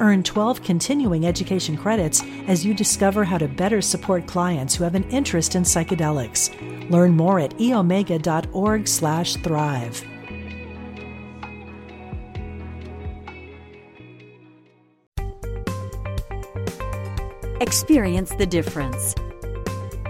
Earn 0.00 0.22
12 0.22 0.62
continuing 0.62 1.26
education 1.26 1.76
credits 1.76 2.22
as 2.48 2.64
you 2.64 2.72
discover 2.72 3.22
how 3.22 3.36
to 3.36 3.46
better 3.46 3.82
support 3.82 4.26
clients 4.26 4.74
who 4.74 4.84
have 4.84 4.94
an 4.94 5.04
interest 5.10 5.54
in 5.54 5.62
psychedelics. 5.62 6.48
Learn 6.90 7.14
more 7.16 7.38
at 7.38 7.50
eomega.org/thrive. 7.58 10.04
Experience 17.60 18.34
the 18.36 18.46
difference. 18.46 19.14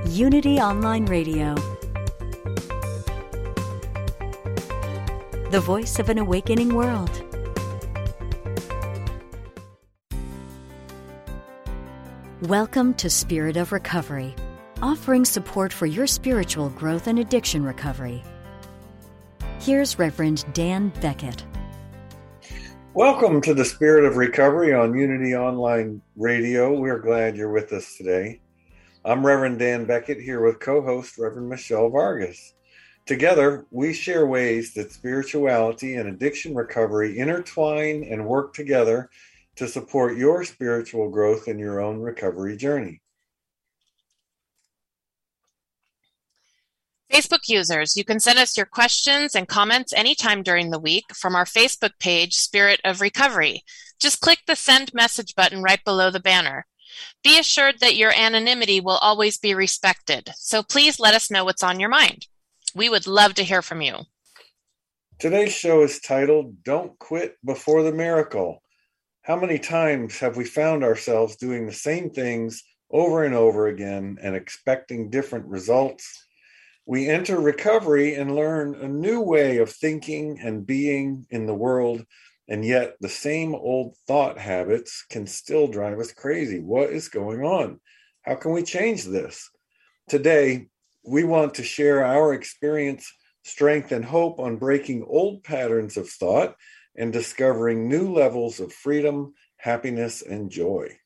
Unity 0.07 0.61
Online 0.61 1.05
Radio. 1.07 1.57
The 5.51 5.61
voice 5.61 5.99
of 5.99 6.09
an 6.09 6.19
awakening 6.19 6.73
world. 6.73 7.30
Welcome 12.45 12.95
to 12.95 13.11
Spirit 13.11 13.59
of 13.59 13.71
Recovery, 13.71 14.35
offering 14.81 15.27
support 15.27 15.75
for 15.75 15.85
your 15.85 16.07
spiritual 16.07 16.71
growth 16.71 17.07
and 17.07 17.19
addiction 17.19 17.63
recovery. 17.63 18.23
Here's 19.61 19.99
Reverend 19.99 20.47
Dan 20.55 20.91
Beckett. 21.03 21.45
Welcome 22.95 23.43
to 23.43 23.53
the 23.53 23.67
Spirit 23.67 24.07
of 24.07 24.17
Recovery 24.17 24.73
on 24.73 24.99
Unity 24.99 25.37
Online 25.37 26.01
Radio. 26.17 26.73
We're 26.73 27.01
glad 27.01 27.37
you're 27.37 27.53
with 27.53 27.75
us 27.75 27.95
today. 27.99 28.41
I'm 29.05 29.27
Reverend 29.27 29.59
Dan 29.59 29.85
Beckett 29.85 30.19
here 30.19 30.43
with 30.43 30.61
co 30.61 30.81
host 30.81 31.19
Reverend 31.19 31.51
Michelle 31.51 31.91
Vargas. 31.91 32.55
Together, 33.05 33.67
we 33.71 33.93
share 33.93 34.27
ways 34.27 34.73
that 34.73 34.93
spirituality 34.93 35.97
and 35.97 36.09
addiction 36.09 36.55
recovery 36.55 37.19
intertwine 37.19 38.03
and 38.11 38.25
work 38.25 38.55
together 38.55 39.11
to 39.61 39.69
support 39.69 40.17
your 40.17 40.43
spiritual 40.43 41.11
growth 41.11 41.47
in 41.47 41.59
your 41.59 41.83
own 41.83 41.99
recovery 41.99 42.57
journey. 42.57 43.03
Facebook 47.13 47.47
users, 47.47 47.95
you 47.95 48.03
can 48.03 48.19
send 48.21 48.39
us 48.39 48.57
your 48.57 48.65
questions 48.65 49.35
and 49.35 49.47
comments 49.47 49.93
anytime 49.93 50.43
during 50.43 50.71
the 50.71 50.79
week 50.79 51.15
from 51.15 51.35
our 51.35 51.45
Facebook 51.45 51.91
page, 51.99 52.37
Spirit 52.37 52.81
of 52.85 53.03
Recovery. 53.03 53.63
Just 54.01 54.23
click 54.23 54.39
the 54.47 54.57
send 54.57 54.95
message 54.95 55.35
button 55.35 55.63
right 55.63 55.85
below 55.85 56.11
the 56.11 56.21
banner. 56.21 56.65
Be 57.23 57.39
assured 57.39 57.81
that 57.81 57.97
your 57.97 58.19
anonymity 58.19 58.81
will 58.81 58.97
always 58.97 59.37
be 59.37 59.53
respected, 59.53 60.31
so 60.37 60.63
please 60.63 60.99
let 60.99 61.13
us 61.13 61.31
know 61.31 61.45
what's 61.45 61.63
on 61.63 61.79
your 61.79 61.91
mind. 61.91 62.29
We 62.75 62.89
would 62.89 63.07
love 63.07 63.35
to 63.35 63.45
hear 63.45 63.61
from 63.61 63.83
you. 63.83 63.97
Today's 65.19 65.53
show 65.53 65.83
is 65.83 66.01
titled 66.01 66.65
Don't 66.65 66.99
Quit 66.99 67.37
Before 67.45 67.83
the 67.83 67.93
Miracle. 67.93 68.63
How 69.23 69.39
many 69.39 69.59
times 69.59 70.19
have 70.21 70.39
we 70.39 70.47
found 70.47 70.83
ourselves 70.83 71.37
doing 71.37 71.67
the 71.67 71.75
same 71.75 72.09
things 72.09 72.63
over 72.91 73.23
and 73.23 73.35
over 73.35 73.67
again 73.67 74.17
and 74.23 74.35
expecting 74.35 75.11
different 75.11 75.45
results? 75.45 76.27
We 76.87 77.07
enter 77.07 77.39
recovery 77.39 78.15
and 78.15 78.35
learn 78.35 78.75
a 78.77 78.89
new 78.89 79.21
way 79.21 79.59
of 79.59 79.71
thinking 79.71 80.41
and 80.43 80.65
being 80.65 81.27
in 81.29 81.45
the 81.45 81.55
world, 81.55 82.07
and 82.49 82.65
yet 82.65 82.97
the 83.01 83.11
same 83.11 83.55
old 83.55 83.95
thought 84.07 84.39
habits 84.39 85.05
can 85.11 85.27
still 85.27 85.69
drive 85.69 85.99
us 85.99 86.13
crazy. 86.13 86.61
What 86.61 86.89
is 86.89 87.09
going 87.09 87.43
on? 87.43 87.79
How 88.23 88.37
can 88.37 88.53
we 88.53 88.63
change 88.63 89.05
this? 89.05 89.51
Today, 90.09 90.69
we 91.05 91.25
want 91.25 91.55
to 91.55 91.63
share 91.63 92.03
our 92.07 92.33
experience, 92.33 93.13
strength, 93.45 93.93
and 93.93 94.05
hope 94.05 94.41
on 94.41 94.57
breaking 94.57 95.05
old 95.07 95.45
patterns 95.45 95.99
of 95.99 96.09
thought 96.09 96.57
and 97.01 97.15
discovering 97.15 97.89
new 97.89 98.13
levels 98.13 98.61
of 98.61 98.75
freedom, 98.75 99.33
happiness, 99.57 100.21
and 100.21 100.51
joy. 100.51 100.99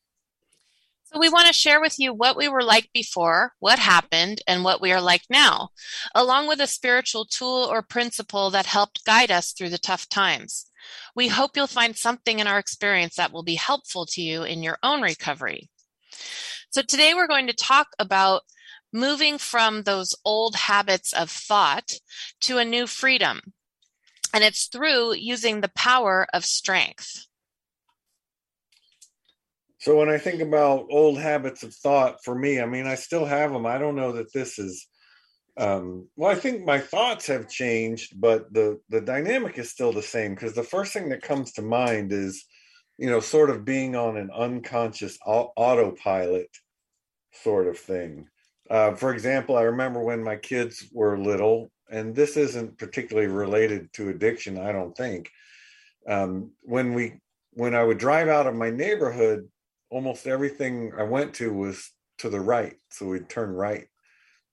So, 1.05 1.17
we 1.19 1.29
want 1.29 1.47
to 1.47 1.53
share 1.53 1.79
with 1.79 1.97
you 1.97 2.13
what 2.13 2.35
we 2.35 2.49
were 2.49 2.63
like 2.63 2.89
before, 2.93 3.53
what 3.59 3.79
happened, 3.79 4.41
and 4.45 4.65
what 4.65 4.81
we 4.81 4.91
are 4.91 4.99
like 4.99 5.23
now, 5.29 5.69
along 6.13 6.49
with 6.49 6.59
a 6.59 6.67
spiritual 6.67 7.23
tool 7.23 7.65
or 7.71 7.81
principle 7.81 8.49
that 8.49 8.65
helped 8.65 9.05
guide 9.05 9.31
us 9.31 9.53
through 9.53 9.69
the 9.69 9.77
tough 9.77 10.09
times. 10.09 10.69
We 11.15 11.29
hope 11.29 11.51
you'll 11.55 11.67
find 11.67 11.95
something 11.95 12.39
in 12.39 12.47
our 12.47 12.59
experience 12.59 13.15
that 13.15 13.31
will 13.31 13.43
be 13.43 13.55
helpful 13.55 14.05
to 14.07 14.21
you 14.21 14.43
in 14.43 14.63
your 14.63 14.77
own 14.83 15.01
recovery. 15.01 15.69
So, 16.71 16.81
today 16.81 17.13
we're 17.13 17.27
going 17.27 17.47
to 17.47 17.53
talk 17.53 17.87
about 17.99 18.41
moving 18.91 19.37
from 19.37 19.83
those 19.83 20.13
old 20.25 20.55
habits 20.55 21.13
of 21.13 21.31
thought 21.31 21.93
to 22.41 22.57
a 22.57 22.65
new 22.65 22.85
freedom 22.85 23.53
and 24.35 24.43
it's 24.43 24.67
through 24.67 25.13
using 25.13 25.61
the 25.61 25.71
power 25.77 26.27
of 26.33 26.43
strength. 26.43 27.25
So 29.79 29.97
when 29.97 30.09
I 30.09 30.17
think 30.17 30.41
about 30.41 30.87
old 30.89 31.17
habits 31.17 31.63
of 31.63 31.73
thought 31.73 32.17
for 32.21 32.35
me, 32.35 32.59
I 32.59 32.65
mean, 32.65 32.85
I 32.85 32.95
still 32.95 33.23
have 33.23 33.53
them. 33.53 33.65
I 33.65 33.77
don't 33.77 33.95
know 33.95 34.11
that 34.11 34.33
this 34.33 34.59
is 34.59 34.87
um, 35.57 36.09
well, 36.17 36.29
I 36.29 36.35
think 36.35 36.65
my 36.65 36.79
thoughts 36.79 37.27
have 37.27 37.47
changed, 37.47 38.19
but 38.19 38.51
the 38.53 38.81
the 38.89 38.99
dynamic 38.99 39.57
is 39.57 39.69
still 39.71 39.93
the 39.93 40.01
same 40.01 40.35
because 40.35 40.53
the 40.53 40.63
first 40.63 40.91
thing 40.91 41.07
that 41.09 41.21
comes 41.21 41.53
to 41.53 41.61
mind 41.61 42.11
is, 42.11 42.43
you 42.97 43.09
know, 43.09 43.21
sort 43.21 43.49
of 43.49 43.63
being 43.63 43.95
on 43.95 44.17
an 44.17 44.31
unconscious 44.35 45.17
autopilot 45.25 46.49
sort 47.31 47.67
of 47.67 47.77
thing. 47.77 48.27
Uh, 48.69 48.95
for 48.95 49.13
example, 49.13 49.55
I 49.55 49.61
remember 49.61 50.03
when 50.03 50.21
my 50.21 50.35
kids 50.35 50.85
were 50.91 51.17
little, 51.17 51.71
and 51.89 52.15
this 52.15 52.37
isn't 52.37 52.77
particularly 52.77 53.27
related 53.27 53.91
to 53.93 54.09
addiction, 54.09 54.57
I 54.57 54.71
don't 54.71 54.95
think. 54.95 55.29
Um, 56.07 56.51
when 56.61 56.93
we 56.93 57.19
when 57.51 57.73
I 57.73 57.83
would 57.83 57.97
drive 57.97 58.27
out 58.27 58.47
of 58.47 58.55
my 58.55 58.69
neighborhood, 58.69 59.47
almost 59.89 60.27
everything 60.27 60.91
I 60.97 61.03
went 61.03 61.33
to 61.35 61.53
was 61.53 61.89
to 62.17 62.29
the 62.29 62.39
right. 62.39 62.75
So 62.89 63.07
we'd 63.07 63.29
turn 63.29 63.51
right, 63.51 63.87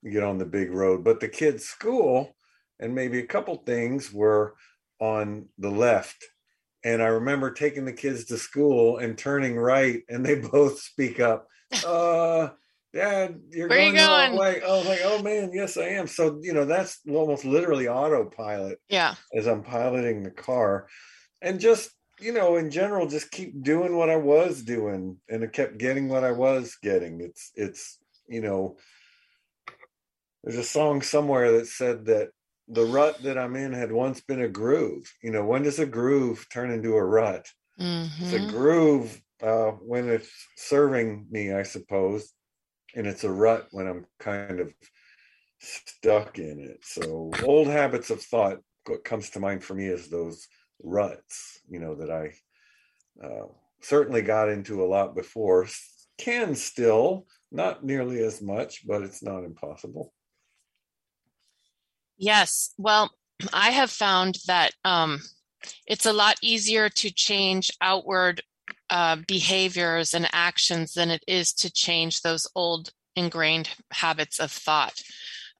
and 0.02 0.12
get 0.12 0.22
on 0.22 0.38
the 0.38 0.46
big 0.46 0.72
road. 0.72 1.04
But 1.04 1.20
the 1.20 1.28
kids' 1.28 1.64
school 1.64 2.34
and 2.80 2.94
maybe 2.94 3.20
a 3.20 3.26
couple 3.26 3.56
things 3.56 4.12
were 4.12 4.54
on 5.00 5.48
the 5.58 5.70
left. 5.70 6.24
And 6.84 7.00
I 7.00 7.06
remember 7.06 7.52
taking 7.52 7.84
the 7.84 7.92
kids 7.92 8.24
to 8.26 8.36
school 8.36 8.98
and 8.98 9.16
turning 9.16 9.56
right, 9.56 10.02
and 10.08 10.26
they 10.26 10.34
both 10.52 10.80
speak 10.80 11.20
up. 11.20 11.46
Uh, 11.86 12.50
Dad, 12.92 13.40
you're 13.50 13.68
Where 13.68 13.78
going, 13.78 13.94
you 13.94 14.00
going? 14.00 14.32
the 14.32 14.36
wrong 14.36 14.38
way. 14.38 14.62
Oh, 14.64 14.80
like, 14.80 15.00
oh 15.02 15.22
man, 15.22 15.50
yes, 15.54 15.76
I 15.76 15.84
am. 15.84 16.06
So, 16.06 16.38
you 16.42 16.52
know, 16.52 16.66
that's 16.66 17.00
almost 17.08 17.44
literally 17.44 17.88
autopilot 17.88 18.78
Yeah. 18.88 19.14
as 19.34 19.46
I'm 19.46 19.62
piloting 19.62 20.22
the 20.22 20.30
car. 20.30 20.88
And 21.40 21.58
just, 21.58 21.90
you 22.20 22.32
know, 22.32 22.56
in 22.56 22.70
general, 22.70 23.06
just 23.08 23.30
keep 23.30 23.62
doing 23.62 23.96
what 23.96 24.10
I 24.10 24.16
was 24.16 24.62
doing. 24.62 25.18
And 25.28 25.42
I 25.42 25.46
kept 25.46 25.78
getting 25.78 26.08
what 26.08 26.22
I 26.22 26.32
was 26.32 26.76
getting. 26.82 27.20
It's, 27.22 27.50
it's, 27.54 27.98
you 28.28 28.42
know, 28.42 28.76
there's 30.44 30.58
a 30.58 30.64
song 30.64 31.00
somewhere 31.00 31.52
that 31.52 31.68
said 31.68 32.04
that 32.06 32.28
the 32.68 32.84
rut 32.84 33.22
that 33.22 33.38
I'm 33.38 33.56
in 33.56 33.72
had 33.72 33.90
once 33.90 34.20
been 34.20 34.42
a 34.42 34.48
groove. 34.48 35.10
You 35.22 35.30
know, 35.30 35.44
when 35.44 35.62
does 35.62 35.78
a 35.78 35.86
groove 35.86 36.46
turn 36.52 36.70
into 36.70 36.94
a 36.94 37.04
rut? 37.04 37.48
It's 38.20 38.32
a 38.34 38.38
Mhm. 38.38 38.48
groove 38.48 39.20
uh, 39.42 39.72
when 39.72 40.08
it's 40.08 40.30
serving 40.56 41.26
me, 41.30 41.52
I 41.52 41.62
suppose 41.64 42.32
and 42.94 43.06
it's 43.06 43.24
a 43.24 43.30
rut 43.30 43.68
when 43.70 43.86
I'm 43.86 44.06
kind 44.18 44.60
of 44.60 44.72
stuck 45.58 46.38
in 46.38 46.60
it. 46.60 46.80
So 46.82 47.30
old 47.42 47.68
habits 47.68 48.10
of 48.10 48.22
thought, 48.22 48.58
what 48.86 49.04
comes 49.04 49.30
to 49.30 49.40
mind 49.40 49.62
for 49.62 49.74
me 49.74 49.86
is 49.86 50.08
those 50.08 50.46
ruts, 50.82 51.60
you 51.68 51.78
know, 51.78 51.94
that 51.94 52.10
I 52.10 52.32
uh, 53.24 53.46
certainly 53.80 54.22
got 54.22 54.48
into 54.48 54.82
a 54.82 54.86
lot 54.86 55.14
before, 55.14 55.66
can 56.18 56.54
still, 56.54 57.26
not 57.50 57.84
nearly 57.84 58.22
as 58.22 58.42
much, 58.42 58.86
but 58.86 59.02
it's 59.02 59.22
not 59.22 59.44
impossible. 59.44 60.12
Yes. 62.16 62.74
Well, 62.78 63.10
I 63.52 63.70
have 63.70 63.90
found 63.90 64.38
that 64.46 64.72
um, 64.84 65.20
it's 65.86 66.06
a 66.06 66.12
lot 66.12 66.36
easier 66.42 66.88
to 66.88 67.10
change 67.10 67.70
outward 67.80 68.42
uh, 68.92 69.16
behaviors 69.26 70.12
and 70.12 70.28
actions 70.32 70.92
than 70.92 71.10
it 71.10 71.24
is 71.26 71.54
to 71.54 71.72
change 71.72 72.20
those 72.20 72.46
old 72.54 72.90
ingrained 73.16 73.70
habits 73.90 74.38
of 74.38 74.52
thought. 74.52 75.00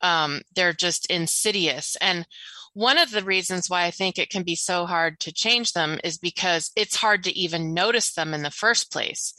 Um, 0.02 0.43
they're 0.55 0.75
just 0.75 1.06
insidious. 1.06 1.96
And 2.02 2.26
one 2.75 2.99
of 2.99 3.11
the 3.11 3.25
reasons 3.25 3.70
why 3.70 3.84
I 3.84 3.90
think 3.90 4.19
it 4.19 4.29
can 4.29 4.43
be 4.43 4.55
so 4.55 4.84
hard 4.84 5.19
to 5.20 5.32
change 5.32 5.73
them 5.73 5.99
is 6.05 6.19
because 6.19 6.73
it's 6.76 6.96
hard 6.96 7.25
to 7.25 7.38
even 7.38 7.73
notice 7.73 8.12
them 8.12 8.34
in 8.34 8.43
the 8.43 8.50
first 8.50 8.93
place. 8.93 9.32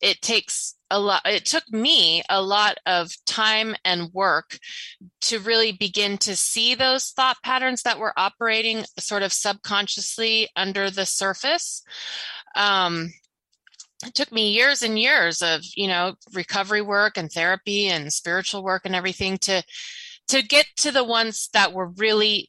It 0.00 0.22
takes 0.22 0.76
a 0.88 1.00
lot, 1.00 1.22
it 1.24 1.44
took 1.44 1.68
me 1.72 2.22
a 2.28 2.40
lot 2.40 2.78
of 2.86 3.10
time 3.26 3.74
and 3.84 4.12
work 4.12 4.58
to 5.22 5.40
really 5.40 5.72
begin 5.72 6.18
to 6.18 6.36
see 6.36 6.76
those 6.76 7.10
thought 7.10 7.36
patterns 7.44 7.82
that 7.82 7.98
were 7.98 8.12
operating 8.16 8.84
sort 8.98 9.24
of 9.24 9.32
subconsciously 9.32 10.48
under 10.54 10.88
the 10.88 11.06
surface. 11.06 11.82
Um, 12.56 13.10
it 14.06 14.14
took 14.14 14.32
me 14.32 14.50
years 14.50 14.82
and 14.82 14.98
years 14.98 15.42
of 15.42 15.60
you 15.76 15.86
know 15.86 16.14
recovery 16.32 16.82
work 16.82 17.16
and 17.16 17.30
therapy 17.30 17.88
and 17.88 18.12
spiritual 18.12 18.62
work 18.62 18.82
and 18.84 18.94
everything 18.94 19.38
to 19.38 19.62
to 20.28 20.42
get 20.42 20.66
to 20.76 20.90
the 20.90 21.04
ones 21.04 21.48
that 21.52 21.72
were 21.72 21.88
really 21.88 22.48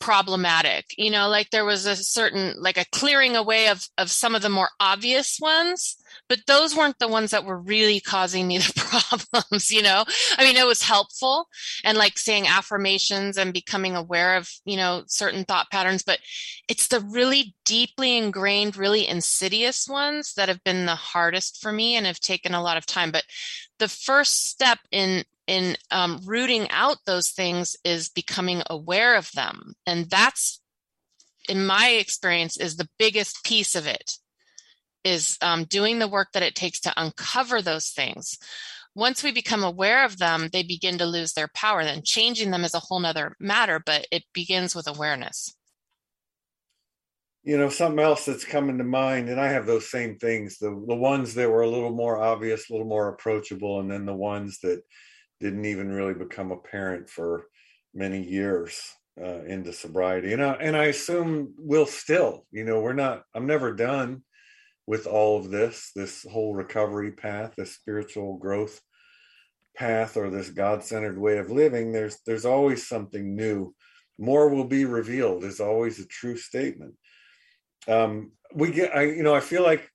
problematic 0.00 0.86
you 0.96 1.10
know 1.10 1.28
like 1.28 1.50
there 1.50 1.64
was 1.64 1.86
a 1.86 1.96
certain 1.96 2.54
like 2.58 2.78
a 2.78 2.84
clearing 2.92 3.36
away 3.36 3.68
of 3.68 3.86
of 3.98 4.10
some 4.10 4.34
of 4.34 4.42
the 4.42 4.48
more 4.48 4.70
obvious 4.80 5.38
ones 5.40 5.96
but 6.28 6.40
those 6.46 6.76
weren't 6.76 6.98
the 6.98 7.08
ones 7.08 7.30
that 7.30 7.44
were 7.44 7.58
really 7.58 8.00
causing 8.00 8.46
me 8.46 8.58
the 8.58 8.72
problems 8.74 9.70
you 9.70 9.82
know? 9.82 10.04
I 10.36 10.44
mean 10.44 10.56
it 10.56 10.66
was 10.66 10.82
helpful 10.82 11.48
and 11.84 11.98
like 11.98 12.18
saying 12.18 12.46
affirmations 12.46 13.36
and 13.36 13.52
becoming 13.52 13.96
aware 13.96 14.36
of 14.36 14.48
you 14.64 14.76
know 14.76 15.02
certain 15.06 15.44
thought 15.44 15.70
patterns 15.70 16.02
but 16.02 16.18
it's 16.68 16.88
the 16.88 17.00
really 17.00 17.54
deeply 17.64 18.16
ingrained 18.16 18.76
really 18.76 19.06
insidious 19.06 19.86
ones 19.88 20.34
that 20.34 20.48
have 20.48 20.62
been 20.64 20.86
the 20.86 20.94
hardest 20.94 21.60
for 21.60 21.72
me 21.72 21.96
and 21.96 22.06
have 22.06 22.20
taken 22.20 22.54
a 22.54 22.62
lot 22.62 22.76
of 22.76 22.86
time 22.86 23.10
but 23.10 23.24
the 23.78 23.88
first 23.88 24.48
step 24.48 24.78
in 24.90 25.24
in 25.48 25.76
um, 25.90 26.20
rooting 26.24 26.68
out 26.70 26.98
those 27.06 27.30
things 27.30 27.74
is 27.82 28.10
becoming 28.10 28.62
aware 28.68 29.16
of 29.16 29.32
them. 29.32 29.72
And 29.86 30.08
that's 30.08 30.60
in 31.48 31.66
my 31.66 31.88
experience 31.88 32.58
is 32.58 32.76
the 32.76 32.88
biggest 32.98 33.42
piece 33.42 33.74
of 33.74 33.86
it 33.86 34.12
is 35.02 35.38
um, 35.40 35.64
doing 35.64 35.98
the 35.98 36.06
work 36.06 36.28
that 36.34 36.42
it 36.42 36.54
takes 36.54 36.80
to 36.80 36.92
uncover 36.96 37.62
those 37.62 37.88
things. 37.88 38.38
Once 38.94 39.24
we 39.24 39.32
become 39.32 39.64
aware 39.64 40.04
of 40.04 40.18
them 40.18 40.50
they 40.52 40.62
begin 40.62 40.98
to 40.98 41.06
lose 41.06 41.32
their 41.32 41.48
power 41.54 41.82
then 41.82 42.02
changing 42.04 42.50
them 42.50 42.64
is 42.64 42.74
a 42.74 42.80
whole 42.80 43.00
nother 43.00 43.34
matter 43.40 43.80
but 43.84 44.06
it 44.12 44.24
begins 44.34 44.74
with 44.74 44.86
awareness. 44.86 45.54
You 47.42 47.56
know 47.56 47.70
something 47.70 48.04
else 48.04 48.26
that's 48.26 48.44
coming 48.44 48.76
to 48.76 48.84
mind 48.84 49.30
and 49.30 49.40
i 49.40 49.48
have 49.48 49.64
those 49.64 49.90
same 49.90 50.18
things 50.18 50.58
the 50.58 50.68
the 50.86 50.94
ones 50.94 51.32
that 51.34 51.48
were 51.48 51.62
a 51.62 51.70
little 51.70 51.92
more 51.92 52.20
obvious 52.20 52.68
a 52.68 52.72
little 52.74 52.86
more 52.86 53.08
approachable 53.08 53.80
and 53.80 53.90
then 53.90 54.04
the 54.04 54.12
ones 54.12 54.58
that 54.62 54.82
didn't 55.40 55.64
even 55.64 55.90
really 55.90 56.14
become 56.14 56.50
apparent 56.50 57.08
for 57.08 57.46
many 57.94 58.22
years 58.22 58.80
uh, 59.20 59.42
into 59.44 59.72
sobriety. 59.72 60.32
And 60.32 60.42
I, 60.42 60.52
and 60.54 60.76
I 60.76 60.84
assume 60.84 61.54
we'll 61.58 61.86
still, 61.86 62.46
you 62.50 62.64
know, 62.64 62.80
we're 62.80 62.92
not, 62.92 63.22
I'm 63.34 63.46
never 63.46 63.72
done 63.74 64.22
with 64.86 65.06
all 65.06 65.38
of 65.38 65.50
this, 65.50 65.90
this 65.94 66.24
whole 66.30 66.54
recovery 66.54 67.12
path, 67.12 67.54
this 67.56 67.74
spiritual 67.74 68.38
growth 68.38 68.80
path 69.76 70.16
or 70.16 70.30
this 70.30 70.50
God-centered 70.50 71.18
way 71.18 71.38
of 71.38 71.50
living. 71.50 71.92
There's, 71.92 72.18
there's 72.26 72.44
always 72.44 72.86
something 72.86 73.36
new. 73.36 73.74
More 74.18 74.48
will 74.48 74.64
be 74.64 74.84
revealed 74.84 75.44
is 75.44 75.60
always 75.60 76.00
a 76.00 76.06
true 76.06 76.36
statement. 76.36 76.94
Um, 77.86 78.32
we 78.52 78.70
get, 78.70 78.96
I, 78.96 79.02
you 79.02 79.22
know, 79.22 79.34
I 79.34 79.40
feel 79.40 79.62
like 79.62 79.88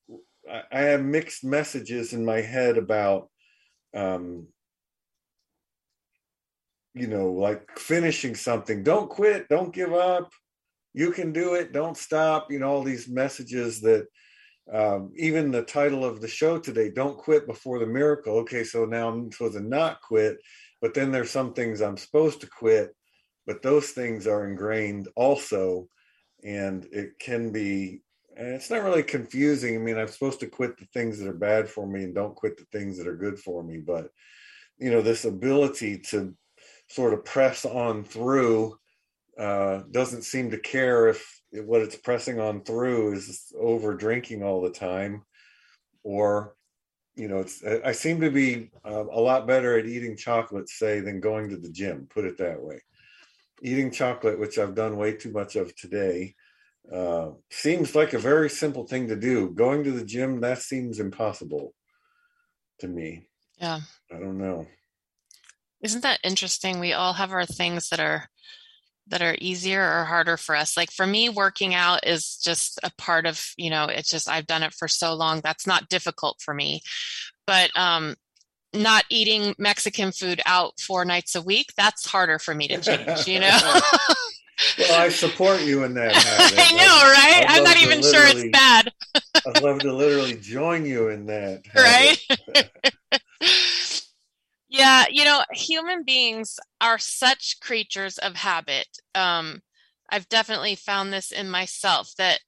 I 0.71 0.79
have 0.79 1.03
mixed 1.03 1.43
messages 1.43 2.13
in 2.13 2.23
my 2.23 2.41
head 2.41 2.77
about 2.77 3.29
um, 3.95 4.47
you 6.93 7.07
know, 7.07 7.31
like 7.31 7.67
finishing 7.77 8.35
something. 8.35 8.83
Don't 8.83 9.09
quit, 9.09 9.49
don't 9.49 9.73
give 9.73 9.93
up. 9.93 10.31
You 10.93 11.11
can 11.11 11.33
do 11.33 11.55
it, 11.55 11.73
don't 11.73 11.97
stop. 11.97 12.51
You 12.51 12.59
know, 12.59 12.69
all 12.69 12.83
these 12.83 13.09
messages 13.09 13.81
that 13.81 14.07
um, 14.71 15.11
even 15.15 15.51
the 15.51 15.63
title 15.63 16.05
of 16.05 16.21
the 16.21 16.27
show 16.27 16.57
today, 16.57 16.89
Don't 16.89 17.17
Quit 17.17 17.47
Before 17.47 17.79
the 17.79 17.85
Miracle. 17.85 18.37
Okay, 18.39 18.63
so 18.63 18.85
now 18.85 19.09
I'm 19.09 19.31
supposed 19.31 19.55
to 19.55 19.59
not 19.59 20.01
quit, 20.01 20.37
but 20.81 20.93
then 20.93 21.11
there's 21.11 21.31
some 21.31 21.53
things 21.53 21.81
I'm 21.81 21.97
supposed 21.97 22.41
to 22.41 22.47
quit, 22.47 22.95
but 23.45 23.61
those 23.61 23.89
things 23.89 24.25
are 24.25 24.47
ingrained 24.47 25.09
also. 25.15 25.87
And 26.45 26.85
it 26.91 27.19
can 27.19 27.51
be, 27.51 28.01
and 28.37 28.47
it's 28.49 28.69
not 28.69 28.83
really 28.83 29.03
confusing. 29.03 29.75
I 29.75 29.79
mean, 29.79 29.97
I'm 29.97 30.07
supposed 30.07 30.39
to 30.41 30.47
quit 30.47 30.77
the 30.77 30.85
things 30.93 31.19
that 31.19 31.27
are 31.27 31.33
bad 31.33 31.69
for 31.69 31.87
me 31.87 32.03
and 32.03 32.15
don't 32.15 32.35
quit 32.35 32.57
the 32.57 32.65
things 32.77 32.97
that 32.97 33.07
are 33.07 33.17
good 33.17 33.39
for 33.39 33.63
me. 33.63 33.77
But, 33.77 34.09
you 34.77 34.91
know, 34.91 35.01
this 35.01 35.25
ability 35.25 35.99
to 36.09 36.33
sort 36.93 37.13
of 37.13 37.25
press 37.25 37.65
on 37.65 38.03
through 38.03 38.77
uh, 39.39 39.81
doesn't 39.89 40.21
seem 40.21 40.51
to 40.51 40.59
care 40.59 41.07
if 41.07 41.41
what 41.51 41.81
it's 41.81 41.95
pressing 41.95 42.39
on 42.39 42.63
through 42.63 43.13
is 43.13 43.51
over 43.59 43.95
drinking 43.95 44.43
all 44.43 44.61
the 44.61 44.69
time 44.69 45.23
or 46.03 46.55
you 47.15 47.27
know 47.27 47.39
it's 47.39 47.63
i 47.85 47.91
seem 47.91 48.21
to 48.21 48.29
be 48.29 48.69
uh, 48.85 49.05
a 49.11 49.21
lot 49.21 49.47
better 49.47 49.77
at 49.77 49.85
eating 49.85 50.15
chocolate 50.15 50.69
say 50.69 50.99
than 50.99 51.19
going 51.19 51.49
to 51.49 51.57
the 51.57 51.69
gym 51.69 52.07
put 52.09 52.25
it 52.25 52.37
that 52.37 52.61
way. 52.61 52.79
Eating 53.63 53.91
chocolate 53.91 54.39
which 54.39 54.59
i've 54.59 54.75
done 54.75 54.97
way 54.97 55.13
too 55.13 55.31
much 55.31 55.55
of 55.55 55.75
today 55.75 56.35
uh, 56.93 57.29
seems 57.49 57.95
like 57.95 58.13
a 58.13 58.19
very 58.19 58.49
simple 58.49 58.85
thing 58.85 59.07
to 59.07 59.15
do. 59.15 59.49
Going 59.51 59.85
to 59.85 59.91
the 59.91 60.03
gym 60.03 60.41
that 60.41 60.61
seems 60.61 60.99
impossible 60.99 61.73
to 62.79 62.89
me. 62.89 63.29
Yeah. 63.57 63.79
I 64.11 64.19
don't 64.19 64.37
know 64.37 64.67
isn't 65.83 66.01
that 66.01 66.19
interesting? 66.23 66.79
We 66.79 66.93
all 66.93 67.13
have 67.13 67.31
our 67.31 67.45
things 67.45 67.89
that 67.89 67.99
are 67.99 68.29
that 69.07 69.21
are 69.21 69.35
easier 69.41 69.81
or 69.81 70.05
harder 70.05 70.37
for 70.37 70.55
us. 70.55 70.77
Like 70.77 70.89
for 70.89 71.05
me, 71.05 71.27
working 71.27 71.75
out 71.75 72.07
is 72.07 72.37
just 72.37 72.79
a 72.83 72.91
part 72.97 73.25
of, 73.25 73.45
you 73.57 73.69
know, 73.69 73.85
it's 73.85 74.09
just 74.09 74.29
I've 74.29 74.47
done 74.47 74.63
it 74.63 74.73
for 74.73 74.87
so 74.87 75.13
long. 75.13 75.41
That's 75.43 75.67
not 75.67 75.89
difficult 75.89 76.41
for 76.41 76.53
me. 76.53 76.81
But 77.45 77.69
um 77.77 78.15
not 78.73 79.03
eating 79.09 79.53
Mexican 79.59 80.11
food 80.11 80.41
out 80.45 80.79
four 80.79 81.05
nights 81.05 81.35
a 81.35 81.41
week, 81.41 81.73
that's 81.77 82.07
harder 82.07 82.39
for 82.39 82.55
me 82.55 82.67
to 82.69 82.79
change, 82.79 83.27
you 83.27 83.39
know? 83.41 83.59
well, 84.79 85.01
I 85.01 85.09
support 85.09 85.61
you 85.61 85.83
in 85.83 85.93
that. 85.95 86.13
Habit. 86.15 86.59
I 86.59 86.71
know, 86.71 86.85
right? 87.11 87.45
I'm 87.49 87.63
not 87.63 87.77
even 87.77 88.01
sure 88.01 88.25
it's 88.25 88.49
bad. 88.51 88.91
I'd 89.45 89.61
love 89.61 89.79
to 89.79 89.93
literally 89.93 90.35
join 90.37 90.85
you 90.85 91.09
in 91.09 91.25
that. 91.27 91.65
Habit. 91.67 92.19
Right? 92.31 93.92
Yeah, 94.73 95.05
you 95.11 95.23
know, 95.23 95.43
human 95.53 96.03
beings 96.03 96.59
are 96.81 96.99
such 96.99 97.59
creatures 97.61 98.17
of 98.17 98.35
habit. 98.35 98.87
Um, 99.15 99.61
I've 100.09 100.29
definitely 100.29 100.75
found 100.75 101.13
this 101.13 101.31
in 101.31 101.49
myself 101.49 102.13
that 102.17 102.39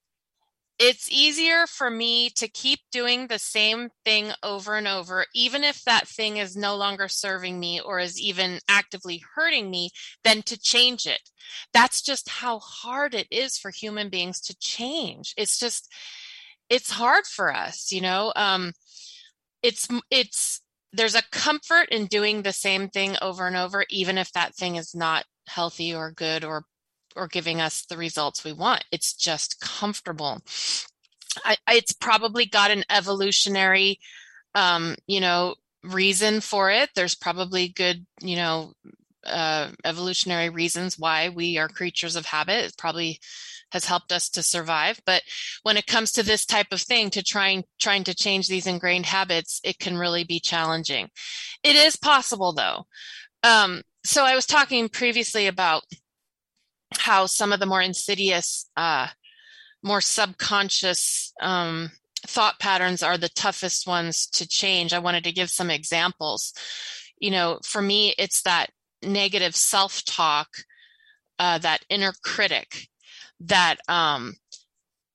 it's 0.80 1.12
easier 1.12 1.68
for 1.68 1.90
me 1.92 2.30
to 2.32 2.48
keep 2.50 2.80
doing 2.92 3.28
the 3.28 3.40
same 3.40 3.90
thing 4.06 4.32
over 4.44 4.76
and 4.76 4.88
over, 4.88 5.26
even 5.36 5.64
if 5.64 5.84
that 5.86 6.08
thing 6.08 6.38
is 6.38 6.58
no 6.58 6.76
longer 6.76 7.08
serving 7.10 7.60
me 7.60 7.82
or 7.82 8.00
is 8.00 8.20
even 8.20 8.60
actively 8.70 9.24
hurting 9.36 9.72
me, 9.72 9.92
than 10.24 10.42
to 10.44 10.60
change 10.60 11.08
it. 11.08 11.22
That's 11.74 12.02
just 12.02 12.30
how 12.30 12.60
hard 12.60 13.16
it 13.16 13.28
is 13.32 13.58
for 13.58 13.72
human 13.72 14.10
beings 14.10 14.42
to 14.42 14.58
change. 14.60 15.34
It's 15.38 15.60
just, 15.60 15.92
it's 16.70 16.92
hard 16.92 17.26
for 17.28 17.54
us, 17.56 17.92
you 17.92 18.02
know. 18.02 18.34
Um, 18.36 18.74
it's 19.64 19.88
it's 20.12 20.62
there's 20.96 21.16
a 21.16 21.24
comfort 21.32 21.90
in 21.90 22.06
doing 22.06 22.42
the 22.42 22.54
same 22.54 22.90
thing 22.90 23.16
over 23.22 23.48
and 23.48 23.56
over 23.56 23.86
even 23.90 24.18
if 24.18 24.32
that 24.34 24.56
thing 24.56 24.76
is 24.76 24.96
not 24.96 25.26
healthy 25.48 25.94
or 25.94 26.12
good 26.12 26.44
or 26.44 26.66
or 27.16 27.28
giving 27.28 27.62
us 27.62 27.86
the 27.86 27.96
results 27.98 28.44
we 28.44 28.52
want. 28.52 28.84
It's 28.92 29.14
just 29.14 29.62
comfortable. 29.62 30.42
I, 31.46 31.56
it's 31.70 31.94
probably 31.94 32.46
got 32.46 32.72
an 32.72 32.84
evolutionary 32.90 34.00
um, 34.54 34.96
you 35.08 35.20
know 35.20 35.56
reason 35.84 36.42
for 36.42 36.72
it. 36.72 36.90
There's 36.96 37.16
probably 37.16 37.70
good 37.70 38.06
you 38.22 38.36
know 38.36 38.74
uh, 39.26 39.70
evolutionary 39.84 40.50
reasons 40.50 41.00
why 41.00 41.30
we 41.30 41.58
are 41.58 41.68
creatures 41.68 42.16
of 42.16 42.26
habit. 42.26 42.66
It 42.66 42.78
probably 42.78 43.20
has 43.72 43.86
helped 43.86 44.12
us 44.12 44.30
to 44.30 44.44
survive. 44.44 45.00
But 45.06 45.24
when 45.64 45.78
it 45.78 45.88
comes 45.88 46.12
to 46.14 46.24
this 46.24 46.46
type 46.46 46.68
of 46.72 46.82
thing, 46.82 47.10
to 47.12 47.24
trying 47.24 47.64
trying 47.80 48.04
to 48.06 48.16
change 48.16 48.48
these 48.48 48.68
ingrained 48.68 49.06
habits, 49.06 49.60
it 49.64 49.80
can 49.80 49.98
really 49.98 50.24
be 50.24 50.40
challenging. 50.40 51.10
It 51.64 51.76
is 51.76 51.96
possible 51.96 52.54
though. 52.54 52.86
Um, 53.44 53.82
so 54.04 54.24
I 54.24 54.36
was 54.36 54.46
talking 54.46 54.90
previously 54.90 55.48
about 55.48 55.84
how 56.94 57.26
some 57.26 57.52
of 57.52 57.60
the 57.60 57.66
more 57.66 57.82
insidious, 57.82 58.70
uh, 58.78 59.08
more 59.84 60.02
subconscious 60.02 61.34
um, 61.42 61.92
thought 62.26 62.60
patterns 62.60 63.04
are 63.04 63.18
the 63.18 63.30
toughest 63.30 63.88
ones 63.88 64.28
to 64.28 64.48
change. 64.48 64.94
I 64.94 65.00
wanted 65.00 65.24
to 65.26 65.32
give 65.32 65.50
some 65.50 65.70
examples. 65.70 66.54
You 67.20 67.32
know, 67.32 67.60
for 67.64 67.82
me, 67.82 68.14
it's 68.18 68.42
that 68.44 68.70
negative 69.02 69.56
self 69.56 70.04
talk, 70.06 70.50
uh, 71.40 71.58
that 71.60 71.86
inner 71.90 72.14
critic 72.24 72.88
that 73.42 73.78
um, 73.88 74.34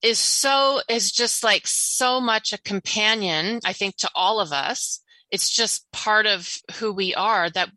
is 0.02 0.18
so 0.18 0.80
is 0.88 1.10
just 1.12 1.44
like 1.44 1.66
so 1.66 2.20
much 2.20 2.52
a 2.52 2.62
companion 2.62 3.60
i 3.64 3.72
think 3.72 3.96
to 3.96 4.10
all 4.14 4.40
of 4.40 4.52
us. 4.52 5.00
It's 5.30 5.48
just 5.48 5.90
part 5.92 6.26
of 6.26 6.52
who 6.74 6.92
we 6.92 7.14
are 7.14 7.48
that 7.50 7.70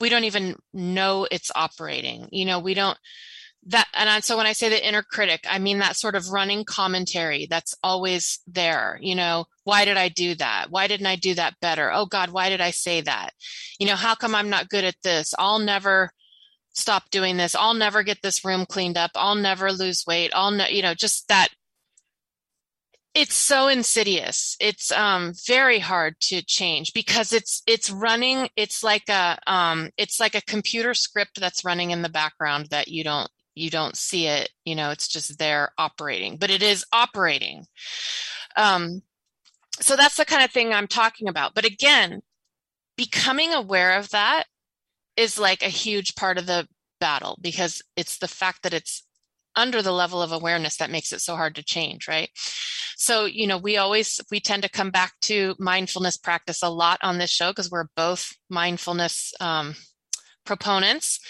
we 0.00 0.08
don't 0.08 0.24
even 0.24 0.54
know 0.72 1.26
it's 1.30 1.50
operating 1.54 2.28
you 2.30 2.44
know 2.44 2.60
we 2.60 2.74
don't 2.74 2.96
that 3.66 3.88
and 3.94 4.22
so 4.22 4.36
when 4.36 4.46
i 4.46 4.52
say 4.52 4.68
the 4.68 4.86
inner 4.86 5.02
critic 5.02 5.44
i 5.50 5.58
mean 5.58 5.80
that 5.80 5.96
sort 5.96 6.14
of 6.14 6.28
running 6.30 6.64
commentary 6.64 7.48
that's 7.50 7.74
always 7.82 8.38
there 8.46 8.98
you 9.02 9.16
know 9.16 9.44
why 9.68 9.84
did 9.84 9.98
i 9.98 10.08
do 10.08 10.34
that? 10.36 10.68
Why 10.70 10.86
didn't 10.86 11.08
i 11.08 11.16
do 11.16 11.34
that 11.34 11.60
better? 11.60 11.92
Oh 11.92 12.06
god 12.06 12.30
why 12.30 12.48
did 12.48 12.62
i 12.62 12.70
say 12.70 13.02
that? 13.02 13.34
You 13.78 13.86
know 13.86 13.96
how 13.96 14.14
come 14.14 14.34
i'm 14.34 14.48
not 14.48 14.70
good 14.70 14.84
at 14.84 14.96
this? 15.02 15.34
I'll 15.38 15.58
never 15.58 16.10
stop 16.78 17.10
doing 17.10 17.36
this. 17.36 17.54
I'll 17.54 17.74
never 17.74 18.02
get 18.02 18.22
this 18.22 18.44
room 18.44 18.66
cleaned 18.66 18.96
up. 18.96 19.10
I'll 19.14 19.34
never 19.34 19.72
lose 19.72 20.04
weight. 20.06 20.30
I'll 20.34 20.50
ne- 20.50 20.72
you 20.72 20.82
know 20.82 20.94
just 20.94 21.28
that 21.28 21.48
it's 23.14 23.34
so 23.34 23.68
insidious. 23.68 24.56
It's 24.60 24.92
um 24.92 25.32
very 25.46 25.78
hard 25.78 26.14
to 26.22 26.42
change 26.42 26.92
because 26.92 27.32
it's 27.32 27.62
it's 27.66 27.90
running 27.90 28.48
it's 28.56 28.84
like 28.84 29.08
a 29.08 29.38
um 29.46 29.90
it's 29.96 30.20
like 30.20 30.34
a 30.34 30.42
computer 30.42 30.94
script 30.94 31.40
that's 31.40 31.64
running 31.64 31.90
in 31.90 32.02
the 32.02 32.08
background 32.08 32.68
that 32.70 32.88
you 32.88 33.02
don't 33.04 33.28
you 33.54 33.70
don't 33.70 33.96
see 33.96 34.26
it. 34.26 34.50
You 34.64 34.76
know 34.76 34.90
it's 34.90 35.08
just 35.08 35.38
there 35.38 35.72
operating 35.78 36.36
but 36.36 36.50
it 36.50 36.62
is 36.62 36.84
operating. 36.92 37.64
Um 38.56 39.02
so 39.80 39.96
that's 39.96 40.16
the 40.16 40.24
kind 40.24 40.44
of 40.44 40.50
thing 40.50 40.72
i'm 40.72 40.88
talking 40.88 41.28
about. 41.28 41.54
But 41.54 41.64
again 41.64 42.22
becoming 42.96 43.54
aware 43.54 43.96
of 43.96 44.10
that 44.10 44.44
is 45.18 45.38
like 45.38 45.62
a 45.62 45.68
huge 45.68 46.14
part 46.14 46.38
of 46.38 46.46
the 46.46 46.66
battle 47.00 47.38
because 47.40 47.82
it's 47.96 48.18
the 48.18 48.28
fact 48.28 48.62
that 48.62 48.72
it's 48.72 49.04
under 49.56 49.82
the 49.82 49.92
level 49.92 50.22
of 50.22 50.30
awareness 50.30 50.76
that 50.76 50.90
makes 50.90 51.12
it 51.12 51.20
so 51.20 51.34
hard 51.34 51.54
to 51.56 51.64
change 51.64 52.06
right? 52.08 52.30
So 52.96 53.24
you 53.24 53.46
know 53.46 53.58
we 53.58 53.76
always 53.76 54.20
we 54.30 54.40
tend 54.40 54.62
to 54.62 54.68
come 54.68 54.90
back 54.90 55.14
to 55.22 55.54
mindfulness 55.58 56.16
practice 56.16 56.62
a 56.62 56.70
lot 56.70 56.98
on 57.02 57.18
this 57.18 57.30
show 57.30 57.50
because 57.50 57.70
we're 57.70 57.88
both 57.96 58.32
mindfulness 58.48 59.34
um, 59.40 59.74
proponents. 60.46 61.20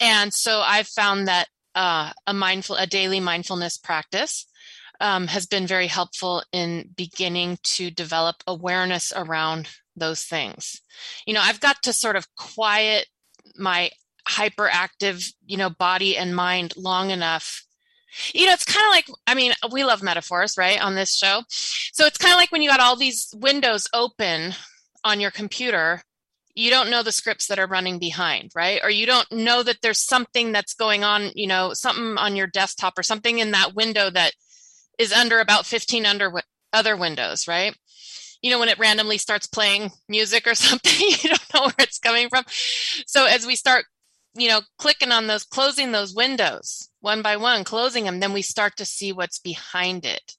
And 0.00 0.34
so 0.34 0.60
i've 0.60 0.88
found 0.88 1.28
that 1.28 1.48
uh, 1.74 2.12
a 2.26 2.34
mindful 2.34 2.76
a 2.76 2.86
daily 2.86 3.20
mindfulness 3.20 3.78
practice 3.78 4.46
um, 5.00 5.26
has 5.26 5.46
been 5.46 5.66
very 5.66 5.86
helpful 5.86 6.42
in 6.52 6.90
beginning 6.96 7.58
to 7.62 7.90
develop 7.90 8.36
awareness 8.46 9.12
around 9.14 9.68
those 9.96 10.24
things. 10.24 10.80
You 11.26 11.34
know 11.34 11.40
i've 11.42 11.60
got 11.60 11.82
to 11.84 11.92
sort 11.92 12.16
of 12.16 12.26
quiet 12.36 13.06
my 13.56 13.90
hyperactive, 14.28 15.32
you 15.46 15.56
know, 15.56 15.70
body 15.70 16.16
and 16.16 16.34
mind 16.34 16.74
long 16.76 17.10
enough. 17.10 17.64
You 18.34 18.46
know, 18.46 18.52
it's 18.52 18.64
kind 18.64 18.86
of 18.86 18.90
like, 18.90 19.06
I 19.26 19.34
mean, 19.34 19.52
we 19.72 19.84
love 19.84 20.02
metaphors, 20.02 20.58
right, 20.58 20.80
on 20.80 20.94
this 20.94 21.16
show. 21.16 21.42
So 21.48 22.04
it's 22.04 22.18
kind 22.18 22.32
of 22.32 22.38
like 22.38 22.52
when 22.52 22.62
you 22.62 22.68
got 22.68 22.80
all 22.80 22.96
these 22.96 23.34
windows 23.36 23.88
open 23.94 24.54
on 25.02 25.18
your 25.18 25.30
computer, 25.30 26.02
you 26.54 26.70
don't 26.70 26.90
know 26.90 27.02
the 27.02 27.12
scripts 27.12 27.46
that 27.46 27.58
are 27.58 27.66
running 27.66 27.98
behind, 27.98 28.50
right? 28.54 28.80
Or 28.82 28.90
you 28.90 29.06
don't 29.06 29.30
know 29.32 29.62
that 29.62 29.78
there's 29.82 30.00
something 30.00 30.52
that's 30.52 30.74
going 30.74 31.04
on, 31.04 31.30
you 31.34 31.46
know, 31.46 31.72
something 31.72 32.18
on 32.18 32.36
your 32.36 32.46
desktop 32.46 32.98
or 32.98 33.02
something 33.02 33.38
in 33.38 33.52
that 33.52 33.74
window 33.74 34.10
that 34.10 34.34
is 34.98 35.12
under 35.12 35.40
about 35.40 35.64
15 35.64 36.04
under 36.04 36.42
other 36.72 36.96
windows, 36.96 37.48
right? 37.48 37.74
You 38.42 38.50
know, 38.50 38.58
when 38.58 38.68
it 38.68 38.78
randomly 38.78 39.18
starts 39.18 39.46
playing 39.46 39.90
music 40.08 40.46
or 40.46 40.54
something, 40.56 40.92
you 40.98 41.28
don't 41.28 41.54
know 41.54 41.62
where 41.62 41.74
it's 41.78 41.98
coming 41.98 42.28
from. 42.28 42.44
So 43.06 43.26
as 43.26 43.46
we 43.46 43.56
start 43.56 43.86
you 44.34 44.48
know, 44.48 44.62
clicking 44.78 45.12
on 45.12 45.26
those, 45.26 45.44
closing 45.44 45.92
those 45.92 46.14
windows 46.14 46.88
one 47.00 47.22
by 47.22 47.36
one, 47.36 47.64
closing 47.64 48.04
them, 48.04 48.20
then 48.20 48.32
we 48.32 48.42
start 48.42 48.76
to 48.76 48.84
see 48.84 49.12
what's 49.12 49.38
behind 49.38 50.06
it. 50.06 50.36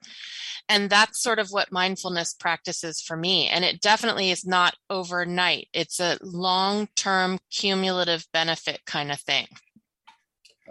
And 0.69 0.89
that's 0.89 1.21
sort 1.21 1.39
of 1.39 1.49
what 1.49 1.71
mindfulness 1.71 2.33
practices 2.33 3.01
for 3.01 3.17
me. 3.17 3.49
And 3.49 3.65
it 3.65 3.81
definitely 3.81 4.31
is 4.31 4.45
not 4.45 4.75
overnight, 4.89 5.67
it's 5.73 5.99
a 5.99 6.17
long 6.21 6.87
term 6.95 7.39
cumulative 7.51 8.25
benefit 8.31 8.79
kind 8.85 9.11
of 9.11 9.19
thing. 9.19 9.47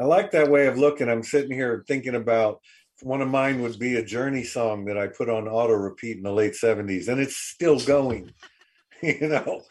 I 0.01 0.05
like 0.05 0.31
that 0.31 0.51
way 0.51 0.67
of 0.67 0.79
looking. 0.79 1.11
I'm 1.11 1.23
sitting 1.23 1.53
here 1.53 1.85
thinking 1.87 2.15
about 2.15 2.61
one 3.03 3.21
of 3.21 3.29
mine 3.29 3.63
would 3.63 3.79
be 3.79 3.97
a 3.97 4.05
journey 4.05 4.45
song 4.45 4.85
that 4.87 4.99
I 4.99 5.07
put 5.09 5.29
on 5.29 5.49
auto 5.49 5.75
repeat 5.75 6.17
in 6.17 6.23
the 6.23 6.33
late 6.33 6.55
70s, 6.55 7.09
and 7.09 7.21
it's 7.21 7.37
still 7.37 7.79
going, 7.81 8.33
you 9.03 9.29
know. 9.29 9.63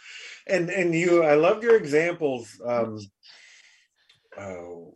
And 0.48 0.70
and 0.70 0.94
you 0.94 1.24
I 1.24 1.36
loved 1.36 1.64
your 1.64 1.76
examples. 1.76 2.60
Um, 2.66 3.00
oh, 4.38 4.94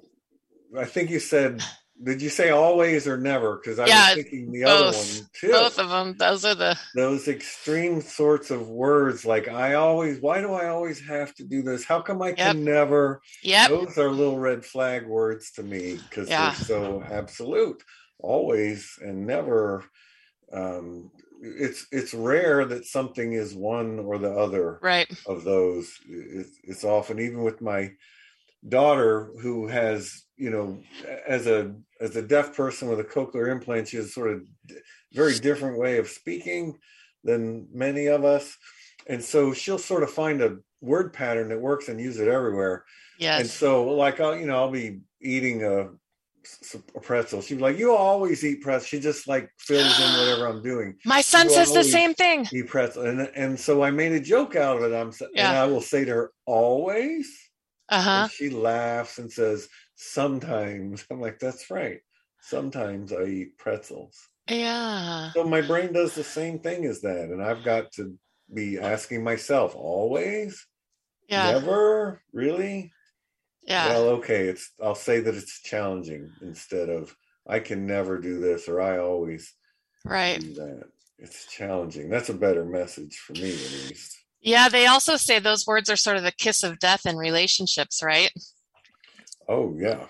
I 0.77 0.85
think 0.85 1.11
you 1.11 1.19
said, 1.19 1.63
did 2.03 2.21
you 2.21 2.29
say 2.29 2.49
always 2.49 3.07
or 3.07 3.17
never? 3.17 3.55
Because 3.55 3.79
I 3.79 3.87
yeah, 3.87 4.07
was 4.07 4.15
thinking 4.15 4.51
the 4.51 4.63
both, 4.63 4.95
other 4.95 4.97
one 4.97 5.29
too. 5.33 5.51
Both 5.51 5.79
of 5.79 5.89
them. 5.89 6.15
Those 6.17 6.43
are 6.43 6.55
the 6.55 6.77
those 6.93 7.27
extreme 7.27 8.01
sorts 8.01 8.51
of 8.51 8.67
words. 8.67 9.25
Like 9.25 9.47
I 9.47 9.75
always, 9.75 10.19
why 10.19 10.41
do 10.41 10.51
I 10.51 10.67
always 10.67 10.99
have 11.07 11.33
to 11.35 11.43
do 11.45 11.61
this? 11.61 11.85
How 11.85 12.01
come 12.01 12.21
I 12.21 12.29
yep. 12.29 12.37
can 12.37 12.65
never? 12.65 13.21
Yeah, 13.43 13.69
those 13.69 13.97
are 13.97 14.09
little 14.09 14.39
red 14.39 14.65
flag 14.65 15.07
words 15.07 15.51
to 15.51 15.63
me 15.63 15.97
because 16.09 16.29
yeah. 16.29 16.51
they're 16.51 16.65
so 16.65 17.03
absolute. 17.09 17.81
Always 18.19 18.97
and 19.01 19.25
never. 19.25 19.83
Um, 20.51 21.11
it's 21.41 21.85
it's 21.91 22.13
rare 22.13 22.65
that 22.65 22.85
something 22.85 23.33
is 23.33 23.53
one 23.53 23.99
or 23.99 24.17
the 24.17 24.31
other 24.31 24.79
right. 24.81 25.07
of 25.27 25.43
those. 25.43 25.91
It's, 26.07 26.57
it's 26.63 26.83
often 26.83 27.19
even 27.19 27.43
with 27.43 27.61
my 27.61 27.91
daughter 28.67 29.31
who 29.41 29.67
has 29.67 30.23
you 30.37 30.49
know 30.49 30.81
as 31.27 31.45
a 31.45 31.75
as 32.01 32.15
a 32.15 32.21
deaf 32.21 32.55
person 32.55 32.89
with 32.89 32.99
a 32.99 33.03
cochlear 33.03 33.51
implant 33.51 33.87
she 33.87 33.97
has 33.97 34.11
sort 34.11 34.31
of 34.31 34.41
very 35.13 35.37
different 35.37 35.77
way 35.77 35.97
of 35.97 36.07
speaking 36.07 36.75
than 37.23 37.67
many 37.73 38.07
of 38.07 38.23
us. 38.25 38.57
And 39.07 39.23
so 39.23 39.53
she'll 39.53 39.77
sort 39.77 40.03
of 40.03 40.09
find 40.09 40.41
a 40.41 40.57
word 40.81 41.13
pattern 41.13 41.49
that 41.49 41.61
works 41.61 41.89
and 41.89 41.99
use 41.99 42.19
it 42.19 42.27
everywhere. 42.27 42.85
Yes. 43.17 43.39
and 43.39 43.49
so 43.49 43.85
like 43.93 44.19
i'll 44.19 44.35
you 44.35 44.45
know 44.45 44.57
i'll 44.57 44.71
be 44.71 44.99
eating 45.21 45.63
a, 45.63 45.87
a 46.95 46.99
pretzel 46.99 47.41
she's 47.41 47.59
like 47.59 47.77
you 47.77 47.93
always 47.93 48.43
eat 48.43 48.61
pretzel 48.61 48.85
she 48.85 48.99
just 48.99 49.27
like 49.27 49.49
fills 49.57 49.99
in 49.99 50.19
whatever 50.19 50.47
i'm 50.47 50.61
doing 50.71 50.95
my 51.05 51.21
son 51.21 51.47
you 51.47 51.53
says 51.53 51.73
the 51.73 51.83
same 51.83 52.13
thing 52.13 52.47
eat 52.53 52.67
pretzel 52.67 53.05
and, 53.05 53.21
and 53.35 53.59
so 53.59 53.83
i 53.83 53.91
made 53.91 54.11
a 54.11 54.19
joke 54.19 54.55
out 54.55 54.77
of 54.77 54.83
it 54.83 54.95
i'm 54.95 55.11
yeah. 55.33 55.49
and 55.49 55.57
i 55.57 55.65
will 55.65 55.81
say 55.81 56.05
to 56.05 56.11
her 56.11 56.31
always 56.45 57.45
uh-huh. 57.89 58.27
she 58.27 58.49
laughs 58.49 59.19
and 59.19 59.31
says, 59.31 59.67
Sometimes. 59.95 61.05
I'm 61.11 61.21
like, 61.21 61.39
That's 61.39 61.69
right. 61.69 61.99
Sometimes 62.41 63.11
I 63.13 63.23
eat 63.23 63.57
pretzels. 63.57 64.17
Yeah. 64.49 65.31
So 65.33 65.43
my 65.43 65.61
brain 65.61 65.93
does 65.93 66.13
the 66.13 66.23
same 66.23 66.59
thing 66.59 66.85
as 66.85 67.01
that. 67.01 67.29
And 67.29 67.41
I've 67.41 67.63
got 67.63 67.91
to 67.93 68.15
be 68.53 68.79
asking 68.79 69.23
myself, 69.23 69.75
always? 69.75 70.65
Yeah. 71.27 71.53
Never? 71.53 72.21
Really? 72.33 72.91
Yeah. 73.65 73.89
Well, 73.89 74.09
okay. 74.09 74.47
It's 74.47 74.71
I'll 74.81 74.95
say 74.95 75.19
that 75.21 75.35
it's 75.35 75.61
challenging 75.61 76.31
instead 76.41 76.89
of 76.89 77.15
I 77.47 77.59
can 77.59 77.85
never 77.85 78.19
do 78.19 78.39
this 78.39 78.67
or 78.67 78.81
I 78.81 78.99
always 78.99 79.53
right. 80.03 80.39
do 80.39 80.53
that. 80.53 80.83
It's 81.17 81.47
challenging. 81.47 82.09
That's 82.09 82.29
a 82.29 82.33
better 82.33 82.65
message 82.65 83.17
for 83.17 83.33
me 83.33 83.51
at 83.51 83.71
least. 83.89 84.17
Yeah, 84.41 84.69
they 84.69 84.85
also 84.85 85.15
say 85.15 85.39
those 85.39 85.65
words 85.65 85.89
are 85.89 85.95
sort 85.95 86.17
of 86.17 86.23
the 86.23 86.31
kiss 86.31 86.61
of 86.61 86.77
death 86.79 87.05
in 87.07 87.17
relationships, 87.17 88.03
right? 88.03 88.31
Oh, 89.47 89.75
yeah. 89.79 90.05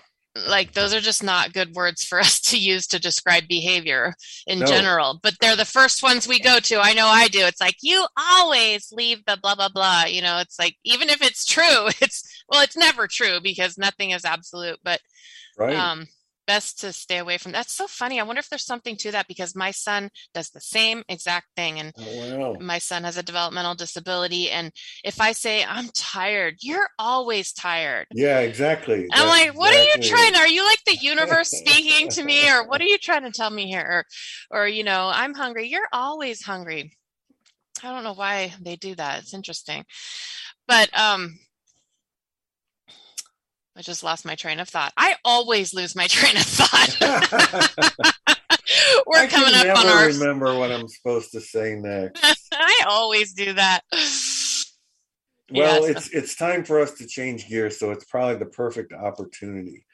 Like 0.48 0.72
those 0.72 0.92
are 0.94 1.00
just 1.00 1.22
not 1.22 1.52
good 1.52 1.74
words 1.74 2.04
for 2.04 2.18
us 2.26 2.40
to 2.42 2.58
use 2.58 2.86
to 2.88 2.98
describe 2.98 3.48
behavior 3.48 4.14
in 4.46 4.60
no. 4.60 4.66
general, 4.66 5.20
but 5.22 5.34
they're 5.40 5.56
the 5.56 5.64
first 5.64 6.02
ones 6.02 6.28
we 6.28 6.40
go 6.40 6.58
to. 6.60 6.80
I 6.80 6.92
know 6.92 7.06
I 7.06 7.28
do. 7.28 7.40
It's 7.40 7.60
like 7.60 7.76
you 7.82 8.06
always 8.16 8.92
leave 8.92 9.24
the 9.24 9.38
blah 9.40 9.54
blah 9.54 9.68
blah, 9.68 10.04
you 10.04 10.22
know, 10.22 10.38
it's 10.38 10.58
like 10.58 10.76
even 10.84 11.08
if 11.08 11.22
it's 11.22 11.44
true, 11.44 11.88
it's 12.00 12.44
well, 12.48 12.62
it's 12.62 12.76
never 12.76 13.06
true 13.06 13.40
because 13.42 13.78
nothing 13.78 14.10
is 14.10 14.24
absolute, 14.24 14.78
but 14.82 15.00
right. 15.58 15.76
um 15.76 16.06
best 16.46 16.80
to 16.80 16.92
stay 16.92 17.18
away 17.18 17.38
from 17.38 17.52
that's 17.52 17.72
so 17.72 17.86
funny 17.86 18.20
i 18.20 18.22
wonder 18.22 18.40
if 18.40 18.48
there's 18.48 18.64
something 18.64 18.96
to 18.96 19.10
that 19.10 19.28
because 19.28 19.54
my 19.54 19.70
son 19.70 20.10
does 20.34 20.50
the 20.50 20.60
same 20.60 21.02
exact 21.08 21.46
thing 21.56 21.78
and 21.78 21.92
oh, 21.98 22.38
wow. 22.38 22.56
my 22.60 22.78
son 22.78 23.04
has 23.04 23.16
a 23.16 23.22
developmental 23.22 23.74
disability 23.74 24.50
and 24.50 24.72
if 25.04 25.20
i 25.20 25.32
say 25.32 25.64
i'm 25.64 25.88
tired 25.94 26.56
you're 26.60 26.88
always 26.98 27.52
tired 27.52 28.06
yeah 28.12 28.40
exactly 28.40 29.06
i'm 29.12 29.28
like 29.28 29.56
what 29.56 29.74
exactly. 29.74 29.90
are 29.90 30.04
you 30.04 30.08
trying 30.08 30.34
are 30.36 30.48
you 30.48 30.64
like 30.64 30.82
the 30.86 30.96
universe 31.00 31.50
speaking 31.50 32.08
to 32.08 32.22
me 32.22 32.48
or 32.50 32.66
what 32.66 32.80
are 32.80 32.84
you 32.84 32.98
trying 32.98 33.22
to 33.22 33.30
tell 33.30 33.50
me 33.50 33.66
here 33.66 34.04
or, 34.50 34.58
or 34.60 34.68
you 34.68 34.84
know 34.84 35.10
i'm 35.12 35.34
hungry 35.34 35.68
you're 35.68 35.88
always 35.92 36.42
hungry 36.42 36.92
i 37.82 37.90
don't 37.90 38.04
know 38.04 38.14
why 38.14 38.52
they 38.60 38.76
do 38.76 38.94
that 38.94 39.20
it's 39.20 39.34
interesting 39.34 39.84
but 40.66 40.88
um 40.98 41.38
I 43.76 43.82
just 43.82 44.02
lost 44.02 44.24
my 44.24 44.34
train 44.34 44.58
of 44.58 44.68
thought. 44.70 44.94
I 44.96 45.16
always 45.22 45.74
lose 45.74 45.94
my 45.94 46.06
train 46.08 46.36
of 46.36 46.44
thought. 46.44 46.96
We're 49.06 49.18
I 49.18 49.26
coming 49.26 49.54
up 49.54 49.78
on 49.78 49.86
our. 49.86 50.06
Remember 50.06 50.58
what 50.58 50.72
I'm 50.72 50.88
supposed 50.88 51.32
to 51.32 51.40
say 51.40 51.76
next. 51.76 52.24
I 52.52 52.84
always 52.88 53.32
do 53.32 53.52
that. 53.52 53.82
Well, 55.48 55.84
yeah, 55.84 55.90
it's 55.92 56.10
so. 56.10 56.18
it's 56.18 56.34
time 56.34 56.64
for 56.64 56.80
us 56.80 56.94
to 56.94 57.06
change 57.06 57.48
gears, 57.48 57.78
so 57.78 57.92
it's 57.92 58.04
probably 58.04 58.34
the 58.34 58.46
perfect 58.46 58.92
opportunity. 58.92 59.86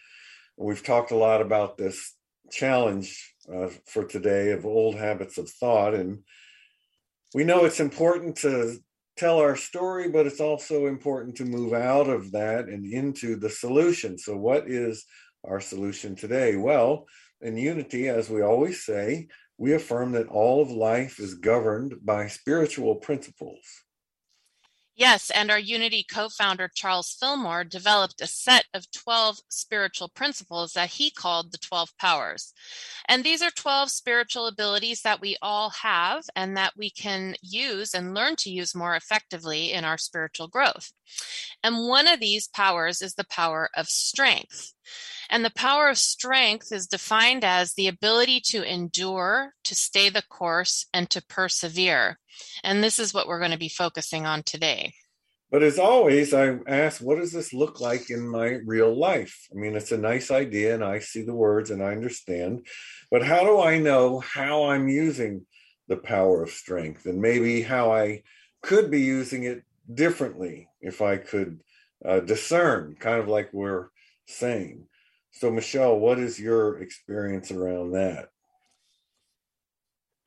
We've 0.57 0.83
talked 0.83 1.11
a 1.11 1.17
lot 1.17 1.43
about 1.43 1.77
this 1.77 2.15
challenge 2.51 3.35
uh, 3.55 3.69
for 3.85 4.05
today 4.05 4.53
of 4.53 4.65
old 4.65 4.95
habits 4.95 5.37
of 5.37 5.51
thought, 5.51 5.93
and 5.93 6.21
we 7.35 7.45
know 7.45 7.67
it's 7.67 7.81
important 7.81 8.37
to 8.37 8.79
tell 9.17 9.39
our 9.39 9.57
story, 9.57 10.09
but 10.09 10.27
it's 10.27 10.41
also 10.41 10.87
important 10.87 11.37
to 11.37 11.45
move 11.45 11.73
out 11.73 12.09
of 12.09 12.33
that 12.33 12.69
and 12.69 12.85
into 12.85 13.37
the 13.37 13.51
solution. 13.51 14.19
So, 14.19 14.37
what 14.37 14.69
is 14.69 15.05
our 15.45 15.61
solution 15.61 16.15
today? 16.15 16.57
Well, 16.57 17.07
in 17.41 17.57
unity, 17.57 18.09
as 18.09 18.31
we 18.31 18.43
always 18.43 18.85
say, 18.85 19.29
we 19.59 19.75
affirm 19.75 20.13
that 20.13 20.29
all 20.29 20.63
of 20.63 20.71
life 20.71 21.19
is 21.19 21.35
governed 21.35 21.95
by 22.03 22.29
spiritual 22.29 22.97
principles. 22.97 23.65
Yes, 24.95 25.31
and 25.31 25.51
our 25.51 25.59
Unity 25.59 26.05
co 26.05 26.29
founder, 26.29 26.69
Charles 26.69 27.13
Fillmore, 27.19 27.65
developed 27.65 28.21
a 28.21 28.27
set 28.27 28.67
of 28.75 28.91
12 28.91 29.41
spiritual 29.49 30.09
principles 30.09 30.75
that 30.75 30.91
he 30.91 31.11
called 31.11 31.51
the 31.51 31.59
12 31.59 31.97
powers. 31.99 32.53
And 33.09 33.25
these 33.25 33.41
are 33.41 33.51
12 33.51 33.91
spiritual 33.91 34.47
abilities 34.47 35.01
that 35.03 35.21
we 35.21 35.37
all 35.41 35.71
have 35.71 36.25
and 36.37 36.57
that 36.59 36.75
we 36.77 36.91
can 36.91 37.37
use 37.41 37.95
and 37.95 38.15
learn 38.15 38.37
to 38.37 38.51
use 38.51 38.75
more 38.75 38.95
effectively 38.95 39.73
in 39.73 39.85
our 39.85 39.97
spiritual 39.97 40.49
growth. 40.49 40.93
And 41.63 41.89
one 41.89 42.07
of 42.07 42.21
these 42.21 42.49
powers 42.49 43.01
is 43.01 43.15
the 43.15 43.25
power 43.25 43.71
of 43.75 43.89
strength. 43.89 44.75
And 45.31 45.43
the 45.43 45.51
power 45.51 45.89
of 45.89 45.99
strength 45.99 46.71
is 46.71 46.87
defined 46.87 47.45
as 47.45 47.73
the 47.73 47.89
ability 47.89 48.41
to 48.49 48.63
endure, 48.63 49.55
to 49.65 49.75
stay 49.75 50.11
the 50.11 50.23
course, 50.23 50.87
and 50.93 51.09
to 51.11 51.23
persevere. 51.23 52.19
And 52.63 52.83
this 52.83 52.99
is 52.99 53.13
what 53.13 53.27
we're 53.27 53.39
going 53.39 53.51
to 53.53 53.59
be 53.59 53.69
focusing 53.69 54.27
on 54.27 54.43
today. 54.43 54.95
But 55.53 55.63
as 55.63 55.79
always, 55.79 56.33
I 56.33 56.57
ask, 56.67 57.03
what 57.03 57.19
does 57.19 57.31
this 57.31 57.53
look 57.53 57.79
like 57.79 58.09
in 58.09 58.27
my 58.27 58.61
real 58.65 58.97
life? 58.97 59.49
I 59.53 59.55
mean, 59.57 59.77
it's 59.77 59.93
a 59.93 59.99
nice 59.99 60.31
idea 60.31 60.75
and 60.75 60.83
I 60.83 60.99
see 60.99 61.23
the 61.23 61.35
words 61.35 61.71
and 61.71 61.83
I 61.83 61.93
understand, 61.93 62.67
but 63.11 63.23
how 63.23 63.45
do 63.45 63.61
I 63.61 63.79
know 63.79 64.21
how 64.21 64.71
I'm 64.71 64.89
using 64.89 65.45
the 65.89 65.99
power 65.99 66.43
of 66.43 66.49
strength 66.49 67.05
and 67.05 67.21
maybe 67.21 67.61
how 67.61 67.93
I 67.93 68.23
could 68.63 68.91
be 68.91 69.03
using 69.03 69.45
it 69.45 69.63
differently 69.93 70.69
if 70.81 71.03
I 71.03 71.19
could 71.19 71.61
uh, 72.03 72.21
discern, 72.21 72.97
kind 72.99 73.21
of 73.21 73.29
like 73.29 73.51
we're 73.53 73.89
saying? 74.27 74.87
So, 75.33 75.51
Michelle, 75.51 75.99
what 75.99 76.19
is 76.19 76.41
your 76.41 76.79
experience 76.79 77.51
around 77.51 77.93
that? 77.93 78.31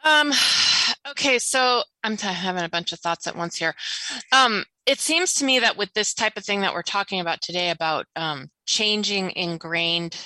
Um, 0.03 0.31
okay, 1.11 1.39
so 1.39 1.83
I'm 2.03 2.17
having 2.17 2.63
a 2.63 2.69
bunch 2.69 2.93
of 2.93 2.99
thoughts 2.99 3.27
at 3.27 3.35
once 3.35 3.57
here. 3.57 3.75
Um, 4.31 4.65
it 4.85 4.99
seems 4.99 5.33
to 5.35 5.45
me 5.45 5.59
that 5.59 5.77
with 5.77 5.93
this 5.93 6.13
type 6.13 6.37
of 6.37 6.45
thing 6.45 6.61
that 6.61 6.73
we're 6.73 6.83
talking 6.83 7.19
about 7.19 7.41
today 7.41 7.69
about 7.69 8.05
um, 8.15 8.49
changing 8.65 9.31
ingrained 9.35 10.17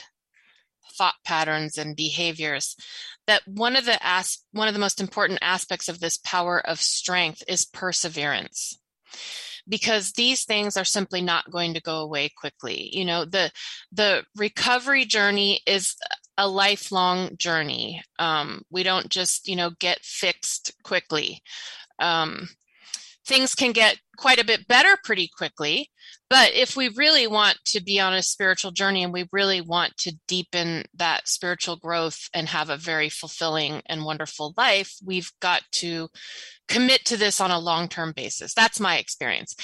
thought 0.97 1.15
patterns 1.25 1.77
and 1.77 1.95
behaviors, 1.95 2.75
that 3.27 3.41
one 3.47 3.75
of 3.75 3.85
the 3.85 3.97
as- 4.01 4.43
one 4.51 4.67
of 4.67 4.73
the 4.73 4.79
most 4.79 4.99
important 4.99 5.39
aspects 5.41 5.87
of 5.87 5.99
this 5.99 6.17
power 6.17 6.59
of 6.59 6.81
strength 6.81 7.43
is 7.47 7.65
perseverance 7.65 8.79
because 9.67 10.13
these 10.13 10.45
things 10.45 10.75
are 10.75 10.85
simply 10.85 11.21
not 11.21 11.51
going 11.51 11.75
to 11.75 11.81
go 11.81 11.97
away 11.99 12.29
quickly 12.35 12.89
you 12.91 13.05
know 13.05 13.23
the 13.23 13.51
the 13.91 14.23
recovery 14.35 15.05
journey 15.05 15.61
is 15.67 15.95
a 16.39 16.47
lifelong 16.47 17.35
journey 17.37 18.01
um, 18.17 18.63
we 18.71 18.81
don't 18.81 19.09
just 19.09 19.47
you 19.47 19.55
know 19.55 19.71
get 19.79 19.99
fixed 20.01 20.73
quickly 20.83 21.41
um, 21.99 22.47
things 23.27 23.53
can 23.53 23.73
get 23.73 23.97
quite 24.17 24.39
a 24.39 24.45
bit 24.45 24.67
better 24.67 24.97
pretty 25.03 25.29
quickly 25.37 25.89
but 26.29 26.53
if 26.53 26.75
we 26.75 26.89
really 26.89 27.25
want 27.25 27.57
to 27.65 27.81
be 27.81 27.99
on 27.99 28.13
a 28.13 28.21
spiritual 28.21 28.71
journey 28.71 29.03
and 29.03 29.11
we 29.11 29.27
really 29.31 29.61
want 29.61 29.97
to 29.97 30.15
deepen 30.27 30.83
that 30.93 31.27
spiritual 31.27 31.75
growth 31.75 32.29
and 32.33 32.47
have 32.47 32.69
a 32.69 32.77
very 32.77 33.09
fulfilling 33.09 33.81
and 33.87 34.05
wonderful 34.05 34.53
life, 34.55 34.93
we've 35.03 35.31
got 35.41 35.63
to 35.73 36.07
commit 36.67 37.03
to 37.05 37.17
this 37.17 37.41
on 37.41 37.49
a 37.49 37.57
long 37.57 37.87
term 37.87 38.13
basis. 38.15 38.53
That's 38.53 38.79
my 38.79 38.97
experience. 38.97 39.55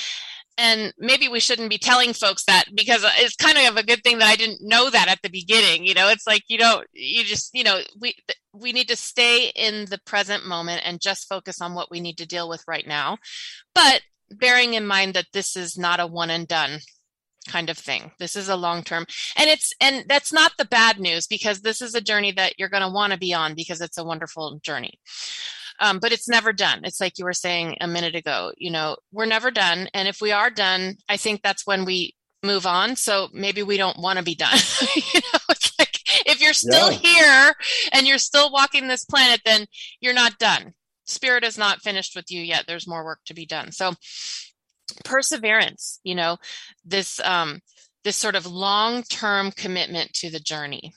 And 0.58 0.94
maybe 0.98 1.28
we 1.28 1.42
shouldn't 1.42 1.70
be 1.70 1.78
telling 1.78 2.14
folks 2.14 2.46
that 2.46 2.66
because 2.74 3.06
it's 3.18 3.36
kind 3.36 3.58
of 3.58 3.76
a 3.76 3.86
good 3.86 4.04
thing 4.04 4.20
that 4.20 4.30
I 4.30 4.36
didn't 4.36 4.60
know 4.62 4.90
that 4.90 5.10
at 5.10 5.22
the 5.22 5.30
beginning. 5.30 5.86
You 5.86 5.94
know, 5.94 6.08
it's 6.10 6.26
like 6.26 6.44
you 6.48 6.58
don't, 6.58 6.88
you 6.94 7.24
just, 7.24 7.52
you 7.54 7.64
know, 7.64 7.80
we 8.00 8.16
we 8.54 8.72
need 8.72 8.88
to 8.88 8.96
stay 8.96 9.52
in 9.56 9.86
the 9.86 10.00
present 10.06 10.46
moment 10.46 10.84
and 10.86 11.02
just 11.02 11.28
focus 11.28 11.62
on 11.62 11.74
what 11.74 11.92
we 11.92 12.00
need 12.00 12.18
to 12.20 12.26
deal 12.26 12.48
with 12.48 12.64
right 12.68 12.88
now. 12.88 13.18
But 13.74 14.02
bearing 14.32 14.74
in 14.74 14.88
mind 14.88 15.14
that 15.14 15.28
this 15.34 15.56
is 15.56 15.78
not 15.78 16.00
a 16.00 16.08
one 16.08 16.30
and 16.30 16.48
done 16.48 16.80
kind 17.48 17.70
of 17.70 17.78
thing. 17.78 18.12
This 18.20 18.36
is 18.36 18.50
a 18.50 18.56
long 18.56 18.84
term. 18.84 19.06
And 19.38 19.50
it's 19.50 19.74
and 19.80 20.06
that's 20.08 20.34
not 20.34 20.54
the 20.58 20.66
bad 20.66 21.00
news 21.00 21.28
because 21.28 21.62
this 21.62 21.82
is 21.82 21.96
a 21.96 22.02
journey 22.02 22.32
that 22.34 22.58
you're 22.58 22.70
going 22.70 22.84
to 22.84 22.90
want 22.90 23.14
to 23.14 23.20
be 23.20 23.34
on 23.34 23.56
because 23.56 23.82
it's 23.82 23.98
a 23.98 24.04
wonderful 24.04 24.60
journey. 24.64 25.00
Um, 25.80 26.00
but 26.00 26.12
it's 26.12 26.30
never 26.30 26.54
done. 26.54 26.82
It's 26.84 27.02
like 27.02 27.18
you 27.18 27.26
were 27.26 27.34
saying 27.34 27.78
a 27.82 27.88
minute 27.88 28.16
ago, 28.16 28.52
you 28.58 28.72
know, 28.72 28.98
we're 29.12 29.26
never 29.26 29.52
done. 29.52 29.90
And 29.94 30.08
if 30.08 30.22
we 30.22 30.32
are 30.32 30.50
done, 30.50 30.96
I 31.10 31.18
think 31.18 31.42
that's 31.42 31.68
when 31.68 31.86
we 31.86 32.16
move 32.44 32.66
on. 32.66 32.96
So 32.96 33.30
maybe 33.34 33.64
we 33.64 33.78
don't 33.78 34.00
want 34.00 34.18
to 34.18 34.24
be 34.24 34.36
done. 34.36 34.58
you 34.96 35.20
know, 35.20 35.40
it's 35.50 35.78
like 35.78 36.00
if 36.26 36.42
you're 36.42 36.54
still 36.54 36.92
yeah. 36.92 36.98
here 36.98 37.56
and 37.92 38.08
you're 38.08 38.18
still 38.18 38.52
walking 38.52 38.88
this 38.88 39.06
planet, 39.06 39.42
then 39.46 39.66
you're 40.00 40.14
not 40.14 40.38
done 40.38 40.74
spirit 41.06 41.44
is 41.44 41.58
not 41.58 41.82
finished 41.82 42.16
with 42.16 42.32
you 42.32 42.42
yet 42.42 42.66
there's 42.68 42.88
more 42.88 43.06
work 43.06 43.20
to 43.26 43.34
be 43.34 43.46
done 43.46 43.72
so 43.72 43.94
perseverance 45.04 46.00
you 46.04 46.16
know 46.16 46.38
this 46.84 47.20
um 47.22 47.60
this 48.04 48.18
sort 48.18 48.36
of 48.36 48.46
long 48.46 49.04
term 49.04 49.52
commitment 49.52 50.12
to 50.14 50.30
the 50.30 50.40
journey 50.40 50.94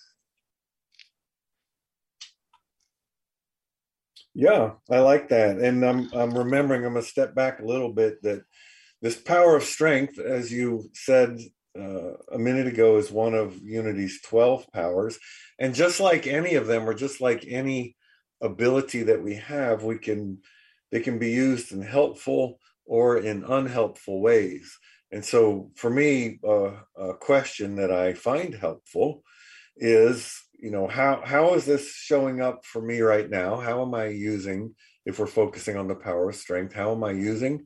yeah 4.38 4.70
i 4.90 4.98
like 5.00 5.28
that 5.28 5.58
and 5.58 5.84
i'm 5.84 6.08
i'm 6.14 6.36
remembering 6.36 6.84
i'm 6.84 6.94
gonna 6.94 7.02
step 7.02 7.34
back 7.34 7.60
a 7.60 7.66
little 7.66 7.92
bit 7.92 8.22
that 8.22 8.42
this 9.02 9.16
power 9.16 9.56
of 9.56 9.64
strength 9.64 10.18
as 10.18 10.52
you 10.52 10.88
said 10.94 11.38
uh, 11.78 12.14
a 12.32 12.38
minute 12.38 12.66
ago 12.66 12.96
is 12.96 13.10
one 13.10 13.34
of 13.34 13.60
unity's 13.62 14.20
12 14.22 14.66
powers 14.72 15.18
and 15.58 15.74
just 15.74 16.00
like 16.00 16.26
any 16.26 16.54
of 16.54 16.66
them 16.66 16.88
or 16.88 16.94
just 16.94 17.20
like 17.20 17.44
any 17.46 17.96
ability 18.40 19.04
that 19.04 19.22
we 19.22 19.34
have, 19.34 19.82
we 19.82 19.98
can 19.98 20.38
they 20.90 21.00
can 21.00 21.18
be 21.18 21.30
used 21.30 21.72
in 21.72 21.82
helpful 21.82 22.58
or 22.86 23.18
in 23.18 23.44
unhelpful 23.44 24.22
ways. 24.22 24.78
And 25.10 25.24
so, 25.24 25.70
for 25.74 25.90
me, 25.90 26.38
uh, 26.46 26.72
a 26.96 27.14
question 27.14 27.76
that 27.76 27.90
I 27.90 28.14
find 28.14 28.54
helpful 28.54 29.22
is, 29.76 30.32
you 30.58 30.70
know, 30.70 30.88
how 30.88 31.22
how 31.24 31.54
is 31.54 31.64
this 31.64 31.92
showing 31.92 32.40
up 32.40 32.64
for 32.64 32.82
me 32.82 33.00
right 33.00 33.28
now? 33.28 33.56
How 33.56 33.82
am 33.82 33.94
I 33.94 34.06
using, 34.06 34.74
if 35.06 35.18
we're 35.18 35.26
focusing 35.26 35.76
on 35.76 35.88
the 35.88 35.94
power 35.94 36.30
of 36.30 36.36
strength, 36.36 36.74
how 36.74 36.92
am 36.92 37.04
I 37.04 37.12
using 37.12 37.64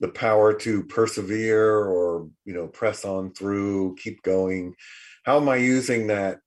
the 0.00 0.08
power 0.08 0.54
to 0.54 0.84
persevere 0.84 1.74
or 1.74 2.28
you 2.44 2.54
know 2.54 2.68
press 2.68 3.04
on 3.04 3.32
through, 3.32 3.96
keep 3.96 4.22
going? 4.22 4.74
How 5.24 5.38
am 5.38 5.48
I 5.48 5.56
using 5.56 6.06
that 6.06 6.38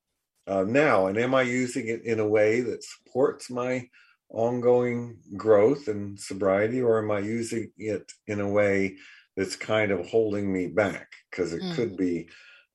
uh, 0.47 0.63
now? 0.63 1.07
And 1.07 1.17
am 1.17 1.35
I 1.35 1.41
using 1.41 1.87
it 1.87 2.03
in 2.03 2.19
a 2.19 2.27
way 2.27 2.61
that 2.61 2.83
supports 2.83 3.49
my 3.49 3.87
ongoing 4.29 5.17
growth 5.35 5.89
and 5.89 6.17
sobriety, 6.17 6.81
or 6.81 7.03
am 7.03 7.11
I 7.11 7.19
using 7.19 7.69
it 7.77 8.09
in 8.27 8.39
a 8.39 8.49
way 8.49 8.95
that's 9.35 9.57
kind 9.57 9.91
of 9.91 10.07
holding 10.07 10.51
me 10.51 10.67
back? 10.67 11.09
Because 11.29 11.51
it 11.51 11.61
mm. 11.61 11.75
could 11.75 11.97
be 11.97 12.29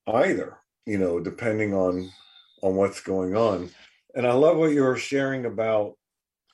either, 0.07 0.59
you 0.85 0.99
know, 0.99 1.19
depending 1.19 1.73
on 1.73 2.11
on 2.63 2.75
what's 2.77 3.01
going 3.01 3.37
on. 3.37 3.71
And 4.15 4.27
I 4.27 4.33
love 4.33 4.57
what 4.57 4.73
you 4.73 4.83
were 4.83 4.97
sharing 4.97 5.45
about 5.45 5.95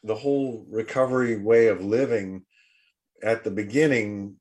the 0.03 0.15
whole 0.15 0.67
recovery 0.71 1.37
way 1.41 1.69
of 1.69 1.85
living 1.85 2.43
at 3.23 3.45
the 3.45 3.51
beginning 3.51 4.35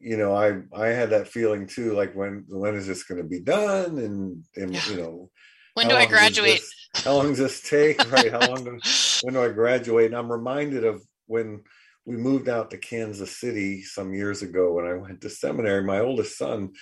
you 0.00 0.16
know 0.16 0.34
i 0.34 0.60
i 0.74 0.88
had 0.88 1.10
that 1.10 1.28
feeling 1.28 1.66
too 1.66 1.92
like 1.92 2.14
when 2.14 2.44
when 2.48 2.74
is 2.74 2.86
this 2.86 3.04
going 3.04 3.22
to 3.22 3.28
be 3.28 3.38
done 3.38 3.98
and 3.98 4.42
and 4.56 4.74
yeah. 4.74 4.80
you 4.88 4.96
know 4.96 5.30
when 5.74 5.88
do 5.88 5.96
I 5.96 6.06
graduate? 6.06 6.60
This, 6.60 7.04
how 7.04 7.14
long 7.14 7.28
does 7.28 7.38
this 7.38 7.60
take? 7.60 7.98
Right? 8.10 8.30
How 8.30 8.48
long 8.48 8.64
do, 8.64 8.78
when 9.22 9.34
do 9.34 9.42
I 9.42 9.48
graduate? 9.48 10.06
And 10.06 10.16
I'm 10.16 10.30
reminded 10.30 10.84
of 10.84 11.02
when 11.26 11.62
we 12.06 12.16
moved 12.16 12.48
out 12.48 12.70
to 12.70 12.78
Kansas 12.78 13.36
City 13.36 13.82
some 13.82 14.14
years 14.14 14.42
ago 14.42 14.72
when 14.72 14.86
I 14.86 14.94
went 14.94 15.20
to 15.22 15.30
seminary. 15.30 15.82
My 15.82 15.98
oldest 15.98 16.38
son, 16.38 16.72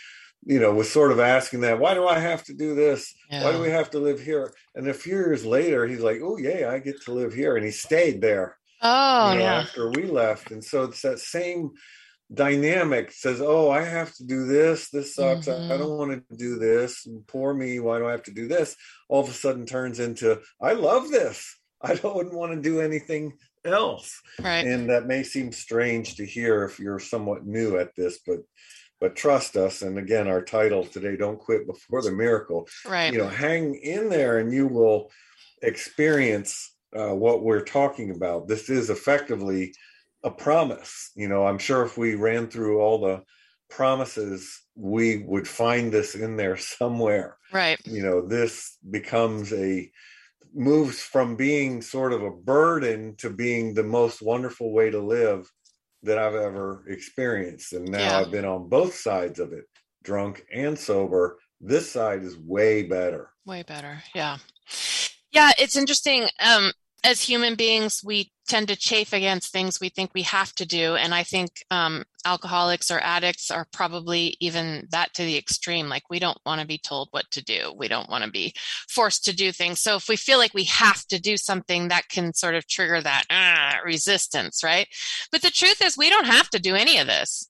you 0.44 0.58
know, 0.58 0.72
was 0.72 0.90
sort 0.90 1.12
of 1.12 1.20
asking 1.20 1.60
that, 1.60 1.78
why 1.78 1.94
do 1.94 2.06
I 2.06 2.18
have 2.18 2.44
to 2.44 2.54
do 2.54 2.74
this? 2.74 3.14
Yeah. 3.30 3.44
Why 3.44 3.52
do 3.52 3.60
we 3.60 3.70
have 3.70 3.90
to 3.90 3.98
live 3.98 4.20
here? 4.20 4.52
And 4.74 4.88
a 4.88 4.94
few 4.94 5.14
years 5.14 5.44
later, 5.44 5.86
he's 5.86 6.00
like, 6.00 6.20
oh, 6.22 6.36
yeah, 6.36 6.70
I 6.70 6.78
get 6.78 7.00
to 7.02 7.12
live 7.12 7.32
here. 7.32 7.56
And 7.56 7.64
he 7.64 7.70
stayed 7.70 8.20
there. 8.20 8.56
Oh, 8.80 9.32
you 9.32 9.38
know, 9.38 9.44
yeah. 9.44 9.60
After 9.60 9.90
we 9.90 10.04
left. 10.04 10.50
And 10.50 10.64
so 10.64 10.84
it's 10.84 11.02
that 11.02 11.20
same 11.20 11.70
dynamic 12.34 13.12
says, 13.12 13.40
"Oh, 13.40 13.70
I 13.70 13.82
have 13.82 14.14
to 14.16 14.24
do 14.24 14.46
this. 14.46 14.90
This 14.90 15.14
sucks. 15.14 15.46
Mm-hmm. 15.46 15.72
I 15.72 15.76
don't 15.76 15.98
want 15.98 16.28
to 16.28 16.36
do 16.36 16.58
this. 16.58 17.06
And 17.06 17.26
Poor 17.26 17.54
me. 17.54 17.78
Why 17.80 17.98
do 17.98 18.06
I 18.06 18.12
have 18.12 18.24
to 18.24 18.32
do 18.32 18.48
this?" 18.48 18.76
All 19.08 19.22
of 19.22 19.28
a 19.28 19.32
sudden, 19.32 19.66
turns 19.66 20.00
into, 20.00 20.40
"I 20.60 20.72
love 20.72 21.10
this. 21.10 21.58
I 21.80 21.94
don't 22.02 22.32
want 22.32 22.52
to 22.52 22.60
do 22.60 22.80
anything 22.80 23.34
else." 23.64 24.20
Right. 24.40 24.66
And 24.66 24.90
that 24.90 25.06
may 25.06 25.22
seem 25.22 25.52
strange 25.52 26.16
to 26.16 26.26
hear 26.26 26.64
if 26.64 26.78
you're 26.78 26.98
somewhat 26.98 27.46
new 27.46 27.78
at 27.78 27.94
this, 27.96 28.20
but 28.26 28.38
but 29.02 29.16
trust 29.16 29.56
us. 29.56 29.82
And 29.82 29.98
again, 29.98 30.28
our 30.28 30.42
title 30.42 30.84
today: 30.84 31.16
"Don't 31.16 31.40
quit 31.40 31.66
before 31.66 32.02
the 32.02 32.12
miracle." 32.12 32.68
Right. 32.86 33.12
You 33.12 33.18
know, 33.18 33.28
hang 33.28 33.74
in 33.74 34.08
there, 34.08 34.38
and 34.38 34.52
you 34.52 34.68
will 34.68 35.10
experience 35.60 36.76
uh, 36.96 37.12
what 37.14 37.42
we're 37.42 37.64
talking 37.64 38.12
about. 38.12 38.46
This 38.46 38.70
is 38.70 38.90
effectively 38.90 39.74
a 40.22 40.30
promise. 40.30 41.10
You 41.16 41.28
know, 41.28 41.44
I'm 41.44 41.58
sure 41.58 41.82
if 41.82 41.98
we 41.98 42.14
ran 42.14 42.46
through 42.46 42.80
all 42.80 43.00
the 43.00 43.24
promises 43.68 44.62
we 44.76 45.24
would 45.24 45.48
find 45.48 45.90
this 45.90 46.14
in 46.14 46.36
there 46.36 46.56
somewhere. 46.56 47.38
Right. 47.52 47.80
You 47.84 48.02
know, 48.04 48.24
this 48.24 48.78
becomes 48.88 49.52
a 49.52 49.90
moves 50.54 51.00
from 51.00 51.34
being 51.34 51.82
sort 51.82 52.12
of 52.12 52.22
a 52.22 52.30
burden 52.30 53.16
to 53.16 53.30
being 53.30 53.74
the 53.74 53.82
most 53.82 54.22
wonderful 54.22 54.72
way 54.72 54.90
to 54.90 55.00
live 55.00 55.50
that 56.02 56.18
I've 56.18 56.34
ever 56.34 56.84
experienced. 56.88 57.72
And 57.72 57.88
now 57.88 57.98
yeah. 57.98 58.18
I've 58.20 58.30
been 58.30 58.44
on 58.44 58.68
both 58.68 58.94
sides 58.94 59.38
of 59.38 59.52
it, 59.52 59.64
drunk 60.02 60.44
and 60.52 60.78
sober. 60.78 61.38
This 61.60 61.90
side 61.90 62.22
is 62.22 62.36
way 62.38 62.82
better. 62.82 63.30
Way 63.46 63.62
better. 63.62 64.02
Yeah. 64.14 64.38
Yeah, 65.30 65.50
it's 65.58 65.76
interesting. 65.76 66.28
Um, 66.44 66.72
as 67.04 67.20
human 67.20 67.54
beings, 67.56 68.02
we 68.04 68.30
tend 68.48 68.68
to 68.68 68.76
chafe 68.76 69.12
against 69.12 69.52
things 69.52 69.80
we 69.80 69.88
think 69.88 70.10
we 70.14 70.22
have 70.22 70.52
to 70.54 70.66
do. 70.66 70.94
And 70.94 71.14
I 71.14 71.22
think 71.22 71.64
um, 71.70 72.04
alcoholics 72.24 72.90
or 72.90 72.98
addicts 73.00 73.50
are 73.50 73.66
probably 73.72 74.36
even 74.40 74.86
that 74.90 75.14
to 75.14 75.22
the 75.22 75.36
extreme. 75.36 75.88
Like, 75.88 76.04
we 76.10 76.18
don't 76.18 76.38
want 76.44 76.60
to 76.60 76.66
be 76.66 76.78
told 76.78 77.08
what 77.10 77.30
to 77.32 77.42
do, 77.42 77.72
we 77.76 77.88
don't 77.88 78.10
want 78.10 78.24
to 78.24 78.30
be 78.30 78.54
forced 78.88 79.24
to 79.24 79.34
do 79.34 79.52
things. 79.52 79.80
So, 79.80 79.96
if 79.96 80.08
we 80.08 80.16
feel 80.16 80.38
like 80.38 80.54
we 80.54 80.64
have 80.64 81.04
to 81.06 81.20
do 81.20 81.36
something, 81.36 81.88
that 81.88 82.08
can 82.08 82.34
sort 82.34 82.54
of 82.54 82.66
trigger 82.66 83.00
that 83.00 83.24
ah, 83.30 83.78
resistance, 83.84 84.62
right? 84.62 84.86
But 85.30 85.42
the 85.42 85.50
truth 85.50 85.82
is, 85.82 85.96
we 85.96 86.10
don't 86.10 86.26
have 86.26 86.50
to 86.50 86.58
do 86.58 86.74
any 86.74 86.98
of 86.98 87.06
this. 87.06 87.48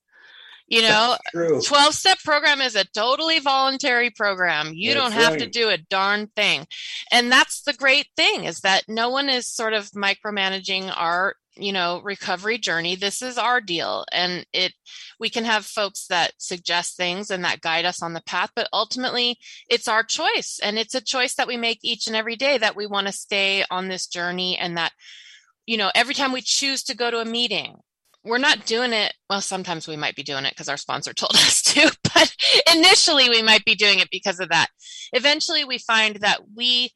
You 0.73 0.81
know, 0.81 1.17
12 1.33 1.93
step 1.93 2.17
program 2.23 2.61
is 2.61 2.75
a 2.75 2.85
totally 2.85 3.39
voluntary 3.39 4.09
program. 4.09 4.71
You 4.73 4.93
that's 4.93 5.03
don't 5.03 5.11
have 5.11 5.33
right. 5.33 5.39
to 5.41 5.49
do 5.49 5.69
a 5.69 5.77
darn 5.77 6.27
thing. 6.35 6.65
And 7.11 7.31
that's 7.31 7.61
the 7.61 7.73
great 7.73 8.07
thing 8.17 8.45
is 8.45 8.61
that 8.61 8.83
no 8.87 9.09
one 9.09 9.29
is 9.29 9.45
sort 9.45 9.73
of 9.73 9.91
micromanaging 9.91 10.91
our 10.95 11.35
you 11.55 11.71
know 11.71 12.01
recovery 12.03 12.57
journey 12.57 12.95
this 12.95 13.21
is 13.21 13.37
our 13.37 13.61
deal 13.61 14.05
and 14.11 14.45
it 14.53 14.73
we 15.19 15.29
can 15.29 15.45
have 15.45 15.65
folks 15.65 16.07
that 16.07 16.31
suggest 16.37 16.97
things 16.97 17.29
and 17.29 17.45
that 17.45 17.61
guide 17.61 17.85
us 17.85 18.01
on 18.01 18.13
the 18.13 18.23
path 18.23 18.49
but 18.55 18.67
ultimately 18.73 19.37
it's 19.69 19.87
our 19.87 20.01
choice 20.03 20.59
and 20.63 20.79
it's 20.79 20.95
a 20.95 21.01
choice 21.01 21.35
that 21.35 21.47
we 21.47 21.55
make 21.55 21.77
each 21.83 22.07
and 22.07 22.15
every 22.15 22.35
day 22.35 22.57
that 22.57 22.75
we 22.75 22.87
want 22.87 23.05
to 23.05 23.13
stay 23.13 23.63
on 23.69 23.87
this 23.87 24.07
journey 24.07 24.57
and 24.57 24.77
that 24.77 24.93
you 25.67 25.77
know 25.77 25.91
every 25.93 26.15
time 26.15 26.31
we 26.31 26.41
choose 26.41 26.81
to 26.83 26.97
go 26.97 27.11
to 27.11 27.19
a 27.19 27.25
meeting 27.25 27.75
we're 28.23 28.37
not 28.37 28.65
doing 28.65 28.93
it. 28.93 29.13
Well, 29.29 29.41
sometimes 29.41 29.87
we 29.87 29.97
might 29.97 30.15
be 30.15 30.23
doing 30.23 30.45
it 30.45 30.51
because 30.51 30.69
our 30.69 30.77
sponsor 30.77 31.13
told 31.13 31.35
us 31.35 31.61
to, 31.63 31.91
but 32.13 32.35
initially 32.73 33.29
we 33.29 33.41
might 33.41 33.65
be 33.65 33.75
doing 33.75 33.99
it 33.99 34.09
because 34.11 34.39
of 34.39 34.49
that. 34.49 34.67
Eventually 35.11 35.63
we 35.63 35.77
find 35.77 36.17
that 36.17 36.39
we 36.55 36.91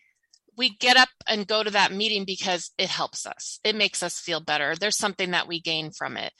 we 0.57 0.75
get 0.77 0.97
up 0.97 1.09
and 1.27 1.45
go 1.45 1.63
to 1.63 1.69
that 1.69 1.91
meeting 1.91 2.25
because 2.25 2.71
it 2.79 2.89
helps 2.89 3.27
us. 3.27 3.59
It 3.63 3.75
makes 3.75 4.01
us 4.01 4.19
feel 4.19 4.39
better. 4.39 4.75
There's 4.75 4.97
something 4.97 5.31
that 5.31 5.47
we 5.47 5.61
gain 5.61 5.91
from 5.91 6.17
it. 6.17 6.33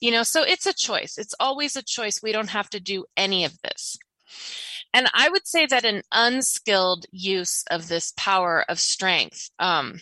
You 0.00 0.12
know, 0.12 0.22
so 0.22 0.44
it's 0.44 0.66
a 0.66 0.72
choice. 0.72 1.18
It's 1.18 1.34
always 1.40 1.74
a 1.74 1.82
choice. 1.82 2.22
We 2.22 2.30
don't 2.30 2.50
have 2.50 2.70
to 2.70 2.80
do 2.80 3.04
any 3.16 3.44
of 3.44 3.60
this. 3.62 3.98
And 4.92 5.08
I 5.12 5.28
would 5.28 5.46
say 5.46 5.66
that 5.66 5.84
an 5.84 6.02
unskilled 6.12 7.06
use 7.10 7.64
of 7.68 7.88
this 7.88 8.12
power 8.16 8.64
of 8.68 8.78
strength 8.78 9.50
um, 9.58 9.98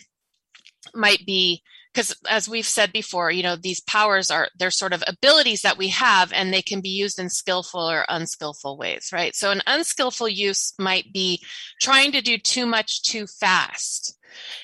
might 0.93 1.25
be 1.25 1.63
because 1.93 2.15
as 2.27 2.49
we've 2.49 2.65
said 2.65 2.91
before 2.91 3.31
you 3.31 3.43
know 3.43 3.55
these 3.55 3.79
powers 3.79 4.31
are 4.31 4.49
they're 4.57 4.71
sort 4.71 4.93
of 4.93 5.03
abilities 5.07 5.61
that 5.61 5.77
we 5.77 5.89
have 5.89 6.33
and 6.33 6.51
they 6.51 6.61
can 6.61 6.81
be 6.81 6.89
used 6.89 7.19
in 7.19 7.29
skillful 7.29 7.89
or 7.89 8.05
unskillful 8.09 8.77
ways 8.77 9.09
right? 9.13 9.35
So 9.35 9.51
an 9.51 9.61
unskillful 9.67 10.29
use 10.29 10.73
might 10.79 11.11
be 11.13 11.43
trying 11.81 12.11
to 12.13 12.21
do 12.21 12.37
too 12.37 12.65
much 12.65 13.03
too 13.03 13.27
fast. 13.27 14.17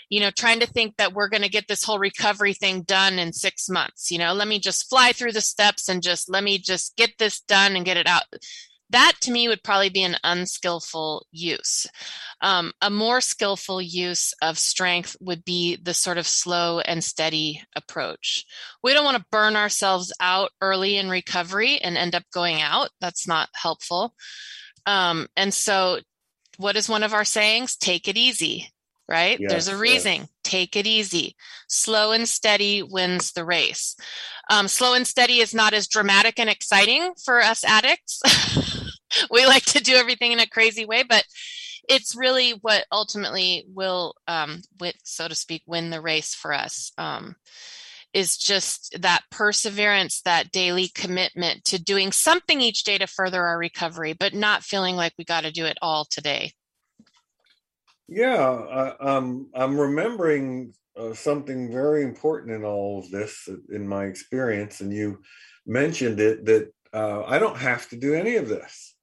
You 0.09 0.19
know 0.21 0.31
trying 0.31 0.59
to 0.61 0.67
think 0.67 0.97
that 0.97 1.13
we're 1.13 1.29
going 1.29 1.43
to 1.43 1.49
get 1.49 1.67
this 1.67 1.83
whole 1.83 1.99
recovery 1.99 2.53
thing 2.53 2.81
done 2.81 3.19
in 3.19 3.33
6 3.33 3.69
months 3.69 4.09
you 4.11 4.17
know? 4.17 4.33
Let 4.33 4.47
me 4.47 4.59
just 4.59 4.89
fly 4.89 5.11
through 5.11 5.33
the 5.33 5.41
steps 5.41 5.89
and 5.89 6.01
just 6.01 6.29
let 6.29 6.43
me 6.43 6.57
just 6.57 6.95
get 6.97 7.11
this 7.19 7.41
done 7.41 7.75
and 7.75 7.85
get 7.85 7.97
it 7.97 8.07
out 8.07 8.23
that 8.91 9.13
to 9.21 9.31
me 9.31 9.47
would 9.47 9.63
probably 9.63 9.89
be 9.89 10.03
an 10.03 10.17
unskillful 10.23 11.25
use. 11.31 11.85
Um, 12.41 12.71
a 12.81 12.89
more 12.89 13.21
skillful 13.21 13.81
use 13.81 14.33
of 14.41 14.57
strength 14.57 15.15
would 15.19 15.45
be 15.45 15.75
the 15.75 15.93
sort 15.93 16.17
of 16.17 16.27
slow 16.27 16.79
and 16.79 17.03
steady 17.03 17.61
approach. 17.75 18.45
We 18.81 18.93
don't 18.93 19.05
want 19.05 19.17
to 19.17 19.25
burn 19.31 19.55
ourselves 19.55 20.11
out 20.19 20.51
early 20.61 20.97
in 20.97 21.09
recovery 21.09 21.77
and 21.79 21.97
end 21.97 22.15
up 22.15 22.23
going 22.33 22.61
out. 22.61 22.89
That's 22.99 23.27
not 23.27 23.49
helpful. 23.53 24.13
Um, 24.85 25.27
and 25.35 25.53
so, 25.53 25.99
what 26.57 26.75
is 26.75 26.89
one 26.89 27.03
of 27.03 27.13
our 27.13 27.25
sayings? 27.25 27.75
Take 27.77 28.07
it 28.07 28.17
easy, 28.17 28.71
right? 29.07 29.39
Yes, 29.39 29.51
There's 29.51 29.67
a 29.67 29.77
reason. 29.77 30.15
Yes. 30.15 30.29
Take 30.43 30.75
it 30.75 30.87
easy. 30.87 31.35
Slow 31.67 32.11
and 32.11 32.27
steady 32.27 32.81
wins 32.81 33.33
the 33.33 33.45
race. 33.45 33.95
Um, 34.49 34.67
slow 34.67 34.95
and 34.95 35.05
steady 35.05 35.39
is 35.39 35.53
not 35.53 35.73
as 35.73 35.87
dramatic 35.87 36.39
and 36.39 36.49
exciting 36.49 37.13
for 37.23 37.39
us 37.39 37.63
addicts. 37.63 38.19
we 39.31 39.45
like 39.45 39.65
to 39.65 39.83
do 39.83 39.95
everything 39.95 40.31
in 40.31 40.39
a 40.39 40.47
crazy 40.47 40.85
way, 40.85 41.03
but 41.03 41.23
it's 41.87 42.15
really 42.15 42.51
what 42.61 42.85
ultimately 42.91 43.65
will, 43.67 44.13
um, 44.27 44.61
with, 44.79 44.95
so 45.03 45.27
to 45.27 45.35
speak, 45.35 45.63
win 45.65 45.89
the 45.89 46.01
race 46.01 46.35
for 46.35 46.53
us. 46.53 46.91
Um, 46.97 47.35
is 48.13 48.37
just 48.37 48.95
that 49.01 49.21
perseverance, 49.29 50.21
that 50.21 50.51
daily 50.51 50.87
commitment 50.87 51.63
to 51.63 51.81
doing 51.81 52.11
something 52.11 52.59
each 52.59 52.83
day 52.83 52.97
to 52.97 53.05
further 53.05 53.45
our 53.45 53.57
recovery, 53.57 54.13
but 54.13 54.33
not 54.33 54.63
feeling 54.63 54.95
like 54.95 55.13
we 55.17 55.23
got 55.23 55.41
to 55.41 55.51
do 55.51 55.65
it 55.65 55.77
all 55.81 56.05
today. 56.09 56.51
Yeah, 58.07 58.41
I, 58.41 59.15
um, 59.15 59.49
I'm 59.53 59.79
remembering 59.79 60.73
uh, 60.97 61.13
something 61.13 61.71
very 61.71 62.03
important 62.03 62.55
in 62.55 62.63
all 62.63 62.99
of 62.99 63.11
this, 63.11 63.47
in 63.71 63.87
my 63.87 64.05
experience, 64.05 64.81
and 64.81 64.91
you 64.91 65.19
mentioned 65.67 66.19
it 66.19 66.45
that 66.45 66.73
uh, 66.91 67.23
I 67.25 67.37
don't 67.37 67.57
have 67.57 67.87
to 67.89 67.95
do 67.95 68.15
any 68.15 68.37
of 68.37 68.49
this 68.49 68.95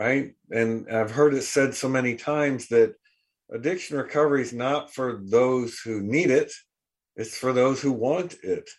right? 0.00 0.32
And 0.50 0.90
I've 0.90 1.10
heard 1.10 1.34
it 1.34 1.42
said 1.42 1.74
so 1.74 1.86
many 1.86 2.16
times 2.16 2.68
that 2.68 2.94
addiction 3.52 3.98
recovery 3.98 4.40
is 4.40 4.52
not 4.54 4.94
for 4.94 5.20
those 5.22 5.78
who 5.78 6.00
need 6.00 6.30
it, 6.30 6.50
it's 7.16 7.36
for 7.36 7.52
those 7.52 7.82
who 7.82 7.92
want 7.92 8.36
it, 8.42 8.70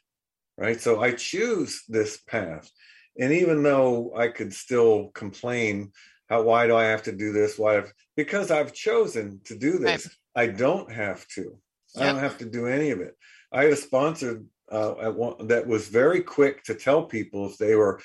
right? 0.57 0.81
So 0.81 0.99
I 0.99 1.11
choose 1.11 1.83
this 1.87 2.17
path. 2.17 2.71
And 3.19 3.31
even 3.33 3.61
though 3.61 4.13
I 4.17 4.29
could 4.29 4.51
still 4.51 5.11
complain, 5.13 5.91
how 6.27 6.41
why 6.41 6.65
do 6.65 6.75
I 6.75 6.85
have 6.85 7.03
to 7.03 7.11
do 7.11 7.31
this? 7.31 7.59
Why? 7.59 7.77
I've, 7.77 7.93
because 8.15 8.49
I've 8.49 8.73
chosen 8.73 9.41
to 9.45 9.55
do 9.55 9.77
this. 9.77 10.07
Right. 10.35 10.49
I 10.49 10.51
don't 10.51 10.91
have 10.91 11.27
to. 11.35 11.59
Yep. 11.95 12.03
I 12.03 12.05
don't 12.05 12.19
have 12.19 12.39
to 12.39 12.45
do 12.45 12.65
any 12.65 12.89
of 12.89 12.99
it. 12.99 13.15
I 13.51 13.65
had 13.65 13.73
a 13.73 13.75
sponsor 13.75 14.41
uh, 14.71 15.11
one, 15.11 15.47
that 15.47 15.67
was 15.67 15.89
very 15.89 16.21
quick 16.21 16.63
to 16.63 16.73
tell 16.73 17.03
people 17.03 17.45
if 17.45 17.57
they 17.57 17.75
were 17.75 18.01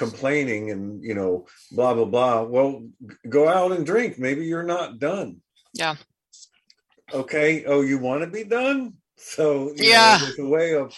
complaining 0.00 0.70
and 0.70 1.04
you 1.04 1.14
know 1.14 1.46
blah 1.72 1.92
blah 1.92 2.06
blah. 2.06 2.42
Well 2.42 2.88
go 3.28 3.46
out 3.48 3.72
and 3.72 3.84
drink. 3.84 4.18
Maybe 4.18 4.46
you're 4.46 4.70
not 4.76 4.98
done. 4.98 5.42
Yeah. 5.74 5.96
Okay. 7.12 7.64
Oh 7.66 7.82
you 7.82 7.98
want 7.98 8.22
to 8.22 8.26
be 8.26 8.44
done? 8.44 8.94
So 9.18 9.72
yeah 9.76 10.16
know, 10.18 10.24
there's 10.24 10.38
a 10.38 10.48
way 10.48 10.74
of 10.74 10.96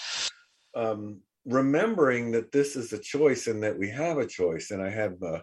um, 0.77 1.21
remembering 1.45 2.31
that 2.33 2.53
this 2.53 2.77
is 2.77 2.93
a 2.93 2.99
choice 2.99 3.49
and 3.49 3.65
that 3.65 3.77
we 3.77 3.91
have 3.91 4.19
a 4.19 4.27
choice. 4.41 4.71
And 4.71 4.81
i 4.81 4.89
had 4.89 5.19
a, 5.21 5.43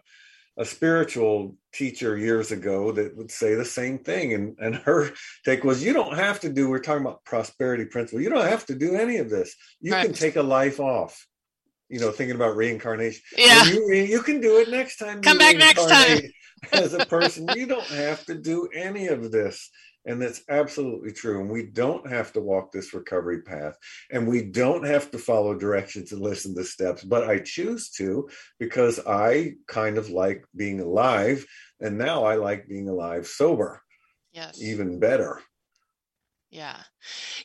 a 0.57 0.63
spiritual 0.63 1.57
teacher 1.73 2.17
years 2.17 2.51
ago 2.51 2.93
that 2.93 3.15
would 3.17 3.29
say 3.29 3.55
the 3.55 3.65
same 3.65 3.99
thing. 3.99 4.33
And 4.33 4.57
and 4.59 4.75
her 4.87 5.11
take 5.43 5.65
was 5.65 5.83
you 5.83 5.91
don't 5.91 6.15
have 6.15 6.39
to 6.39 6.49
do 6.49 6.69
we're 6.69 6.79
talking 6.79 7.05
about 7.05 7.25
prosperity 7.25 7.83
principle 7.83 8.21
you 8.21 8.29
don't 8.29 8.53
have 8.55 8.65
to 8.67 8.75
do 8.75 8.95
any 8.95 9.17
of 9.17 9.29
this. 9.29 9.53
You 9.81 9.91
right. 9.91 10.05
can 10.05 10.13
take 10.13 10.37
a 10.37 10.49
life 10.57 10.79
off 10.79 11.27
you 11.89 11.99
know, 11.99 12.11
thinking 12.11 12.35
about 12.35 12.55
reincarnation. 12.55 13.21
Yeah. 13.37 13.65
You, 13.65 13.91
you 13.93 14.21
can 14.21 14.39
do 14.39 14.57
it 14.57 14.69
next 14.69 14.97
time. 14.97 15.21
Come 15.21 15.37
back 15.37 15.57
next 15.57 15.87
time. 15.87 16.19
as 16.73 16.93
a 16.93 17.05
person, 17.05 17.47
you 17.55 17.65
don't 17.65 17.87
have 17.87 18.25
to 18.25 18.35
do 18.35 18.69
any 18.73 19.07
of 19.07 19.31
this. 19.31 19.69
And 20.05 20.21
that's 20.21 20.41
absolutely 20.49 21.11
true. 21.11 21.41
And 21.41 21.49
we 21.49 21.63
don't 21.63 22.09
have 22.09 22.31
to 22.33 22.41
walk 22.41 22.71
this 22.71 22.93
recovery 22.93 23.41
path 23.41 23.77
and 24.11 24.27
we 24.27 24.43
don't 24.43 24.85
have 24.85 25.11
to 25.11 25.17
follow 25.17 25.53
directions 25.53 26.13
and 26.13 26.21
listen 26.21 26.55
to 26.55 26.63
steps, 26.63 27.03
but 27.03 27.29
I 27.29 27.39
choose 27.39 27.89
to 27.91 28.29
because 28.59 28.99
I 29.05 29.55
kind 29.67 29.97
of 29.97 30.09
like 30.09 30.45
being 30.55 30.79
alive. 30.79 31.45
And 31.81 31.97
now 31.97 32.23
I 32.23 32.35
like 32.35 32.67
being 32.67 32.87
alive 32.87 33.27
sober. 33.27 33.81
Yes. 34.31 34.61
Even 34.61 34.99
better. 34.99 35.41
Yeah. 36.51 36.77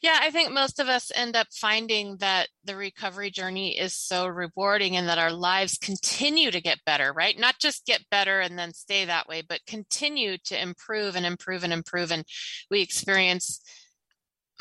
Yeah, 0.03 0.19
I 0.23 0.31
think 0.31 0.53
most 0.53 0.81
of 0.81 0.89
us 0.89 1.13
end 1.15 1.37
up 1.37 1.49
finding 1.53 2.17
that 2.19 2.49
the 2.65 2.77
recovery 2.77 3.31
journey 3.31 3.79
is 3.79 3.95
so 3.95 4.27
rewarding 4.27 4.97
and 4.97 5.09
that 5.09 5.19
our 5.19 5.33
lives 5.33 5.79
continue 5.79 6.51
to 6.51 6.61
get 6.61 6.85
better, 6.87 7.13
right? 7.13 7.39
Not 7.39 7.57
just 7.61 7.87
get 7.87 8.09
better 8.11 8.41
and 8.41 8.59
then 8.59 8.73
stay 8.73 9.05
that 9.05 9.29
way, 9.29 9.43
but 9.47 9.61
continue 9.67 10.39
to 10.47 10.61
improve 10.61 11.17
and 11.17 11.27
improve 11.27 11.65
and 11.65 11.73
improve. 11.73 12.13
And 12.13 12.25
we 12.71 12.81
experience 12.83 13.61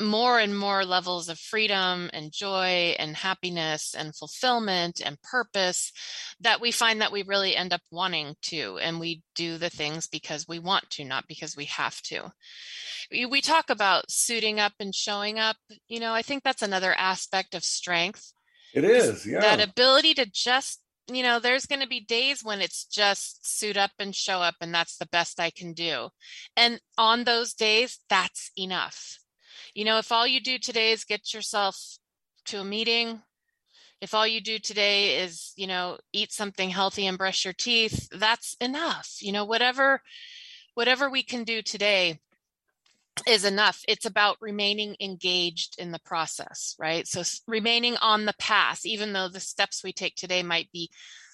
more 0.00 0.40
and 0.40 0.56
more 0.56 0.84
levels 0.84 1.28
of 1.28 1.38
freedom 1.38 2.10
and 2.12 2.32
joy 2.32 2.94
and 2.98 3.16
happiness 3.16 3.94
and 3.96 4.14
fulfillment 4.14 5.00
and 5.04 5.20
purpose 5.22 5.92
that 6.40 6.60
we 6.60 6.72
find 6.72 7.00
that 7.00 7.12
we 7.12 7.22
really 7.22 7.54
end 7.54 7.72
up 7.72 7.80
wanting 7.90 8.34
to. 8.42 8.78
And 8.78 8.98
we 8.98 9.22
do 9.34 9.56
the 9.56 9.70
things 9.70 10.06
because 10.06 10.48
we 10.48 10.58
want 10.58 10.90
to, 10.90 11.04
not 11.04 11.26
because 11.28 11.56
we 11.56 11.66
have 11.66 12.00
to. 12.02 12.32
We 13.10 13.40
talk 13.40 13.70
about 13.70 14.10
suiting 14.10 14.58
up 14.58 14.72
and 14.80 14.94
showing 14.94 15.38
up. 15.38 15.56
You 15.88 16.00
know, 16.00 16.12
I 16.12 16.22
think 16.22 16.42
that's 16.42 16.62
another 16.62 16.94
aspect 16.96 17.54
of 17.54 17.62
strength. 17.62 18.32
It 18.74 18.84
is, 18.84 19.24
yeah. 19.24 19.40
That 19.40 19.60
ability 19.62 20.14
to 20.14 20.26
just 20.26 20.80
you 21.12 21.22
know, 21.22 21.38
there's 21.38 21.66
going 21.66 21.82
to 21.82 21.88
be 21.88 22.00
days 22.00 22.42
when 22.42 22.62
it's 22.62 22.86
just 22.86 23.46
suit 23.46 23.76
up 23.76 23.90
and 23.98 24.14
show 24.14 24.38
up, 24.38 24.54
and 24.60 24.74
that's 24.74 24.96
the 24.96 25.06
best 25.06 25.38
I 25.38 25.50
can 25.50 25.74
do. 25.74 26.08
And 26.56 26.80
on 26.96 27.24
those 27.24 27.52
days, 27.52 27.98
that's 28.08 28.50
enough. 28.58 29.18
You 29.74 29.84
know, 29.84 29.98
if 29.98 30.12
all 30.12 30.26
you 30.26 30.40
do 30.40 30.58
today 30.58 30.92
is 30.92 31.04
get 31.04 31.34
yourself 31.34 31.76
to 32.46 32.60
a 32.60 32.64
meeting, 32.64 33.20
if 34.00 34.14
all 34.14 34.26
you 34.26 34.40
do 34.40 34.58
today 34.58 35.22
is, 35.22 35.52
you 35.56 35.66
know, 35.66 35.98
eat 36.12 36.32
something 36.32 36.70
healthy 36.70 37.06
and 37.06 37.18
brush 37.18 37.44
your 37.44 37.54
teeth, 37.54 38.08
that's 38.12 38.54
enough. 38.60 39.16
You 39.20 39.32
know, 39.32 39.44
whatever 39.44 40.00
whatever 40.74 41.08
we 41.08 41.22
can 41.22 41.44
do 41.44 41.62
today 41.62 42.18
is 43.26 43.44
enough. 43.44 43.82
It's 43.88 44.06
about 44.06 44.36
remaining 44.40 44.96
engaged 45.00 45.76
in 45.78 45.92
the 45.92 46.00
process, 46.00 46.74
right? 46.78 47.06
So 47.06 47.22
remaining 47.46 47.96
on 47.96 48.24
the 48.24 48.34
path, 48.38 48.84
even 48.84 49.12
though 49.12 49.28
the 49.28 49.40
steps 49.40 49.82
we 49.82 49.92
take 49.92 50.16
today 50.16 50.42
might 50.42 50.70
be 50.72 50.90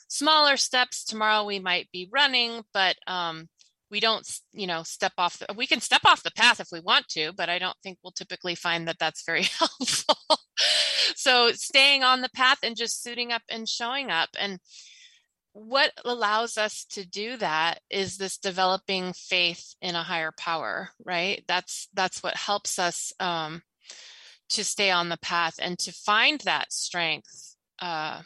smaller 0.09 0.57
steps, 0.57 1.05
tomorrow 1.05 1.45
we 1.45 1.59
might 1.59 1.91
be 1.91 2.09
running, 2.13 2.63
but 2.73 2.97
um, 3.07 3.49
we 3.91 4.01
don't, 4.01 4.29
you 4.53 4.67
know, 4.67 4.83
step 4.83 5.13
off. 5.19 5.39
The, 5.39 5.47
we 5.57 5.67
can 5.67 5.81
step 5.81 6.03
off 6.05 6.23
the 6.23 6.31
path 6.31 6.61
if 6.61 6.69
we 6.73 6.81
want 6.81 7.09
to, 7.09 7.33
but 7.33 7.49
I 7.49 7.59
don't 7.59 7.77
think 7.83 7.99
we'll 8.03 8.13
typically 8.13 8.55
find 8.55 8.87
that 8.89 8.99
that's 8.99 9.25
very 9.25 9.43
helpful. 9.59 10.17
so 11.17 11.53
staying 11.53 12.03
on 12.05 12.21
the 12.21 12.31
path 12.31 12.59
and 12.63 12.77
just 12.77 13.03
suiting 13.03 13.33
up 13.33 13.43
and 13.49 13.69
showing 13.69 14.11
up 14.11 14.29
and 14.39 14.59
what 15.53 15.93
allows 16.05 16.57
us 16.57 16.85
to 16.85 17.05
do 17.05 17.37
that 17.37 17.81
is 17.91 18.17
this 18.17 18.39
developing 18.39 19.13
faith 19.13 19.75
in 19.83 19.97
a 19.97 20.03
higher 20.03 20.33
power 20.39 20.91
right 21.05 21.43
that's 21.49 21.89
that's 21.93 22.23
what 22.23 22.37
helps 22.37 22.79
us 22.79 23.13
um, 23.19 23.63
to 24.49 24.63
stay 24.63 24.91
on 24.91 25.09
the 25.09 25.19
path 25.19 25.55
and 25.61 25.79
to 25.79 25.93
find 25.93 26.41
that 26.43 26.73
strength 26.73 27.57
uh, 27.81 28.21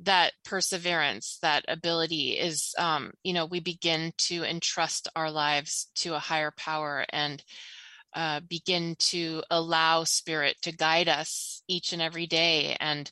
that 0.00 0.32
perseverance 0.44 1.38
that 1.42 1.64
ability 1.68 2.32
is 2.32 2.74
um, 2.78 3.12
you 3.22 3.32
know 3.32 3.46
we 3.46 3.60
begin 3.60 4.12
to 4.18 4.44
entrust 4.44 5.08
our 5.16 5.30
lives 5.30 5.90
to 5.94 6.14
a 6.14 6.18
higher 6.20 6.52
power 6.56 7.04
and 7.10 7.42
uh, 8.14 8.40
begin 8.48 8.96
to 8.98 9.42
allow 9.50 10.04
spirit 10.04 10.56
to 10.62 10.74
guide 10.74 11.08
us 11.08 11.62
each 11.68 11.92
and 11.92 12.00
every 12.00 12.26
day 12.26 12.76
and 12.80 13.10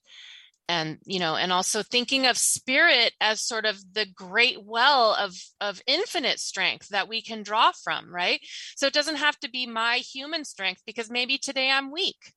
and 0.69 0.99
you 1.05 1.19
know 1.19 1.37
and 1.37 1.53
also 1.53 1.83
thinking 1.83 2.27
of 2.27 2.39
spirit 2.39 3.13
as 3.21 3.43
sort 3.43 3.67
of 3.67 3.79
the 3.93 4.07
great 4.15 4.65
well 4.65 5.15
of 5.15 5.35
of 5.61 5.83
infinite 5.87 6.39
strength 6.39 6.89
that 6.89 7.09
we 7.09 7.23
can 7.23 7.43
draw 7.43 7.71
from 7.73 8.15
right? 8.15 8.41
So 8.77 8.87
it 8.87 8.95
doesn't 8.95 9.17
have 9.17 9.39
to 9.41 9.51
be 9.51 9.67
my 9.67 9.97
human 9.99 10.45
strength 10.45 10.83
because 10.87 11.11
maybe 11.11 11.39
today 11.39 11.71
i'm 11.71 11.91
weak. 11.93 12.33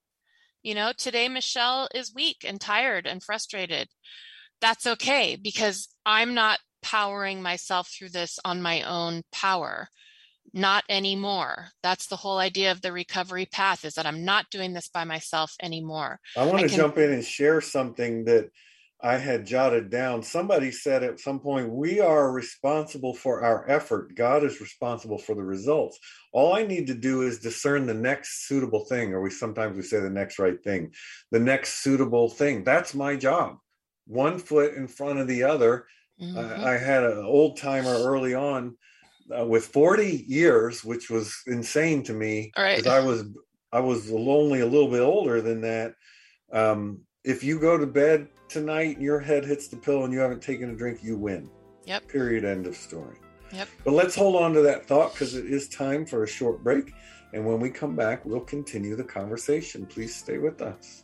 You 0.63 0.75
know 0.75 0.91
today 0.97 1.29
michelle 1.29 1.87
is 1.93 2.13
weak 2.13 2.43
and 2.45 2.59
tired 2.59 3.07
and 3.07 3.23
frustrated 3.23 3.87
that's 4.61 4.87
okay 4.87 5.37
because 5.41 5.87
i'm 6.05 6.33
not 6.33 6.59
powering 6.81 7.41
myself 7.41 7.89
through 7.89 8.09
this 8.09 8.39
on 8.45 8.61
my 8.61 8.81
own 8.83 9.21
power. 9.31 9.89
Not 10.53 10.85
anymore. 10.87 11.67
That's 11.83 12.07
the 12.07 12.15
whole 12.15 12.37
idea 12.37 12.71
of 12.71 12.81
the 12.81 12.93
recovery 12.93 13.45
path 13.45 13.83
is 13.83 13.95
that 13.95 14.05
i'm 14.05 14.23
not 14.23 14.49
doing 14.49 14.73
this 14.73 14.87
by 14.87 15.03
myself 15.03 15.53
anymore. 15.61 16.19
I 16.37 16.45
want 16.45 16.59
to 16.59 16.67
can... 16.67 16.77
jump 16.77 16.97
in 16.97 17.11
and 17.11 17.23
share 17.23 17.59
something 17.61 18.25
that 18.25 18.49
i 19.01 19.17
had 19.17 19.45
jotted 19.45 19.89
down. 19.89 20.23
Somebody 20.23 20.71
said 20.71 21.03
at 21.03 21.19
some 21.19 21.39
point 21.41 21.69
we 21.69 21.99
are 21.99 22.31
responsible 22.31 23.13
for 23.13 23.43
our 23.43 23.69
effort. 23.69 24.15
God 24.15 24.43
is 24.45 24.61
responsible 24.61 25.17
for 25.17 25.35
the 25.35 25.43
results. 25.43 25.99
All 26.31 26.55
i 26.55 26.63
need 26.63 26.87
to 26.87 26.95
do 26.95 27.23
is 27.23 27.39
discern 27.39 27.85
the 27.85 27.93
next 27.93 28.47
suitable 28.47 28.85
thing 28.85 29.13
or 29.13 29.21
we 29.21 29.29
sometimes 29.29 29.75
we 29.75 29.83
say 29.83 29.99
the 29.99 30.09
next 30.09 30.39
right 30.39 30.63
thing 30.63 30.93
the 31.31 31.39
next 31.39 31.83
suitable 31.83 32.29
thing. 32.29 32.63
That's 32.63 32.95
my 32.95 33.17
job 33.17 33.57
one 34.07 34.39
foot 34.39 34.73
in 34.75 34.87
front 34.87 35.19
of 35.19 35.27
the 35.27 35.43
other 35.43 35.85
mm-hmm. 36.21 36.37
I, 36.37 36.73
I 36.73 36.77
had 36.77 37.03
an 37.03 37.23
old 37.23 37.57
timer 37.57 37.93
early 37.93 38.33
on 38.33 38.75
uh, 39.37 39.45
with 39.45 39.67
40 39.67 40.25
years, 40.27 40.83
which 40.83 41.09
was 41.09 41.35
insane 41.47 42.03
to 42.03 42.13
me 42.13 42.51
right. 42.57 42.85
I 42.87 42.99
was 42.99 43.25
I 43.71 43.79
was 43.79 44.11
only 44.11 44.61
a 44.61 44.65
little 44.65 44.89
bit 44.89 45.01
older 45.01 45.41
than 45.41 45.61
that. 45.61 45.93
Um, 46.53 47.01
if 47.23 47.43
you 47.43 47.59
go 47.59 47.77
to 47.77 47.85
bed 47.85 48.29
tonight 48.47 48.95
and 48.95 49.03
your 49.03 49.19
head 49.19 49.45
hits 49.45 49.67
the 49.67 49.75
pillow 49.75 50.05
and 50.05 50.13
you 50.13 50.19
haven't 50.19 50.41
taken 50.41 50.69
a 50.69 50.75
drink, 50.75 51.03
you 51.03 51.17
win. 51.17 51.49
Yep. 51.85 52.07
Period. 52.07 52.45
End 52.45 52.65
of 52.65 52.75
story. 52.75 53.17
Yep. 53.51 53.67
But 53.83 53.93
let's 53.93 54.15
hold 54.15 54.41
on 54.41 54.53
to 54.53 54.61
that 54.61 54.85
thought 54.85 55.13
because 55.13 55.35
it 55.35 55.45
is 55.45 55.67
time 55.67 56.05
for 56.05 56.23
a 56.23 56.27
short 56.27 56.63
break. 56.63 56.93
And 57.33 57.45
when 57.45 57.59
we 57.59 57.69
come 57.69 57.95
back, 57.95 58.25
we'll 58.25 58.39
continue 58.41 58.95
the 58.95 59.03
conversation. 59.03 59.85
Please 59.85 60.15
stay 60.15 60.37
with 60.37 60.61
us. 60.61 61.03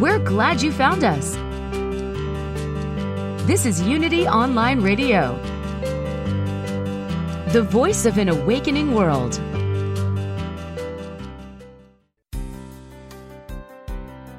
We're 0.00 0.18
glad 0.18 0.60
you 0.60 0.72
found 0.72 1.04
us. 1.04 1.36
This 3.46 3.64
is 3.64 3.80
Unity 3.80 4.26
Online 4.26 4.80
Radio, 4.80 5.36
the 7.52 7.62
voice 7.62 8.04
of 8.04 8.18
an 8.18 8.28
awakening 8.28 8.92
world. 8.92 9.40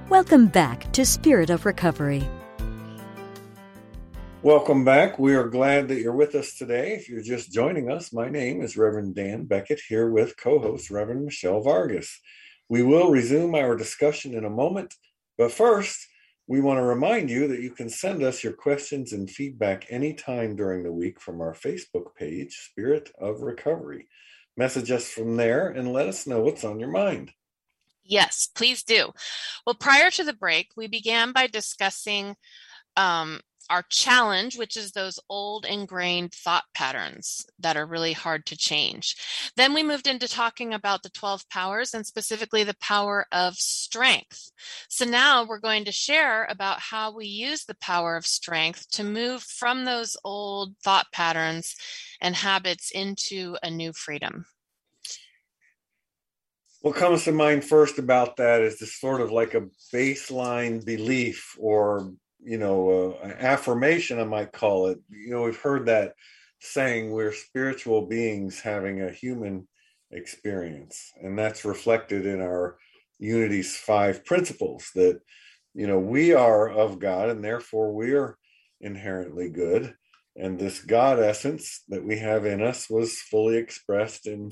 Welcome 0.09 0.47
back 0.47 0.91
to 0.91 1.05
Spirit 1.05 1.49
of 1.49 1.65
Recovery. 1.65 2.27
Welcome 4.41 4.83
back. 4.83 5.17
We 5.17 5.35
are 5.35 5.47
glad 5.47 5.87
that 5.87 6.01
you're 6.01 6.11
with 6.11 6.35
us 6.35 6.57
today. 6.57 6.95
If 6.95 7.07
you're 7.07 7.21
just 7.21 7.53
joining 7.53 7.89
us, 7.89 8.11
my 8.11 8.27
name 8.27 8.61
is 8.61 8.75
Reverend 8.75 9.15
Dan 9.15 9.45
Beckett 9.45 9.79
here 9.87 10.11
with 10.11 10.35
co 10.35 10.59
host 10.59 10.91
Reverend 10.91 11.23
Michelle 11.23 11.61
Vargas. 11.61 12.19
We 12.67 12.83
will 12.83 13.09
resume 13.09 13.55
our 13.55 13.77
discussion 13.77 14.33
in 14.33 14.43
a 14.43 14.49
moment, 14.49 14.93
but 15.37 15.51
first, 15.51 16.07
we 16.47 16.61
want 16.61 16.77
to 16.77 16.83
remind 16.83 17.29
you 17.29 17.47
that 17.47 17.61
you 17.61 17.71
can 17.71 17.89
send 17.89 18.21
us 18.21 18.43
your 18.43 18.53
questions 18.53 19.13
and 19.13 19.29
feedback 19.29 19.85
anytime 19.89 20.55
during 20.55 20.83
the 20.83 20.91
week 20.91 21.19
from 21.19 21.41
our 21.41 21.53
Facebook 21.53 22.15
page, 22.15 22.69
Spirit 22.71 23.11
of 23.19 23.41
Recovery. 23.41 24.07
Message 24.55 24.91
us 24.91 25.09
from 25.09 25.37
there 25.37 25.69
and 25.69 25.91
let 25.91 26.07
us 26.07 26.27
know 26.27 26.41
what's 26.41 26.63
on 26.63 26.79
your 26.79 26.91
mind. 26.91 27.31
Yes, 28.03 28.47
please 28.53 28.83
do. 28.83 29.11
Well, 29.65 29.75
prior 29.75 30.11
to 30.11 30.23
the 30.23 30.33
break, 30.33 30.69
we 30.77 30.87
began 30.87 31.31
by 31.31 31.47
discussing 31.47 32.35
um, 32.95 33.41
our 33.69 33.83
challenge, 33.89 34.57
which 34.57 34.77
is 34.77 34.91
those 34.91 35.19
old 35.29 35.65
ingrained 35.65 36.33
thought 36.33 36.63
patterns 36.73 37.45
that 37.59 37.77
are 37.77 37.85
really 37.85 38.13
hard 38.13 38.45
to 38.47 38.57
change. 38.57 39.15
Then 39.55 39.73
we 39.73 39.83
moved 39.83 40.07
into 40.07 40.27
talking 40.27 40.73
about 40.73 41.03
the 41.03 41.09
12 41.09 41.49
powers 41.49 41.93
and 41.93 42.05
specifically 42.05 42.63
the 42.63 42.75
power 42.79 43.25
of 43.31 43.55
strength. 43.55 44.51
So 44.89 45.05
now 45.05 45.45
we're 45.45 45.59
going 45.59 45.85
to 45.85 45.91
share 45.91 46.45
about 46.45 46.79
how 46.79 47.13
we 47.13 47.25
use 47.25 47.65
the 47.65 47.75
power 47.75 48.15
of 48.15 48.25
strength 48.25 48.89
to 48.91 49.03
move 49.03 49.43
from 49.43 49.85
those 49.85 50.17
old 50.23 50.75
thought 50.83 51.07
patterns 51.11 51.75
and 52.21 52.35
habits 52.35 52.91
into 52.91 53.57
a 53.63 53.69
new 53.69 53.93
freedom. 53.93 54.45
What 56.81 56.95
comes 56.97 57.23
to 57.23 57.31
mind 57.31 57.65
first 57.65 57.97
about 57.97 58.37
that 58.37 58.61
is 58.61 58.77
this 58.77 58.99
sort 58.99 59.19
of 59.19 59.31
like 59.31 59.55
a 59.55 59.67
baseline 59.91 60.85
belief 60.85 61.55
or 61.57 62.13
you 62.45 62.57
know, 62.57 63.17
uh, 63.23 63.27
affirmation, 63.39 64.19
I 64.19 64.23
might 64.23 64.51
call 64.51 64.87
it. 64.87 64.99
You 65.09 65.31
know, 65.31 65.43
we've 65.43 65.59
heard 65.59 65.87
that 65.87 66.13
saying 66.59 67.11
we're 67.11 67.33
spiritual 67.33 68.05
beings 68.05 68.61
having 68.61 69.01
a 69.01 69.11
human 69.11 69.67
experience, 70.11 71.11
and 71.21 71.37
that's 71.37 71.65
reflected 71.65 72.25
in 72.25 72.41
our 72.41 72.77
Unity's 73.19 73.75
five 73.75 74.23
principles 74.25 74.91
that, 74.95 75.19
you 75.73 75.87
know, 75.87 75.99
we 75.99 76.33
are 76.33 76.69
of 76.69 76.99
God 76.99 77.29
and 77.29 77.43
therefore 77.43 77.93
we 77.93 78.13
are 78.13 78.37
inherently 78.79 79.49
good. 79.49 79.95
And 80.37 80.59
this 80.59 80.81
God 80.81 81.19
essence 81.19 81.81
that 81.87 82.03
we 82.03 82.19
have 82.19 82.45
in 82.45 82.61
us 82.61 82.89
was 82.89 83.19
fully 83.19 83.57
expressed 83.57 84.27
in 84.27 84.51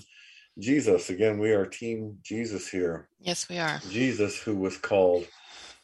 Jesus. 0.57 1.09
Again, 1.09 1.39
we 1.39 1.51
are 1.51 1.65
Team 1.65 2.19
Jesus 2.23 2.69
here. 2.69 3.09
Yes, 3.19 3.49
we 3.49 3.57
are. 3.57 3.81
Jesus, 3.89 4.37
who 4.37 4.55
was 4.55 4.77
called 4.77 5.27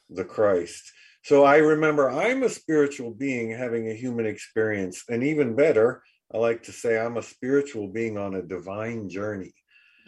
the 0.09 0.23
Christ. 0.23 0.93
So 1.29 1.43
I 1.43 1.57
remember 1.57 2.09
I'm 2.09 2.41
a 2.41 2.49
spiritual 2.49 3.11
being 3.11 3.51
having 3.51 3.87
a 3.87 3.93
human 3.93 4.25
experience. 4.25 5.03
And 5.09 5.23
even 5.23 5.55
better, 5.55 6.01
I 6.33 6.39
like 6.39 6.63
to 6.63 6.71
say 6.71 6.97
I'm 6.97 7.17
a 7.17 7.21
spiritual 7.21 7.87
being 7.87 8.17
on 8.17 8.33
a 8.33 8.41
divine 8.41 9.07
journey. 9.09 9.53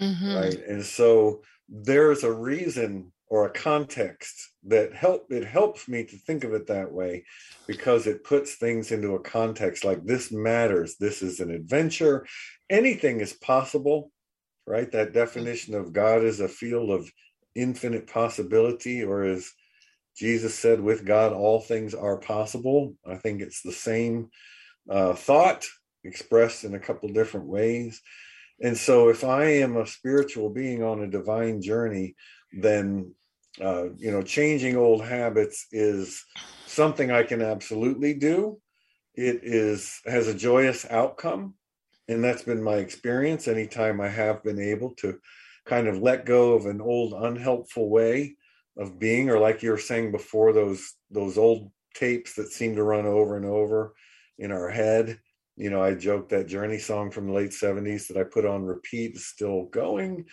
Mm-hmm. 0.02 0.36
Right. 0.36 0.68
And 0.68 0.84
so 0.84 1.44
there's 1.70 2.24
a 2.24 2.34
reason 2.34 3.12
or 3.28 3.46
a 3.46 3.52
context 3.52 4.34
that 4.64 4.96
help 4.96 5.28
it 5.30 5.46
helps 5.46 5.88
me 5.88 6.06
to 6.06 6.18
think 6.18 6.44
of 6.44 6.56
it 6.56 6.66
that 6.66 6.92
way 6.92 7.24
because 7.68 8.08
it 8.08 8.24
puts 8.24 8.56
things 8.56 8.92
into 8.92 9.14
a 9.14 9.20
context 9.20 9.86
like 9.86 10.04
this 10.04 10.32
matters 10.32 10.98
this 10.98 11.22
is 11.22 11.40
an 11.40 11.50
adventure 11.50 12.28
anything 12.70 13.22
is 13.22 13.32
possible 13.32 14.12
right 14.68 14.92
that 14.92 15.14
definition 15.14 15.76
of 15.76 15.94
god 15.94 16.26
is 16.26 16.42
a 16.42 16.48
field 16.50 16.90
of 16.90 17.10
infinite 17.56 18.06
possibility 18.06 19.02
or 19.02 19.24
as 19.24 19.50
jesus 20.16 20.56
said 20.58 20.80
with 20.80 21.06
god 21.06 21.34
all 21.34 21.60
things 21.60 21.94
are 21.94 22.18
possible 22.18 22.96
i 23.08 23.16
think 23.16 23.42
it's 23.42 23.62
the 23.62 23.72
same 23.72 24.30
uh, 24.90 25.14
thought 25.14 25.66
expressed 26.04 26.64
in 26.64 26.74
a 26.74 26.80
couple 26.80 27.08
different 27.10 27.46
ways 27.46 28.02
and 28.62 28.78
so 28.78 29.10
if 29.10 29.24
i 29.24 29.46
am 29.46 29.78
a 29.78 29.86
spiritual 29.86 30.50
being 30.50 30.84
on 30.84 31.02
a 31.02 31.08
divine 31.08 31.62
journey 31.62 32.16
then 32.54 33.14
uh, 33.60 33.90
you 33.98 34.12
know, 34.12 34.22
changing 34.22 34.78
old 34.78 35.04
habits 35.04 35.68
is 35.72 36.24
something 36.66 37.12
I 37.12 37.24
can 37.24 37.42
absolutely 37.42 38.14
do. 38.14 38.60
It 39.16 39.42
is 39.44 40.00
has 40.06 40.28
a 40.28 40.34
joyous 40.34 40.86
outcome, 40.90 41.56
and 42.08 42.24
that's 42.24 42.44
been 42.44 42.64
my 42.64 42.76
experience. 42.76 43.48
Anytime 43.48 44.00
I 44.00 44.08
have 44.08 44.44
been 44.44 44.60
able 44.60 44.92
to 44.98 45.20
kind 45.66 45.88
of 45.88 46.02
let 46.02 46.26
go 46.26 46.54
of 46.54 46.66
an 46.66 46.80
old 46.80 47.14
unhelpful 47.14 47.90
way 47.90 48.38
of 48.82 49.00
being, 49.00 49.30
or 49.30 49.40
like 49.40 49.62
you 49.62 49.70
were 49.70 49.78
saying 49.78 50.12
before, 50.12 50.52
those 50.54 50.94
those 51.12 51.38
old 51.38 51.72
tapes 51.94 52.34
that 52.36 52.52
seem 52.52 52.76
to 52.76 52.84
run 52.84 53.06
over 53.06 53.38
and 53.38 53.46
over 53.46 53.94
in 54.40 54.52
our 54.52 54.70
head. 54.70 55.20
You 55.56 55.70
know, 55.70 55.84
I 55.84 55.94
joked 55.94 56.30
that 56.30 56.48
Journey 56.48 56.80
song 56.80 57.12
from 57.12 57.28
the 57.28 57.34
late 57.34 57.52
70s 57.52 58.08
that 58.08 58.18
I 58.18 58.24
put 58.24 58.46
on 58.46 58.64
repeat 58.64 59.16
is 59.16 59.28
still 59.28 59.66
going. 59.66 60.26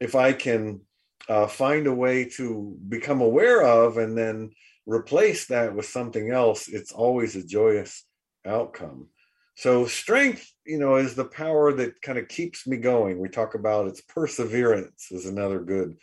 If 0.00 0.14
I 0.14 0.32
can 0.32 0.80
uh, 1.28 1.46
find 1.46 1.86
a 1.86 1.94
way 1.94 2.24
to 2.36 2.76
become 2.88 3.20
aware 3.20 3.62
of 3.62 3.98
and 3.98 4.16
then 4.16 4.52
replace 4.86 5.46
that 5.48 5.74
with 5.74 5.86
something 5.86 6.30
else, 6.30 6.68
it's 6.68 6.92
always 6.92 7.36
a 7.36 7.46
joyous 7.46 8.04
outcome. 8.46 9.08
So, 9.56 9.84
strength, 9.86 10.50
you 10.64 10.78
know, 10.78 10.96
is 10.96 11.14
the 11.14 11.26
power 11.26 11.72
that 11.74 12.00
kind 12.00 12.16
of 12.16 12.28
keeps 12.28 12.66
me 12.66 12.78
going. 12.78 13.18
We 13.18 13.28
talk 13.28 13.54
about 13.54 13.88
its 13.88 14.00
perseverance, 14.00 15.08
is 15.10 15.26
another 15.26 15.60
good 15.60 15.96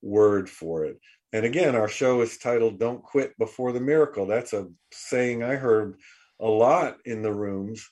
word 0.00 0.48
for 0.48 0.84
it. 0.84 1.00
And 1.32 1.44
again, 1.44 1.76
our 1.76 1.88
show 1.88 2.22
is 2.22 2.38
titled 2.38 2.80
Don't 2.80 3.02
Quit 3.02 3.38
Before 3.38 3.72
the 3.72 3.80
Miracle. 3.80 4.26
That's 4.26 4.52
a 4.52 4.68
saying 4.92 5.42
I 5.42 5.54
heard 5.54 5.96
a 6.40 6.48
lot 6.48 6.96
in 7.04 7.22
the 7.22 7.32
rooms. 7.32 7.88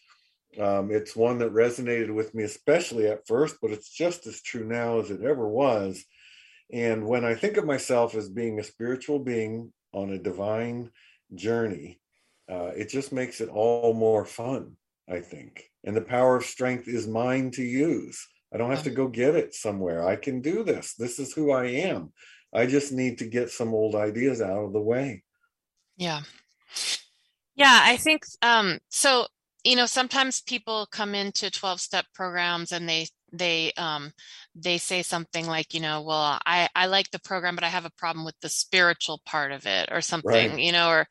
Um, 0.59 0.91
it's 0.91 1.15
one 1.15 1.39
that 1.39 1.53
resonated 1.53 2.13
with 2.13 2.35
me, 2.35 2.43
especially 2.43 3.07
at 3.07 3.27
first, 3.29 3.57
but 3.63 3.71
it's 3.71 3.91
just 3.91 4.27
as 4.27 4.43
true 4.43 4.65
now 4.65 4.99
as 4.99 5.11
it 5.11 5.23
ever 5.23 5.47
was. 5.47 6.05
And 6.73 7.07
when 7.07 7.25
I 7.25 7.35
think 7.35 7.57
of 7.57 7.65
myself 7.65 8.15
as 8.15 8.29
being 8.29 8.59
a 8.59 8.65
spiritual 8.65 9.21
being 9.21 9.73
on 9.93 10.11
a 10.11 10.19
divine 10.19 10.91
journey, 11.35 12.01
uh, 12.51 12.73
it 12.77 12.89
just 12.89 13.13
makes 13.13 13.41
it 13.41 13.49
all 13.49 13.95
more 13.95 14.25
fun, 14.25 14.77
I 15.09 15.21
think. 15.21 15.65
And 15.85 15.97
the 15.97 16.03
power 16.03 16.37
of 16.37 16.45
strength 16.45 16.89
is 16.89 17.07
mine 17.07 17.53
to 17.53 17.63
use. 17.63 18.27
I 18.53 18.57
don't 18.57 18.71
have 18.71 18.85
to 18.85 18.91
go 18.91 19.07
get 19.09 19.37
it 19.37 19.55
somewhere. 19.55 20.07
I 20.07 20.17
can 20.17 20.41
do 20.41 20.65
this. 20.65 20.95
This 20.95 21.19
is 21.19 21.33
who 21.33 21.53
I 21.53 21.67
am. 21.67 22.13
I 22.53 22.67
just 22.67 22.93
need 22.93 23.19
to 23.19 23.27
get 23.27 23.51
some 23.51 23.75
old 23.75 23.95
ideas 23.95 24.41
out 24.41 24.65
of 24.65 24.73
the 24.73 24.81
way. 24.81 25.23
Yeah. 25.97 26.23
Yeah, 27.55 27.81
I 27.83 27.97
think 27.97 28.25
um 28.43 28.79
so 28.89 29.27
you 29.65 29.77
know 29.77 29.87
sometimes 29.87 30.41
people 30.41 30.87
come 30.91 31.15
into 31.15 31.51
12 31.51 31.81
step 31.81 32.07
programs 32.15 32.73
and 32.73 32.89
they 32.89 33.07
they 33.33 33.73
um 33.77 34.13
they 34.55 34.79
say 34.79 35.03
something 35.03 35.47
like 35.47 35.75
you 35.75 35.81
know 35.81 36.01
well 36.01 36.39
i 36.47 36.69
i 36.75 36.87
like 36.87 37.11
the 37.11 37.19
program 37.19 37.55
but 37.55 37.65
i 37.65 37.69
have 37.69 37.85
a 37.85 37.91
problem 37.91 38.25
with 38.25 38.35
the 38.41 38.49
spiritual 38.49 39.21
part 39.27 39.53
of 39.53 39.67
it 39.67 39.89
or 39.93 40.01
something 40.01 40.51
right. 40.53 40.59
you 40.59 40.73
know 40.73 40.89
or 40.89 41.07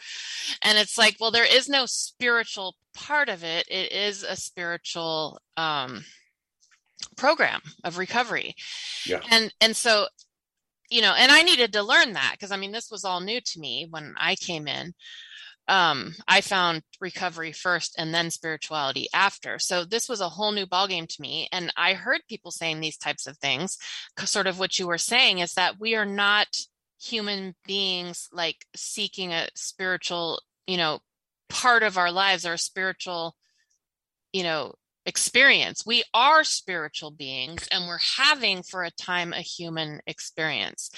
and 0.63 0.77
it's 0.77 0.97
like 0.97 1.15
well 1.19 1.31
there 1.31 1.45
is 1.45 1.69
no 1.69 1.85
spiritual 1.85 2.75
part 2.95 3.29
of 3.29 3.43
it 3.43 3.67
it 3.69 3.91
is 3.91 4.23
a 4.23 4.35
spiritual 4.35 5.39
um 5.57 6.03
program 7.15 7.61
of 7.83 7.97
recovery 7.97 8.55
yeah 9.05 9.21
and 9.29 9.53
and 9.61 9.75
so 9.75 10.07
you 10.89 11.01
know 11.01 11.13
and 11.17 11.31
i 11.31 11.41
needed 11.41 11.73
to 11.73 11.83
learn 11.83 12.13
that 12.13 12.31
because 12.33 12.51
i 12.51 12.57
mean 12.57 12.71
this 12.71 12.89
was 12.91 13.03
all 13.03 13.19
new 13.19 13.39
to 13.41 13.59
me 13.59 13.87
when 13.89 14.13
i 14.17 14.35
came 14.35 14.67
in 14.67 14.93
um, 15.67 16.13
I 16.27 16.41
found 16.41 16.81
recovery 17.01 17.51
first 17.51 17.95
and 17.97 18.13
then 18.13 18.31
spirituality 18.31 19.07
after. 19.13 19.59
So 19.59 19.83
this 19.83 20.07
was 20.07 20.21
a 20.21 20.29
whole 20.29 20.51
new 20.51 20.65
ballgame 20.65 21.07
to 21.07 21.21
me. 21.21 21.49
And 21.51 21.73
I 21.75 21.93
heard 21.93 22.21
people 22.29 22.51
saying 22.51 22.79
these 22.79 22.97
types 22.97 23.27
of 23.27 23.37
things. 23.37 23.77
Sort 24.17 24.47
of 24.47 24.59
what 24.59 24.79
you 24.79 24.87
were 24.87 24.97
saying 24.97 25.39
is 25.39 25.53
that 25.55 25.79
we 25.79 25.95
are 25.95 26.05
not 26.05 26.47
human 27.01 27.55
beings 27.65 28.29
like 28.31 28.65
seeking 28.75 29.33
a 29.33 29.47
spiritual, 29.55 30.41
you 30.67 30.77
know, 30.77 30.99
part 31.49 31.83
of 31.83 31.97
our 31.97 32.11
lives 32.11 32.45
or 32.45 32.53
a 32.53 32.57
spiritual, 32.57 33.35
you 34.31 34.43
know, 34.43 34.73
experience. 35.07 35.83
We 35.85 36.03
are 36.13 36.43
spiritual 36.43 37.11
beings 37.11 37.67
and 37.71 37.87
we're 37.87 37.97
having 38.17 38.61
for 38.61 38.83
a 38.83 38.91
time 38.91 39.33
a 39.33 39.41
human 39.41 40.01
experience. 40.05 40.91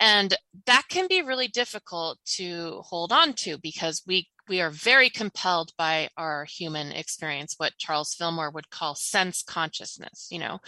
And 0.00 0.34
that 0.66 0.84
can 0.88 1.06
be 1.08 1.22
really 1.22 1.48
difficult 1.48 2.18
to 2.36 2.80
hold 2.84 3.12
on 3.12 3.34
to 3.34 3.58
because 3.58 4.02
we 4.06 4.28
we 4.48 4.60
are 4.60 4.70
very 4.70 5.08
compelled 5.08 5.70
by 5.78 6.08
our 6.16 6.44
human 6.44 6.90
experience, 6.90 7.54
what 7.58 7.78
Charles 7.78 8.14
Fillmore 8.14 8.50
would 8.50 8.70
call 8.70 8.96
sense 8.96 9.42
consciousness, 9.42 10.26
you 10.30 10.40
know. 10.40 10.58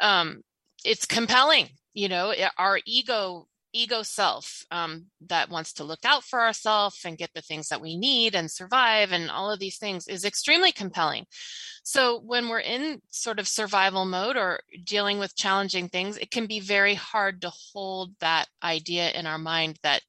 Um, 0.00 0.42
it's 0.84 1.06
compelling, 1.06 1.68
you 1.94 2.08
know, 2.08 2.34
our 2.58 2.78
ego 2.84 3.46
ego 3.72 4.02
self 4.02 4.64
um, 4.70 5.06
that 5.28 5.50
wants 5.50 5.72
to 5.74 5.84
look 5.84 6.04
out 6.04 6.24
for 6.24 6.40
ourselves 6.40 7.00
and 7.04 7.18
get 7.18 7.30
the 7.34 7.42
things 7.42 7.68
that 7.68 7.80
we 7.80 7.96
need 7.96 8.34
and 8.34 8.50
survive 8.50 9.12
and 9.12 9.30
all 9.30 9.50
of 9.50 9.58
these 9.58 9.78
things 9.78 10.08
is 10.08 10.24
extremely 10.24 10.72
compelling. 10.72 11.26
So 11.82 12.20
when 12.20 12.48
we're 12.48 12.60
in 12.60 13.00
sort 13.10 13.38
of 13.38 13.48
survival 13.48 14.04
mode 14.04 14.36
or 14.36 14.60
dealing 14.84 15.18
with 15.18 15.36
challenging 15.36 15.88
things, 15.88 16.16
it 16.16 16.30
can 16.30 16.46
be 16.46 16.60
very 16.60 16.94
hard 16.94 17.40
to 17.42 17.50
hold 17.72 18.12
that 18.20 18.46
idea 18.62 19.10
in 19.10 19.26
our 19.26 19.38
mind 19.38 19.78
that 19.82 20.02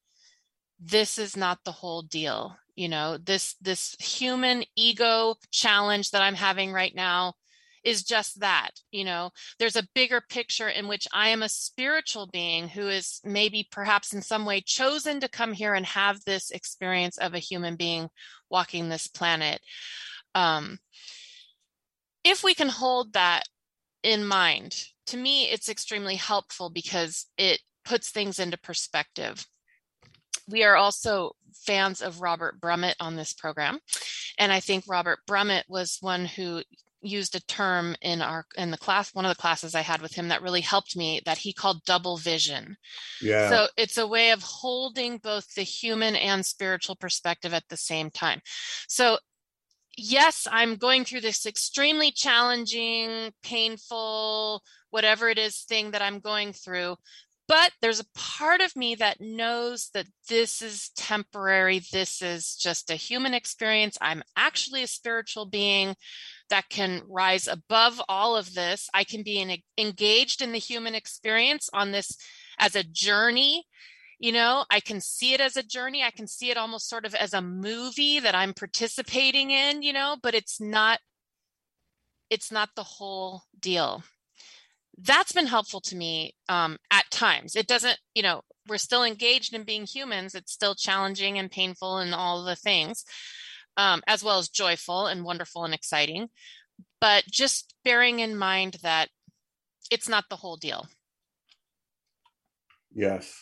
this 0.80 1.18
is 1.18 1.38
not 1.38 1.60
the 1.64 1.72
whole 1.72 2.02
deal. 2.02 2.58
You 2.76 2.90
know, 2.90 3.18
this 3.18 3.56
this 3.62 3.96
human 4.00 4.64
ego 4.76 5.36
challenge 5.52 6.12
that 6.12 6.22
I'm 6.22 6.36
having 6.36 6.72
right 6.72 6.96
now 6.96 7.34
is 7.84 8.04
just 8.04 8.40
that 8.40 8.72
you 8.92 9.04
know 9.04 9.32
there's 9.60 9.76
a 9.76 9.88
bigger 9.94 10.22
picture 10.30 10.70
in 10.70 10.88
which 10.88 11.08
i 11.14 11.30
am 11.30 11.44
a 11.44 11.50
spiritual 11.50 12.28
being 12.28 12.68
who 12.68 12.88
is 12.88 13.20
maybe 13.24 13.68
perhaps 13.72 14.14
in 14.14 14.22
some 14.22 14.46
way 14.46 14.62
chosen 14.62 15.20
to 15.20 15.28
come 15.28 15.54
here 15.54 15.74
and 15.74 15.86
have 15.86 16.24
this 16.26 16.52
experience 16.52 17.18
of 17.18 17.34
a 17.34 17.40
human 17.40 17.76
being 17.76 18.10
walking 18.50 18.90
this 18.90 19.08
planet 19.08 19.60
um, 20.34 20.78
if 22.24 22.44
we 22.44 22.54
can 22.54 22.70
hold 22.70 23.14
that 23.14 23.44
in 24.04 24.26
mind 24.26 24.86
to 25.06 25.18
me 25.18 25.46
it's 25.46 25.70
extremely 25.70 26.16
helpful 26.16 26.70
because 26.70 27.28
it 27.38 27.60
puts 27.84 28.12
things 28.12 28.40
into 28.40 28.58
perspective 28.58 29.46
we 30.48 30.64
are 30.64 30.76
also 30.76 31.36
fans 31.54 32.02
of 32.02 32.22
Robert 32.22 32.60
Brumet 32.60 32.96
on 33.00 33.16
this 33.16 33.34
program. 33.34 33.80
And 34.38 34.52
I 34.52 34.60
think 34.60 34.86
Robert 34.88 35.20
Brumet 35.28 35.66
was 35.68 35.98
one 36.02 36.26
who 36.26 36.64
used 37.02 37.36
a 37.36 37.40
term 37.42 37.96
in 38.02 38.22
our 38.22 38.46
in 38.56 38.72
the 38.72 38.78
class 38.78 39.14
one 39.14 39.26
of 39.26 39.30
the 39.30 39.42
classes 39.42 39.74
i 39.74 39.82
had 39.82 40.02
with 40.02 40.14
him 40.14 40.28
that 40.28 40.42
really 40.42 40.62
helped 40.62 40.96
me 40.96 41.22
that 41.26 41.40
he 41.40 41.54
called 41.54 41.84
double 41.86 42.18
vision. 42.18 42.78
Yeah. 43.22 43.50
So 43.50 43.68
it's 43.78 43.98
a 43.98 44.08
way 44.08 44.32
of 44.32 44.44
holding 44.44 45.18
both 45.18 45.54
the 45.56 45.64
human 45.64 46.16
and 46.16 46.46
spiritual 46.46 46.96
perspective 46.96 47.54
at 47.54 47.68
the 47.70 47.78
same 47.78 48.10
time. 48.10 48.42
So 48.88 49.18
yes 49.98 50.48
i'm 50.50 50.78
going 50.78 51.04
through 51.04 51.20
this 51.20 51.46
extremely 51.46 52.12
challenging 52.12 53.32
painful 53.44 54.64
whatever 54.90 55.28
it 55.28 55.38
is 55.38 55.66
thing 55.68 55.92
that 55.92 56.02
i'm 56.02 56.20
going 56.20 56.54
through 56.54 56.96
but 57.52 57.74
there's 57.82 58.00
a 58.00 58.06
part 58.16 58.62
of 58.62 58.78
me 58.78 58.96
that 58.96 59.20
knows 59.20 59.90
that 59.94 60.08
this 60.30 60.62
is 60.62 60.90
temporary. 60.96 61.82
This 61.92 62.22
is 62.22 62.56
just 62.56 62.90
a 62.90 62.96
human 62.96 63.34
experience. 63.34 63.98
I'm 64.00 64.24
actually 64.38 64.84
a 64.84 64.88
spiritual 64.88 65.46
being 65.46 65.96
that 66.52 66.70
can 66.70 67.02
rise 67.10 67.48
above 67.48 68.00
all 68.08 68.38
of 68.38 68.54
this. 68.54 68.90
I 68.94 69.04
can 69.04 69.24
be 69.24 69.40
in, 69.40 69.58
engaged 69.78 70.42
in 70.42 70.52
the 70.52 70.60
human 70.60 70.94
experience 70.96 71.70
on 71.74 71.92
this 71.92 72.16
as 72.60 72.76
a 72.76 72.84
journey. 72.84 73.66
You 74.20 74.32
know, 74.32 74.66
I 74.70 74.80
can 74.82 75.02
see 75.02 75.34
it 75.34 75.42
as 75.42 75.58
a 75.58 75.64
journey. 75.64 76.04
I 76.04 76.12
can 76.12 76.28
see 76.28 76.52
it 76.52 76.58
almost 76.58 76.88
sort 76.88 77.06
of 77.06 77.16
as 77.16 77.34
a 77.34 77.42
movie 77.42 78.20
that 78.20 78.36
I'm 78.36 78.54
participating 78.54 79.50
in, 79.50 79.82
you 79.82 79.94
know, 79.94 80.18
but 80.22 80.36
it's 80.36 80.62
not 80.62 81.00
it's 82.30 82.52
not 82.52 82.70
the 82.76 82.84
whole 82.84 83.44
deal. 83.60 84.04
that's 84.98 85.32
been 85.32 85.48
helpful 85.48 85.82
to 85.82 85.96
me 85.96 86.36
um, 86.50 86.78
at 86.92 87.10
times. 87.12 87.56
It 87.56 87.68
doesn't, 87.68 87.98
you 88.14 88.22
know, 88.22 88.42
we're 88.68 88.78
still 88.78 89.04
engaged 89.04 89.54
in 89.54 89.64
being 89.64 89.86
humans. 89.86 90.36
It's 90.36 90.52
still 90.52 90.76
challenging 90.76 91.40
and 91.40 91.50
painful 91.50 91.98
and 91.98 92.14
all 92.14 92.44
the 92.44 92.56
things, 92.56 93.04
um, 93.78 94.02
as 94.08 94.24
well 94.24 94.40
as 94.40 94.50
joyful 94.50 95.08
and 95.08 95.24
wonderful 95.24 95.66
and 95.66 95.74
exciting. 95.74 96.30
But 97.00 97.26
just 97.30 97.74
bearing 97.84 98.20
in 98.20 98.38
mind 98.38 98.78
that 98.84 99.10
it's 99.92 100.10
not 100.10 100.26
the 100.30 100.36
whole 100.36 100.58
deal. 100.58 100.88
Yes. 102.94 103.34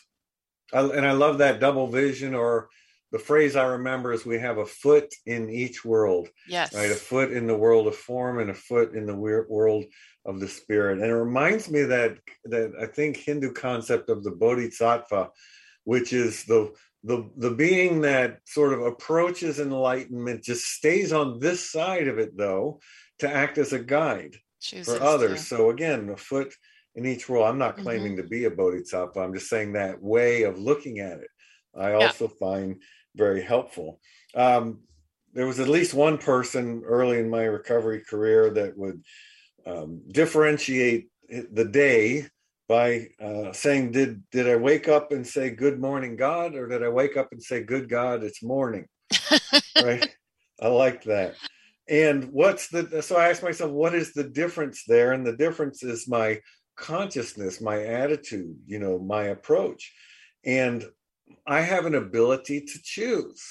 I, 0.74 0.82
and 0.82 1.06
I 1.06 1.12
love 1.14 1.40
that 1.40 1.60
double 1.60 1.88
vision 1.88 2.36
or 2.36 2.70
the 3.12 3.20
phrase 3.20 3.56
I 3.56 3.66
remember 3.66 4.14
is 4.14 4.26
we 4.26 4.40
have 4.40 4.60
a 4.60 4.66
foot 4.66 5.14
in 5.26 5.50
each 5.50 5.84
world. 5.84 6.30
Yes. 6.48 6.76
Right. 6.76 6.92
A 6.92 6.96
foot 6.96 7.32
in 7.32 7.48
the 7.48 7.58
world 7.58 7.88
of 7.88 7.96
form 7.96 8.40
and 8.40 8.52
a 8.52 8.56
foot 8.56 8.94
in 8.94 9.06
the 9.06 9.16
world 9.16 9.86
of 10.26 10.40
the 10.40 10.48
spirit. 10.48 11.00
And 11.00 11.10
it 11.10 11.16
reminds 11.16 11.70
me 11.72 11.84
that 11.84 12.18
that 12.46 12.74
I 12.80 12.86
think 12.86 13.18
Hindu 13.18 13.54
concept 13.54 14.10
of 14.10 14.24
the 14.24 14.32
bodhisattva, 14.32 15.30
which 15.86 16.14
is 16.14 16.44
the 16.44 16.72
the 17.04 17.30
the 17.38 17.52
being 17.52 18.02
that 18.02 18.40
sort 18.46 18.74
of 18.74 18.82
approaches 18.82 19.60
enlightenment, 19.60 20.44
just 20.44 20.66
stays 20.66 21.14
on 21.14 21.40
this 21.40 21.72
side 21.72 22.08
of 22.08 22.20
it 22.20 22.38
though, 22.38 22.80
to 23.20 23.30
act 23.30 23.58
as 23.58 23.74
a 23.74 23.80
guide 23.80 24.36
Chooses 24.62 24.98
for 24.98 25.04
others. 25.04 25.40
To. 25.42 25.46
So 25.46 25.70
again, 25.70 26.10
a 26.10 26.18
foot 26.18 26.54
in 26.96 27.06
each 27.06 27.30
role 27.30 27.46
I'm 27.46 27.58
not 27.58 27.76
mm-hmm. 27.76 27.84
claiming 27.84 28.12
mm-hmm. 28.14 28.24
to 28.24 28.28
be 28.28 28.46
a 28.46 28.52
bodhisattva. 28.52 29.20
I'm 29.20 29.34
just 29.34 29.50
saying 29.50 29.74
that 29.74 30.02
way 30.02 30.44
of 30.44 30.60
looking 30.60 31.00
at 31.00 31.20
it. 31.20 31.30
I 31.78 31.94
also 31.94 32.28
find 32.28 32.82
very 33.16 33.42
helpful. 33.42 34.00
Um, 34.36 34.80
there 35.34 35.46
was 35.46 35.60
at 35.60 35.68
least 35.68 35.94
one 35.94 36.18
person 36.18 36.84
early 36.86 37.20
in 37.20 37.30
my 37.30 37.44
recovery 37.44 38.02
career 38.02 38.50
that 38.52 38.78
would 38.78 39.04
um, 39.66 40.02
differentiate 40.12 41.10
the 41.30 41.66
day 41.66 42.28
by 42.70 43.08
uh, 43.20 43.52
saying, 43.52 43.92
"Did 43.92 44.24
did 44.32 44.48
I 44.48 44.56
wake 44.56 44.88
up 44.88 45.12
and 45.12 45.28
say 45.28 45.50
Good 45.50 45.82
morning, 45.82 46.16
God, 46.16 46.56
or 46.56 46.68
did 46.68 46.84
I 46.84 46.90
wake 46.90 47.18
up 47.18 47.30
and 47.34 47.44
say 47.44 47.64
Good 47.64 47.90
God, 47.90 48.24
it's 48.24 48.42
morning?" 48.42 48.86
right? 49.76 50.10
I 50.62 50.68
like 50.68 51.04
that. 51.04 51.36
And 51.90 52.32
what's 52.32 52.70
the 52.70 53.02
so 53.02 53.18
I 53.18 53.30
asked 53.30 53.44
myself, 53.44 53.72
what 53.72 53.96
is 53.96 54.14
the 54.14 54.24
difference 54.24 54.84
there? 54.88 55.14
And 55.14 55.26
the 55.26 55.36
difference 55.36 55.84
is 55.84 56.08
my 56.08 56.40
consciousness, 56.78 57.60
my 57.60 57.84
attitude, 57.84 58.56
you 58.68 58.80
know, 58.80 59.00
my 59.00 59.24
approach. 59.24 59.92
And 60.46 60.86
I 61.48 61.62
have 61.62 61.88
an 61.88 61.96
ability 61.96 62.62
to 62.62 62.80
choose, 62.84 63.44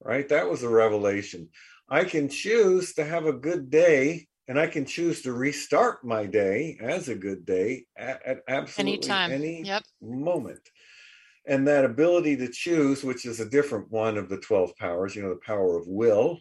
right? 0.00 0.28
That 0.28 0.48
was 0.48 0.62
a 0.62 0.68
revelation. 0.68 1.48
I 1.88 2.04
can 2.04 2.28
choose 2.28 2.94
to 2.94 3.04
have 3.04 3.26
a 3.26 3.32
good 3.32 3.70
day 3.70 4.28
and 4.50 4.58
I 4.58 4.66
can 4.66 4.84
choose 4.84 5.22
to 5.22 5.32
restart 5.32 6.04
my 6.04 6.26
day 6.26 6.76
as 6.82 7.08
a 7.08 7.14
good 7.14 7.46
day 7.46 7.84
at, 7.96 8.20
at 8.26 8.38
absolutely 8.48 8.94
Anytime. 8.94 9.30
any 9.30 9.62
yep. 9.62 9.84
moment. 10.02 10.58
And 11.46 11.68
that 11.68 11.84
ability 11.84 12.36
to 12.38 12.48
choose, 12.48 13.04
which 13.04 13.26
is 13.26 13.38
a 13.38 13.48
different 13.48 13.88
one 13.92 14.18
of 14.18 14.28
the 14.28 14.38
12 14.38 14.76
powers, 14.76 15.14
you 15.14 15.22
know, 15.22 15.28
the 15.28 15.40
power 15.46 15.78
of 15.78 15.86
will, 15.86 16.40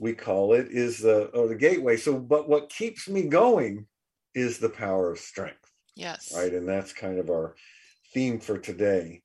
we 0.00 0.12
call 0.12 0.54
it, 0.54 0.66
is 0.72 0.98
the, 0.98 1.26
or 1.26 1.46
the 1.46 1.54
gateway. 1.54 1.96
So, 1.96 2.18
but 2.18 2.48
what 2.48 2.68
keeps 2.68 3.08
me 3.08 3.22
going 3.22 3.86
is 4.34 4.58
the 4.58 4.68
power 4.68 5.12
of 5.12 5.20
strength. 5.20 5.70
Yes. 5.94 6.32
Right. 6.36 6.52
And 6.52 6.68
that's 6.68 6.92
kind 6.92 7.20
of 7.20 7.30
our 7.30 7.54
theme 8.12 8.40
for 8.40 8.58
today 8.58 9.22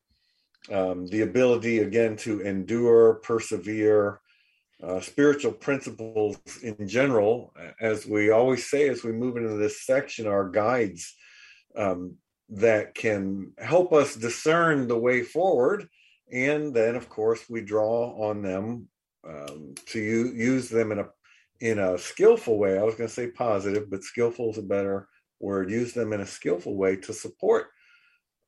um, 0.72 1.08
the 1.08 1.22
ability 1.22 1.80
again 1.80 2.16
to 2.18 2.42
endure, 2.42 3.16
persevere, 3.16 4.22
uh, 4.84 5.00
spiritual 5.00 5.52
principles 5.52 6.38
in 6.64 6.88
general, 6.88 7.54
as 7.80 8.06
we 8.06 8.32
always 8.32 8.70
say 8.70 8.90
as 8.90 9.04
we 9.04 9.12
move 9.12 9.38
into 9.38 9.56
this 9.56 9.86
section, 9.86 10.28
are 10.28 10.50
guides 10.50 11.16
um, 11.76 12.16
that 12.50 12.96
can 12.96 13.54
help 13.60 13.94
us 13.94 14.16
discern 14.16 14.88
the 14.88 14.98
way 14.98 15.22
forward. 15.22 15.88
And 16.32 16.74
then, 16.74 16.96
of 16.96 17.10
course, 17.10 17.44
we 17.50 17.62
draw 17.62 18.30
on 18.30 18.42
them 18.42 18.88
um, 19.28 19.76
to 19.88 20.00
u- 20.00 20.34
use 20.34 20.70
them 20.70 20.92
in 20.92 21.00
a 21.00 21.10
in 21.60 21.78
a 21.78 21.98
skillful 21.98 22.58
way. 22.58 22.80
I 22.80 22.84
was 22.84 22.96
going 22.96 23.08
to 23.08 23.14
say 23.14 23.28
positive, 23.28 23.92
but 23.92 24.04
skillful 24.04 24.50
is 24.50 24.58
a 24.58 24.64
better 24.64 25.08
word. 25.40 25.70
Use 25.70 25.94
them 25.94 26.12
in 26.12 26.22
a 26.22 26.26
skillful 26.26 26.76
way 26.76 26.96
to 26.96 27.14
support 27.14 27.68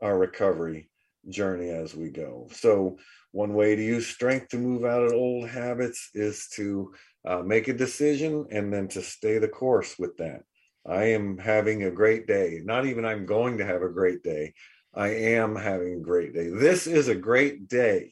our 0.01 0.17
recovery 0.17 0.89
journey 1.29 1.69
as 1.69 1.95
we 1.95 2.09
go. 2.09 2.47
So, 2.51 2.97
one 3.31 3.53
way 3.53 3.75
to 3.75 3.81
use 3.81 4.07
strength 4.07 4.49
to 4.49 4.57
move 4.57 4.85
out 4.85 5.03
of 5.03 5.13
old 5.13 5.49
habits 5.49 6.09
is 6.13 6.47
to 6.55 6.93
uh, 7.25 7.39
make 7.39 7.67
a 7.67 7.73
decision 7.73 8.45
and 8.51 8.71
then 8.71 8.87
to 8.89 9.01
stay 9.01 9.39
the 9.39 9.47
course 9.47 9.97
with 9.97 10.15
that. 10.17 10.43
I 10.85 11.05
am 11.05 11.37
having 11.37 11.83
a 11.83 11.91
great 11.91 12.27
day. 12.27 12.59
Not 12.63 12.85
even 12.85 13.05
I'm 13.05 13.25
going 13.25 13.57
to 13.57 13.65
have 13.65 13.81
a 13.81 13.89
great 13.89 14.21
day. 14.21 14.53
I 14.93 15.09
am 15.09 15.55
having 15.55 15.95
a 15.95 16.01
great 16.01 16.33
day. 16.33 16.49
This 16.49 16.85
is 16.85 17.07
a 17.07 17.15
great 17.15 17.67
day. 17.67 18.11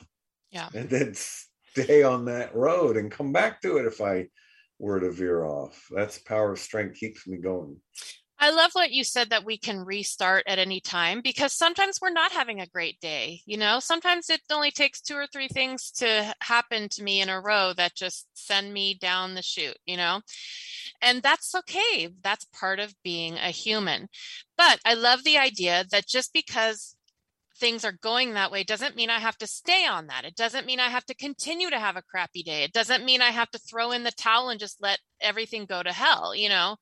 Yeah. 0.52 0.70
And 0.74 0.90
then 0.90 1.14
stay 1.14 2.04
on 2.04 2.26
that 2.26 2.56
road 2.56 2.98
and 2.98 3.12
come 3.12 3.32
back 3.32 3.62
to 3.62 3.78
it 3.78 3.86
if 3.86 4.02
I 4.02 4.28
were 4.80 5.00
to 5.00 5.12
veer 5.12 5.46
off. 5.46 5.88
That's 5.92 6.18
power 6.18 6.54
of 6.54 6.60
strength 6.60 6.98
keeps 6.98 7.28
me 7.28 7.38
going. 7.38 7.78
I 8.44 8.50
love 8.50 8.72
what 8.74 8.92
you 8.92 9.04
said 9.04 9.30
that 9.30 9.46
we 9.46 9.60
can 9.60 9.86
restart 9.86 10.46
at 10.48 10.58
any 10.58 10.80
time 10.80 11.22
because 11.22 11.54
sometimes 11.54 12.00
we're 12.02 12.10
not 12.10 12.32
having 12.32 12.60
a 12.60 12.66
great 12.66 13.00
day. 13.00 13.42
You 13.46 13.56
know, 13.56 13.80
sometimes 13.80 14.32
it 14.32 14.42
only 14.52 14.72
takes 14.72 15.00
two 15.00 15.16
or 15.16 15.28
three 15.28 15.48
things 15.48 15.92
to 15.98 16.34
happen 16.42 16.90
to 16.90 17.04
me 17.04 17.22
in 17.22 17.30
a 17.30 17.40
row 17.40 17.74
that 17.78 17.94
just 17.96 18.28
send 18.34 18.74
me 18.74 18.96
down 19.00 19.36
the 19.36 19.44
chute, 19.44 19.78
you 19.86 19.96
know? 19.96 20.22
And 21.04 21.22
that's 21.22 21.54
okay. 21.54 22.10
That's 22.24 22.46
part 22.46 22.80
of 22.80 22.96
being 23.04 23.36
a 23.36 23.52
human. 23.52 24.08
But 24.58 24.80
I 24.86 24.96
love 24.96 25.24
the 25.24 25.38
idea 25.38 25.86
that 25.92 26.08
just 26.08 26.34
because 26.34 26.96
things 27.60 27.86
are 27.86 27.92
going 28.02 28.34
that 28.34 28.52
way 28.52 28.64
doesn't 28.64 28.96
mean 28.96 29.12
I 29.12 29.20
have 29.20 29.38
to 29.38 29.46
stay 29.46 29.86
on 29.86 30.08
that. 30.08 30.26
It 30.26 30.36
doesn't 30.36 30.66
mean 30.66 30.80
I 30.80 30.90
have 30.90 31.06
to 31.06 31.16
continue 31.16 31.70
to 31.70 31.80
have 31.80 31.96
a 31.96 32.02
crappy 32.02 32.42
day. 32.42 32.64
It 32.64 32.74
doesn't 32.74 33.06
mean 33.06 33.22
I 33.22 33.30
have 33.30 33.52
to 33.52 33.60
throw 33.60 33.92
in 33.92 34.02
the 34.02 34.12
towel 34.12 34.50
and 34.50 34.60
just 34.60 34.82
let 34.82 34.98
everything 35.22 35.68
go 35.68 35.84
to 35.84 35.94
hell, 35.94 36.34
you 36.34 36.50
know? 36.50 36.78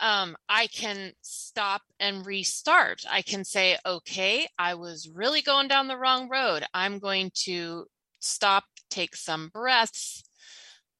Um, 0.00 0.36
I 0.48 0.66
can 0.68 1.12
stop 1.20 1.82
and 2.00 2.26
restart. 2.26 3.04
I 3.08 3.22
can 3.22 3.44
say, 3.44 3.76
okay, 3.84 4.48
I 4.58 4.74
was 4.74 5.08
really 5.08 5.42
going 5.42 5.68
down 5.68 5.88
the 5.88 5.98
wrong 5.98 6.28
road. 6.28 6.64
I'm 6.72 6.98
going 6.98 7.30
to 7.44 7.84
stop, 8.18 8.64
take 8.88 9.14
some 9.14 9.48
breaths, 9.48 10.22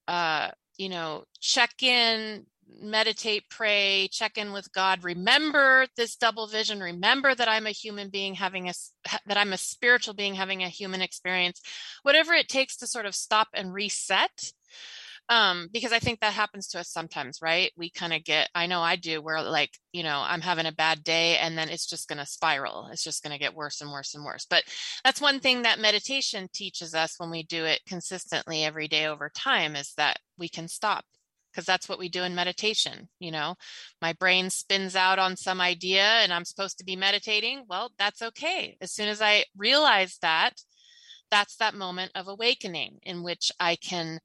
uh, 0.07 0.51
you 0.77 0.89
know, 0.89 1.25
check 1.41 1.83
in, 1.83 2.45
meditate, 2.81 3.45
pray, 3.51 4.09
check 4.13 4.37
in 4.37 4.53
with 4.53 4.71
God. 4.73 5.03
Remember 5.03 5.87
this 5.97 6.17
double 6.17 6.47
vision. 6.47 6.81
Remember 6.81 7.35
that 7.35 7.49
I'm 7.49 7.67
a 7.67 7.71
human 7.71 8.11
being 8.11 8.35
having 8.35 8.69
a, 8.69 8.73
that 9.27 9.37
I'm 9.37 9.53
a 9.53 9.59
spiritual 9.59 10.15
being 10.15 10.35
having 10.35 10.63
a 10.63 10.69
human 10.69 11.01
experience. 11.01 11.61
Whatever 12.03 12.35
it 12.35 12.49
takes 12.49 12.77
to 12.79 12.87
sort 12.87 13.07
of 13.07 13.15
stop 13.15 13.49
and 13.55 13.73
reset 13.73 14.53
um 15.31 15.69
because 15.73 15.93
i 15.93 15.99
think 15.99 16.21
that 16.21 16.33
happens 16.35 16.67
to 16.67 16.81
us 16.81 16.91
sometimes 16.91 17.39
right? 17.41 17.73
We 17.77 17.89
kind 17.91 18.13
of 18.13 18.25
get 18.25 18.51
i 18.55 18.67
know 18.67 18.81
i 18.83 18.97
do 18.97 19.23
where 19.23 19.41
like 19.43 19.71
you 19.93 20.03
know 20.03 20.23
i'm 20.27 20.41
having 20.43 20.67
a 20.67 20.73
bad 20.73 21.03
day 21.05 21.39
and 21.39 21.57
then 21.57 21.69
it's 21.71 21.87
just 21.87 22.09
going 22.09 22.19
to 22.19 22.27
spiral. 22.27 22.89
It's 22.93 23.05
just 23.05 23.23
going 23.23 23.33
to 23.33 23.39
get 23.39 23.55
worse 23.55 23.81
and 23.81 23.91
worse 23.91 24.15
and 24.15 24.25
worse. 24.25 24.47
But 24.49 24.65
that's 25.05 25.21
one 25.21 25.41
thing 25.41 25.63
that 25.63 25.79
meditation 25.79 26.49
teaches 26.53 26.95
us 26.95 27.15
when 27.19 27.31
we 27.31 27.45
do 27.45 27.65
it 27.65 27.81
consistently 27.87 28.65
every 28.65 28.89
day 28.89 29.07
over 29.07 29.31
time 29.35 29.77
is 29.77 29.95
that 29.97 30.19
we 30.37 30.49
can 30.49 30.69
stop 30.69 31.05
because 31.53 31.65
that's 31.67 31.89
what 31.89 31.99
we 31.99 32.09
do 32.09 32.23
in 32.23 32.35
meditation 32.35 33.09
you 33.21 33.31
know? 33.31 33.55
My 34.03 34.13
brain 34.15 34.51
spins 34.51 34.97
out 34.97 35.19
on 35.19 35.37
some 35.37 35.61
idea 35.61 36.03
and 36.03 36.33
i'm 36.33 36.45
supposed 36.45 36.79
to 36.79 36.85
be 36.85 36.97
meditating. 36.97 37.65
Well 37.69 37.93
that's 37.99 38.23
okay. 38.23 38.77
As 38.81 38.93
soon 38.93 39.09
as 39.09 39.23
i 39.23 39.45
realize 39.57 40.19
that 40.23 40.55
that's 41.31 41.57
that 41.57 41.75
moment 41.75 42.11
of 42.17 42.27
awakening 42.27 42.99
in 43.05 43.23
which 43.23 43.53
i 43.61 43.77
can 43.77 44.19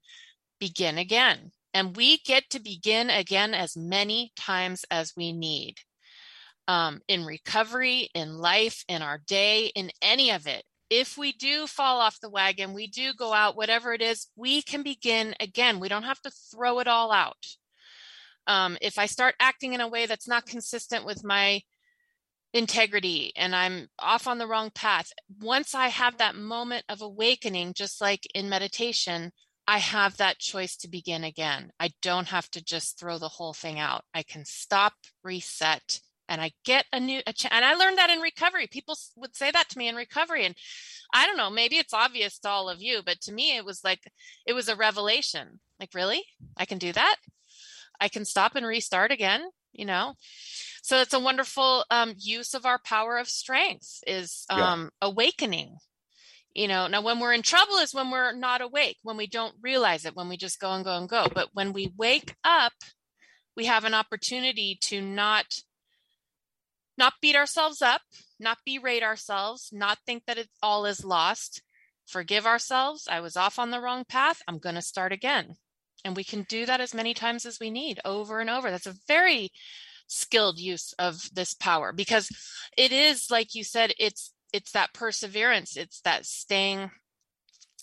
begin 0.58 0.98
again. 0.98 1.50
And 1.74 1.96
we 1.96 2.18
get 2.18 2.48
to 2.50 2.60
begin 2.60 3.10
again 3.10 3.52
as 3.52 3.76
many 3.76 4.32
times 4.36 4.84
as 4.90 5.12
we 5.16 5.32
need. 5.32 5.76
Um, 6.68 7.00
in 7.06 7.24
recovery, 7.24 8.08
in 8.14 8.38
life, 8.38 8.84
in 8.88 9.02
our 9.02 9.18
day, 9.18 9.66
in 9.74 9.90
any 10.02 10.30
of 10.30 10.46
it. 10.46 10.64
If 10.88 11.18
we 11.18 11.32
do 11.32 11.66
fall 11.66 12.00
off 12.00 12.20
the 12.20 12.30
wagon, 12.30 12.72
we 12.72 12.86
do 12.86 13.12
go 13.12 13.32
out, 13.32 13.56
whatever 13.56 13.92
it 13.92 14.02
is, 14.02 14.28
we 14.36 14.62
can 14.62 14.82
begin 14.82 15.34
again. 15.38 15.78
We 15.80 15.88
don't 15.88 16.04
have 16.04 16.20
to 16.22 16.30
throw 16.30 16.78
it 16.78 16.88
all 16.88 17.12
out. 17.12 17.44
Um, 18.46 18.76
if 18.80 18.98
I 18.98 19.06
start 19.06 19.34
acting 19.40 19.74
in 19.74 19.80
a 19.80 19.88
way 19.88 20.06
that's 20.06 20.28
not 20.28 20.46
consistent 20.46 21.04
with 21.04 21.24
my 21.24 21.62
integrity 22.52 23.32
and 23.36 23.54
I'm 23.54 23.88
off 23.98 24.26
on 24.26 24.38
the 24.38 24.46
wrong 24.46 24.70
path, 24.70 25.12
once 25.40 25.74
I 25.74 25.88
have 25.88 26.18
that 26.18 26.36
moment 26.36 26.84
of 26.88 27.02
awakening, 27.02 27.74
just 27.74 28.00
like 28.00 28.26
in 28.34 28.48
meditation, 28.48 29.32
I 29.66 29.78
have 29.78 30.16
that 30.16 30.38
choice 30.38 30.76
to 30.78 30.88
begin 30.88 31.24
again. 31.24 31.70
I 31.80 31.90
don't 32.02 32.28
have 32.28 32.48
to 32.52 32.64
just 32.64 32.98
throw 32.98 33.18
the 33.18 33.28
whole 33.28 33.52
thing 33.52 33.78
out. 33.80 34.04
I 34.14 34.22
can 34.22 34.44
stop, 34.44 34.94
reset, 35.24 36.00
and 36.28 36.40
I 36.40 36.52
get 36.64 36.86
a 36.92 37.00
new 37.00 37.20
a 37.26 37.32
ch- 37.32 37.46
and 37.50 37.64
I 37.64 37.74
learned 37.74 37.98
that 37.98 38.10
in 38.10 38.20
recovery. 38.20 38.66
People 38.66 38.96
would 39.16 39.34
say 39.36 39.50
that 39.50 39.68
to 39.70 39.78
me 39.78 39.88
in 39.88 39.96
recovery 39.96 40.44
and 40.44 40.54
I 41.14 41.26
don't 41.26 41.36
know, 41.36 41.50
maybe 41.50 41.76
it's 41.76 41.94
obvious 41.94 42.38
to 42.40 42.48
all 42.48 42.68
of 42.68 42.82
you, 42.82 43.02
but 43.04 43.20
to 43.22 43.32
me 43.32 43.56
it 43.56 43.64
was 43.64 43.82
like 43.84 44.00
it 44.46 44.52
was 44.52 44.68
a 44.68 44.76
revelation. 44.76 45.60
Like, 45.78 45.90
really? 45.94 46.24
I 46.56 46.64
can 46.64 46.78
do 46.78 46.92
that? 46.92 47.16
I 48.00 48.08
can 48.08 48.24
stop 48.24 48.56
and 48.56 48.66
restart 48.66 49.12
again, 49.12 49.42
you 49.72 49.84
know? 49.84 50.14
so 50.86 51.00
it's 51.00 51.14
a 51.14 51.18
wonderful 51.18 51.84
um, 51.90 52.14
use 52.16 52.54
of 52.54 52.64
our 52.64 52.78
power 52.78 53.18
of 53.18 53.28
strength 53.28 54.04
is 54.06 54.44
um, 54.48 54.90
yeah. 55.02 55.08
awakening 55.08 55.78
you 56.56 56.66
know 56.66 56.86
now 56.86 57.02
when 57.02 57.20
we're 57.20 57.32
in 57.32 57.42
trouble 57.42 57.76
is 57.76 57.94
when 57.94 58.10
we're 58.10 58.32
not 58.32 58.60
awake 58.60 58.96
when 59.02 59.16
we 59.16 59.26
don't 59.26 59.54
realize 59.60 60.04
it 60.04 60.16
when 60.16 60.28
we 60.28 60.36
just 60.36 60.58
go 60.60 60.72
and 60.72 60.84
go 60.84 60.96
and 60.96 61.08
go. 61.08 61.26
But 61.32 61.50
when 61.52 61.72
we 61.72 61.92
wake 61.96 62.34
up 62.44 62.72
we 63.56 63.66
have 63.66 63.84
an 63.84 63.94
opportunity 63.94 64.78
to 64.82 65.00
not 65.00 65.46
not 66.98 67.14
beat 67.20 67.36
ourselves 67.36 67.82
up 67.82 68.00
not 68.40 68.58
berate 68.64 69.02
ourselves 69.02 69.70
not 69.72 69.98
think 70.06 70.24
that 70.26 70.38
it 70.38 70.48
all 70.62 70.86
is 70.86 71.04
lost. 71.04 71.62
Forgive 72.06 72.46
ourselves. 72.46 73.08
I 73.10 73.20
was 73.20 73.36
off 73.36 73.58
on 73.58 73.72
the 73.72 73.80
wrong 73.80 74.04
path. 74.08 74.40
I'm 74.46 74.58
going 74.58 74.76
to 74.76 74.82
start 74.82 75.12
again. 75.12 75.56
And 76.04 76.14
we 76.14 76.22
can 76.22 76.42
do 76.48 76.64
that 76.64 76.80
as 76.80 76.94
many 76.94 77.14
times 77.14 77.44
as 77.44 77.58
we 77.58 77.68
need 77.68 77.98
over 78.04 78.38
and 78.38 78.48
over. 78.48 78.70
That's 78.70 78.86
a 78.86 78.94
very 79.08 79.50
skilled 80.06 80.60
use 80.60 80.94
of 81.00 81.28
this 81.34 81.54
power 81.54 81.92
because 81.92 82.28
it 82.76 82.92
is 82.92 83.28
like 83.28 83.56
you 83.56 83.64
said 83.64 83.92
it's 83.98 84.32
it's 84.52 84.72
that 84.72 84.92
perseverance 84.92 85.76
it's 85.76 86.00
that 86.02 86.24
staying 86.24 86.90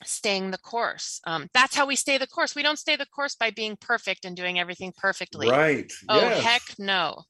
staying 0.03 0.51
the 0.51 0.57
course. 0.57 1.21
Um, 1.25 1.47
that's 1.53 1.75
how 1.75 1.85
we 1.85 1.95
stay 1.95 2.17
the 2.17 2.27
course. 2.27 2.55
We 2.55 2.63
don't 2.63 2.79
stay 2.79 2.95
the 2.95 3.05
course 3.05 3.35
by 3.35 3.51
being 3.51 3.77
perfect 3.79 4.25
and 4.25 4.35
doing 4.35 4.59
everything 4.59 4.93
perfectly. 4.95 5.49
Right. 5.49 5.91
Oh 6.09 6.19
yes. 6.19 6.43
heck 6.43 6.61
no. 6.79 7.23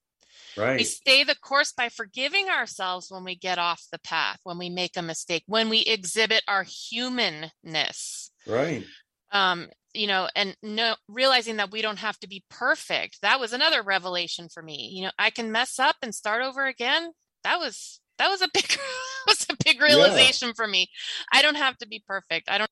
Right. 0.56 0.78
we 0.78 0.84
stay 0.84 1.24
the 1.24 1.36
course 1.36 1.72
by 1.72 1.90
forgiving 1.90 2.48
ourselves 2.48 3.08
when 3.10 3.24
we 3.24 3.36
get 3.36 3.58
off 3.58 3.88
the 3.92 4.00
path 4.00 4.40
when 4.44 4.60
we 4.60 4.70
make 4.70 4.96
a 4.98 5.02
mistake 5.02 5.44
when 5.48 5.68
we 5.70 5.80
exhibit 5.80 6.44
our 6.48 6.64
humanness. 6.64 8.32
Right. 8.46 8.84
Um 9.32 9.70
you 9.94 10.08
know 10.08 10.28
and 10.36 10.56
no 10.62 10.96
realizing 11.08 11.58
that 11.58 11.72
we 11.72 11.82
don't 11.82 12.00
have 12.00 12.20
to 12.20 12.28
be 12.28 12.44
perfect 12.50 13.20
that 13.22 13.40
was 13.40 13.54
another 13.54 13.82
revelation 13.82 14.48
for 14.50 14.62
me. 14.62 14.92
You 14.94 15.04
know 15.04 15.12
i 15.18 15.30
can 15.30 15.52
mess 15.52 15.80
up 15.80 15.96
and 16.02 16.14
start 16.14 16.44
over 16.44 16.66
again. 16.66 17.12
That 17.44 17.60
was 17.60 18.00
that 18.20 18.30
was 18.30 18.42
a 18.42 18.50
big 18.54 18.78
was 19.28 19.46
a 19.50 19.56
big 19.64 19.82
realization 19.82 20.50
yeah. 20.50 20.54
for 20.56 20.68
me. 20.68 20.90
I 21.32 21.42
don't 21.42 21.56
have 21.56 21.78
to 21.80 21.88
be 21.88 22.04
perfect. 22.06 22.50
I 22.50 22.58
don't 22.58 22.70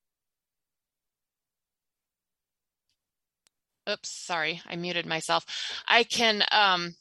Oops, 3.89 4.09
sorry. 4.09 4.61
I 4.69 4.75
muted 4.75 5.05
myself. 5.05 5.45
I 5.87 6.03
can 6.03 6.43
um 6.51 6.95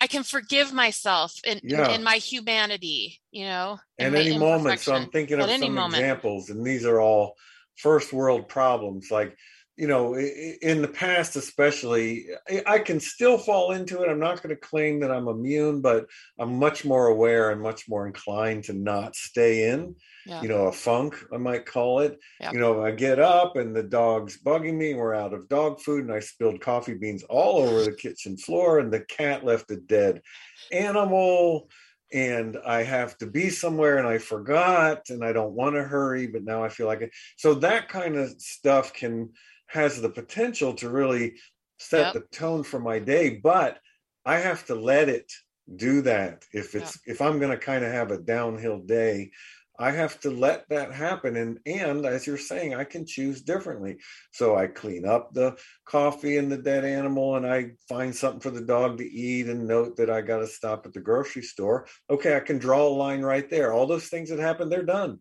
I 0.00 0.06
can 0.06 0.22
forgive 0.22 0.72
myself 0.72 1.34
in, 1.44 1.60
yeah. 1.62 1.88
in, 1.88 1.96
in, 1.96 2.02
my 2.04 2.16
humanity, 2.16 3.20
you 3.30 3.44
know. 3.44 3.78
At 3.98 4.14
any 4.14 4.36
moment. 4.36 4.80
So 4.80 4.94
I'm 4.94 5.08
thinking 5.08 5.40
of 5.40 5.48
some 5.48 5.72
moment. 5.72 5.94
examples, 5.94 6.50
and 6.50 6.64
these 6.64 6.84
are 6.84 7.00
all 7.00 7.36
first 7.76 8.12
world 8.12 8.48
problems. 8.48 9.10
Like 9.10 9.36
you 9.76 9.88
know, 9.88 10.16
in 10.16 10.82
the 10.82 10.88
past, 10.88 11.34
especially, 11.34 12.26
I 12.66 12.78
can 12.78 13.00
still 13.00 13.36
fall 13.36 13.72
into 13.72 14.02
it. 14.02 14.08
I'm 14.08 14.20
not 14.20 14.40
going 14.40 14.54
to 14.54 14.60
claim 14.60 15.00
that 15.00 15.10
I'm 15.10 15.26
immune, 15.26 15.80
but 15.80 16.06
I'm 16.38 16.58
much 16.58 16.84
more 16.84 17.08
aware 17.08 17.50
and 17.50 17.60
much 17.60 17.88
more 17.88 18.06
inclined 18.06 18.64
to 18.64 18.72
not 18.72 19.16
stay 19.16 19.70
in, 19.70 19.96
yeah. 20.26 20.42
you 20.42 20.48
know, 20.48 20.66
a 20.66 20.72
funk, 20.72 21.16
I 21.32 21.38
might 21.38 21.66
call 21.66 22.00
it. 22.00 22.20
Yeah. 22.40 22.52
You 22.52 22.60
know, 22.60 22.84
I 22.84 22.92
get 22.92 23.18
up 23.18 23.56
and 23.56 23.74
the 23.74 23.82
dog's 23.82 24.40
bugging 24.40 24.76
me, 24.76 24.94
we're 24.94 25.14
out 25.14 25.34
of 25.34 25.48
dog 25.48 25.80
food, 25.80 26.04
and 26.04 26.12
I 26.12 26.20
spilled 26.20 26.60
coffee 26.60 26.94
beans 26.94 27.24
all 27.24 27.58
over 27.58 27.82
the 27.82 27.92
kitchen 27.92 28.36
floor, 28.36 28.78
and 28.78 28.92
the 28.92 29.00
cat 29.00 29.44
left 29.44 29.72
a 29.72 29.76
dead 29.76 30.22
animal 30.70 31.68
and 32.12 32.56
I 32.64 32.84
have 32.84 33.18
to 33.18 33.26
be 33.26 33.50
somewhere 33.50 33.98
and 33.98 34.06
I 34.06 34.18
forgot 34.18 35.10
and 35.10 35.24
I 35.24 35.32
don't 35.32 35.54
want 35.54 35.74
to 35.74 35.82
hurry, 35.82 36.28
but 36.28 36.44
now 36.44 36.62
I 36.62 36.68
feel 36.68 36.86
like 36.86 37.00
it. 37.00 37.10
So 37.36 37.54
that 37.54 37.88
kind 37.88 38.14
of 38.16 38.40
stuff 38.40 38.92
can 38.92 39.30
has 39.66 40.00
the 40.00 40.10
potential 40.10 40.74
to 40.74 40.88
really 40.88 41.34
set 41.78 42.06
yep. 42.06 42.14
the 42.14 42.36
tone 42.36 42.62
for 42.62 42.78
my 42.78 42.98
day 42.98 43.40
but 43.42 43.78
i 44.24 44.36
have 44.36 44.64
to 44.64 44.74
let 44.74 45.08
it 45.08 45.30
do 45.76 46.02
that. 46.02 46.44
If 46.52 46.74
it's 46.74 46.98
if 47.06 47.20
i'm 47.20 47.38
going 47.38 47.50
to 47.50 47.56
kind 47.56 47.84
of 47.84 47.92
have 47.92 48.10
a 48.10 48.18
downhill 48.18 48.80
day 48.80 49.30
i 49.78 49.90
have 49.90 50.20
to 50.20 50.30
let 50.30 50.68
that 50.68 50.92
happen 50.92 51.36
and 51.36 51.58
and 51.66 52.06
as 52.06 52.26
you're 52.26 52.38
saying 52.38 52.74
i 52.74 52.84
can 52.84 53.06
choose 53.06 53.42
differently. 53.42 53.96
So 54.32 54.56
i 54.56 54.66
clean 54.66 55.06
up 55.06 55.32
the 55.32 55.56
coffee 55.86 56.36
and 56.36 56.50
the 56.52 56.58
dead 56.58 56.84
animal 56.84 57.36
and 57.36 57.46
i 57.46 57.72
find 57.88 58.14
something 58.14 58.40
for 58.40 58.50
the 58.50 58.64
dog 58.64 58.98
to 58.98 59.10
eat 59.10 59.46
and 59.46 59.66
note 59.66 59.96
that 59.96 60.10
i 60.10 60.20
got 60.20 60.38
to 60.38 60.46
stop 60.46 60.86
at 60.86 60.92
the 60.92 61.00
grocery 61.00 61.42
store. 61.42 61.86
Okay 62.10 62.36
i 62.36 62.40
can 62.40 62.58
draw 62.58 62.86
a 62.86 62.88
line 62.88 63.22
right 63.22 63.48
there. 63.48 63.72
All 63.72 63.86
those 63.86 64.08
things 64.08 64.28
that 64.30 64.38
happened 64.38 64.70
they're 64.70 64.82
done. 64.82 65.20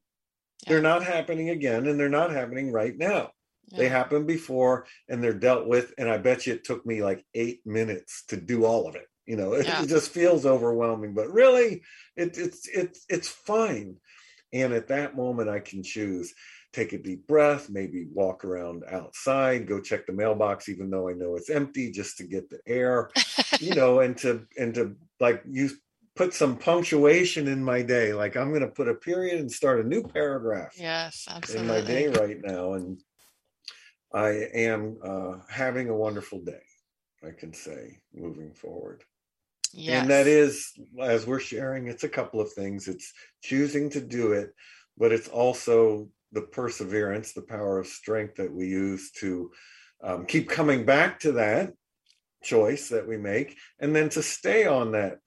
Yeah. 0.63 0.73
they're 0.73 0.81
not 0.81 1.03
happening 1.03 1.49
again 1.49 1.87
and 1.87 1.99
they're 1.99 2.09
not 2.09 2.31
happening 2.31 2.71
right 2.71 2.97
now 2.97 3.31
yeah. 3.69 3.79
They 3.79 3.89
happened 3.89 4.27
before 4.27 4.85
and 5.09 5.23
they're 5.23 5.33
dealt 5.33 5.67
with. 5.67 5.93
And 5.97 6.09
I 6.09 6.17
bet 6.17 6.45
you 6.45 6.53
it 6.53 6.63
took 6.63 6.85
me 6.85 7.01
like 7.03 7.25
eight 7.33 7.61
minutes 7.65 8.23
to 8.27 8.37
do 8.37 8.65
all 8.65 8.87
of 8.87 8.95
it. 8.95 9.07
You 9.25 9.37
know, 9.37 9.53
it, 9.53 9.65
yeah. 9.65 9.85
just 9.85 10.11
feels 10.11 10.45
overwhelming, 10.45 11.13
but 11.13 11.31
really 11.31 11.81
it, 12.15 12.37
it's 12.37 12.67
it's 12.67 13.05
it's 13.09 13.27
fine. 13.27 13.97
And 14.51 14.73
at 14.73 14.89
that 14.89 15.15
moment 15.15 15.49
I 15.49 15.59
can 15.59 15.81
choose 15.83 16.33
take 16.73 16.91
a 16.91 16.97
deep 16.97 17.27
breath, 17.27 17.69
maybe 17.69 18.07
walk 18.11 18.43
around 18.43 18.83
outside, 18.89 19.67
go 19.67 19.79
check 19.79 20.07
the 20.07 20.13
mailbox, 20.13 20.67
even 20.67 20.89
though 20.89 21.07
I 21.07 21.13
know 21.13 21.35
it's 21.35 21.51
empty, 21.51 21.91
just 21.91 22.17
to 22.17 22.23
get 22.23 22.49
the 22.49 22.59
air, 22.67 23.11
you 23.59 23.75
know, 23.75 23.99
and 23.99 24.17
to 24.17 24.45
and 24.57 24.73
to 24.75 24.95
like 25.19 25.43
use 25.49 25.75
put 26.15 26.33
some 26.33 26.57
punctuation 26.57 27.47
in 27.47 27.63
my 27.63 27.81
day. 27.81 28.13
Like 28.13 28.35
I'm 28.35 28.49
going 28.49 28.61
to 28.61 28.67
put 28.67 28.89
a 28.89 28.95
period 28.95 29.39
and 29.39 29.51
start 29.51 29.85
a 29.85 29.87
new 29.87 30.03
paragraph. 30.03 30.73
Yes, 30.75 31.27
absolutely. 31.29 31.61
In 31.61 31.67
my 31.67 31.87
day 31.87 32.07
right 32.07 32.37
now, 32.43 32.73
and 32.73 32.99
I 34.13 34.29
am 34.53 34.97
uh, 35.03 35.37
having 35.49 35.89
a 35.89 35.95
wonderful 35.95 36.39
day, 36.39 36.61
I 37.23 37.31
can 37.31 37.53
say, 37.53 37.99
moving 38.13 38.53
forward. 38.53 39.03
Yes. 39.73 40.01
And 40.01 40.11
that 40.11 40.27
is, 40.27 40.71
as 41.01 41.25
we're 41.25 41.39
sharing, 41.39 41.87
it's 41.87 42.03
a 42.03 42.09
couple 42.09 42.39
of 42.39 42.53
things. 42.53 42.87
It's 42.87 43.11
choosing 43.41 43.89
to 43.91 44.01
do 44.01 44.33
it, 44.33 44.53
but 44.97 45.11
it's 45.11 45.27
also 45.27 46.09
the 46.31 46.41
perseverance, 46.41 47.33
the 47.33 47.41
power 47.41 47.79
of 47.79 47.87
strength 47.87 48.35
that 48.35 48.53
we 48.53 48.67
use 48.67 49.11
to 49.19 49.51
um, 50.03 50.25
keep 50.25 50.49
coming 50.49 50.85
back 50.85 51.19
to 51.21 51.31
that 51.33 51.73
choice 52.43 52.89
that 52.89 53.07
we 53.07 53.17
make, 53.17 53.57
and 53.79 53.95
then 53.95 54.09
to 54.09 54.21
stay 54.21 54.67
on 54.67 54.91
that 54.91 55.17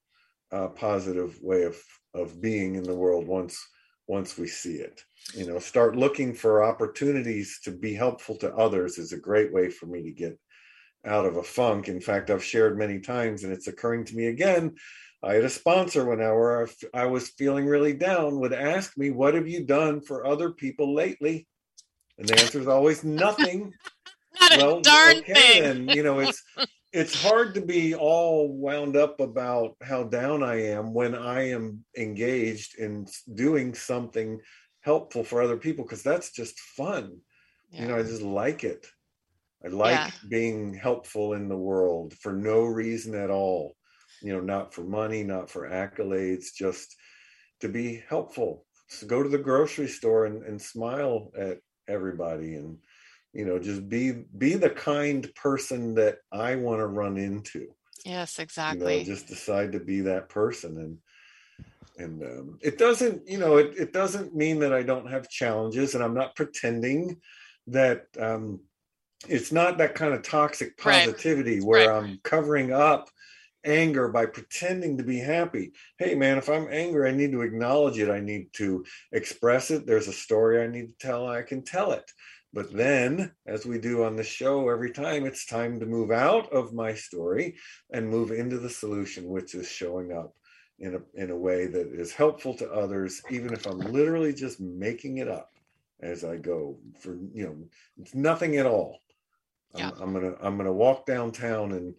uh, 0.53 0.69
positive 0.69 1.39
way 1.43 1.65
of 1.65 1.77
of 2.15 2.41
being 2.41 2.77
in 2.77 2.83
the 2.85 2.95
world 2.95 3.27
once 3.27 3.59
once 4.07 4.39
we 4.39 4.47
see 4.47 4.77
it 4.77 5.03
you 5.35 5.47
know 5.47 5.59
start 5.59 5.97
looking 5.97 6.35
for 6.35 6.65
opportunities 6.65 7.59
to 7.65 7.71
be 7.71 7.95
helpful 7.95 8.37
to 8.37 8.55
others 8.55 8.99
is 8.99 9.13
a 9.13 9.19
great 9.19 9.53
way 9.53 9.69
for 9.69 9.87
me 9.87 10.03
to 10.03 10.11
get 10.11 10.39
out 11.05 11.27
of 11.27 11.37
a 11.37 11.43
funk. 11.43 11.89
In 11.89 12.01
fact 12.01 12.31
i've 12.31 12.45
shared 12.45 12.79
many 12.79 13.01
times 13.01 13.45
and 13.45 13.53
it's 13.53 13.67
occurring 13.67 14.05
to 14.07 14.17
me 14.17 14.27
again 14.27 14.75
i 15.23 15.35
had 15.35 15.45
a 15.45 15.51
sponsor 15.51 16.05
when 16.05 16.21
i 16.21 17.07
was 17.07 17.29
feeling 17.31 17.67
really 17.67 17.93
down 17.93 18.39
would 18.41 18.53
ask 18.53 18.97
me 18.97 19.11
what 19.11 19.35
have 19.35 19.49
you 19.49 19.65
done 19.65 20.01
for 20.01 20.27
other 20.27 20.51
people 20.51 20.95
lately? 20.95 21.47
And 22.19 22.29
the 22.29 22.41
answer 22.41 22.61
is 22.61 22.69
always 22.69 23.05
nothing. 23.05 23.73
Not 24.41 24.57
well, 24.59 24.79
a 24.79 24.83
darn 24.83 25.17
okay, 25.19 25.35
thing. 25.35 25.65
and 25.65 25.95
you 25.95 26.03
know 26.03 26.19
it's 26.21 26.43
it's 26.93 27.23
hard 27.23 27.55
to 27.55 27.61
be 27.61 27.95
all 27.95 28.49
wound 28.49 28.97
up 28.97 29.21
about 29.21 29.77
how 29.83 30.05
down 30.05 30.43
I 30.43 30.63
am 30.63 30.95
when 30.95 31.15
I 31.15 31.51
am 31.51 31.85
engaged 31.97 32.79
in 32.79 33.07
doing 33.35 33.75
something 33.75 34.39
helpful 34.87 35.23
for 35.23 35.43
other 35.43 35.59
people 35.59 35.85
because 35.85 36.03
that's 36.03 36.31
just 36.31 36.59
fun. 36.59 37.19
Yeah. 37.71 37.83
You 37.83 37.89
know, 37.89 37.97
I 37.99 38.03
just 38.03 38.23
like 38.23 38.65
it. 38.65 38.87
I 39.63 39.69
like 39.69 39.97
yeah. 39.97 40.11
being 40.29 40.73
helpful 40.73 41.35
in 41.35 41.49
the 41.49 41.57
world 41.57 42.15
for 42.15 42.33
no 42.33 42.63
reason 42.63 43.15
at 43.15 43.31
all. 43.31 43.77
You 44.23 44.33
know, 44.33 44.41
not 44.41 44.73
for 44.73 44.85
money, 44.85 45.23
not 45.25 45.51
for 45.51 45.69
accolades, 45.69 46.47
just 46.57 46.97
to 47.61 47.69
be 47.69 48.03
helpful. 48.09 48.65
So 48.89 49.07
go 49.07 49.23
to 49.23 49.29
the 49.29 49.39
grocery 49.39 49.89
store 49.89 50.25
and, 50.25 50.43
and 50.45 50.63
smile 50.63 51.33
at 51.37 51.59
everybody 51.89 52.55
and 52.55 52.79
you 53.37 53.45
know 53.45 53.59
just 53.59 53.89
be 53.89 54.13
be 54.39 54.55
the 54.55 54.71
kind 54.71 55.33
person 55.35 55.95
that 55.95 56.17
i 56.33 56.57
want 56.57 56.81
to 56.81 56.87
run 56.87 57.17
into 57.17 57.69
yes 58.05 58.39
exactly 58.39 59.01
you 59.01 59.07
know, 59.07 59.15
just 59.15 59.29
decide 59.29 59.73
to 59.73 59.79
be 59.79 60.01
that 60.01 60.29
person 60.29 60.79
and 60.79 60.99
and 61.99 62.23
um, 62.23 62.59
it 62.63 62.79
doesn't 62.79 63.27
you 63.29 63.39
know 63.39 63.57
it, 63.57 63.75
it 63.77 63.93
doesn't 63.93 64.35
mean 64.35 64.59
that 64.59 64.73
i 64.73 64.83
don't 64.83 65.11
have 65.11 65.29
challenges 65.29 65.95
and 65.95 66.03
i'm 66.03 66.15
not 66.15 66.37
pretending 66.37 67.21
that 67.67 68.07
um 68.21 68.61
it's 69.29 69.51
not 69.51 69.79
that 69.79 69.95
kind 69.95 70.13
of 70.13 70.23
toxic 70.23 70.77
positivity 70.77 71.57
right. 71.57 71.67
where 71.67 71.91
right. 71.91 72.05
i'm 72.05 72.21
covering 72.23 72.73
up 72.73 73.09
anger 73.67 74.09
by 74.09 74.25
pretending 74.25 74.97
to 74.97 75.05
be 75.05 75.19
happy. 75.19 75.73
Hey, 75.99 76.15
man, 76.15 76.39
if 76.39 76.49
I'm 76.49 76.69
angry, 76.71 77.09
I 77.09 77.13
need 77.13 77.33
to 77.33 77.43
acknowledge 77.43 77.99
it. 77.99 78.11
I 78.11 78.21
need 78.21 78.53
to 78.55 78.85
express 79.13 79.71
it. 79.71 79.87
There's 79.87 80.09
a 80.09 80.13
story 80.13 80.63
I 80.63 80.69
need 80.69 80.89
to 80.89 81.07
tell. 81.07 81.27
I 81.27 81.43
can 81.43 81.63
tell 81.63 81.93
it. 81.93 82.11
But 82.53 82.73
then, 82.73 83.33
as 83.47 83.67
we 83.67 83.79
do 83.79 84.05
on 84.05 84.17
the 84.17 84.25
show 84.25 84.69
every 84.71 84.93
time, 84.93 85.27
it's 85.27 85.45
time 85.45 85.79
to 85.81 85.87
move 85.87 86.11
out 86.11 86.51
of 86.53 86.73
my 86.73 86.95
story 86.95 87.57
and 87.93 88.09
move 88.09 88.31
into 88.31 88.59
the 88.59 88.71
solution, 88.71 89.29
which 89.29 89.55
is 89.55 89.69
showing 89.69 90.13
up 90.13 90.35
in 90.79 90.95
a, 90.95 91.21
in 91.23 91.31
a 91.31 91.37
way 91.37 91.67
that 91.67 91.87
is 91.89 92.13
helpful 92.13 92.55
to 92.55 92.71
others, 92.71 93.23
even 93.31 93.53
if 93.53 93.67
I'm 93.67 93.79
literally 93.79 94.33
just 94.33 94.61
making 94.61 95.19
it 95.19 95.29
up 95.29 95.53
as 96.01 96.25
I 96.25 96.37
go 96.37 96.79
for, 97.01 97.17
you 97.33 97.45
know, 97.45 97.57
it's 97.99 98.15
nothing 98.15 98.57
at 98.57 98.67
all. 98.67 98.99
I'm, 99.75 99.81
yeah. 99.81 99.91
I'm, 100.01 100.13
gonna 100.13 100.35
I'm 100.41 100.57
gonna 100.57 100.73
walk 100.73 101.07
downtown 101.07 101.73
and 101.73 101.95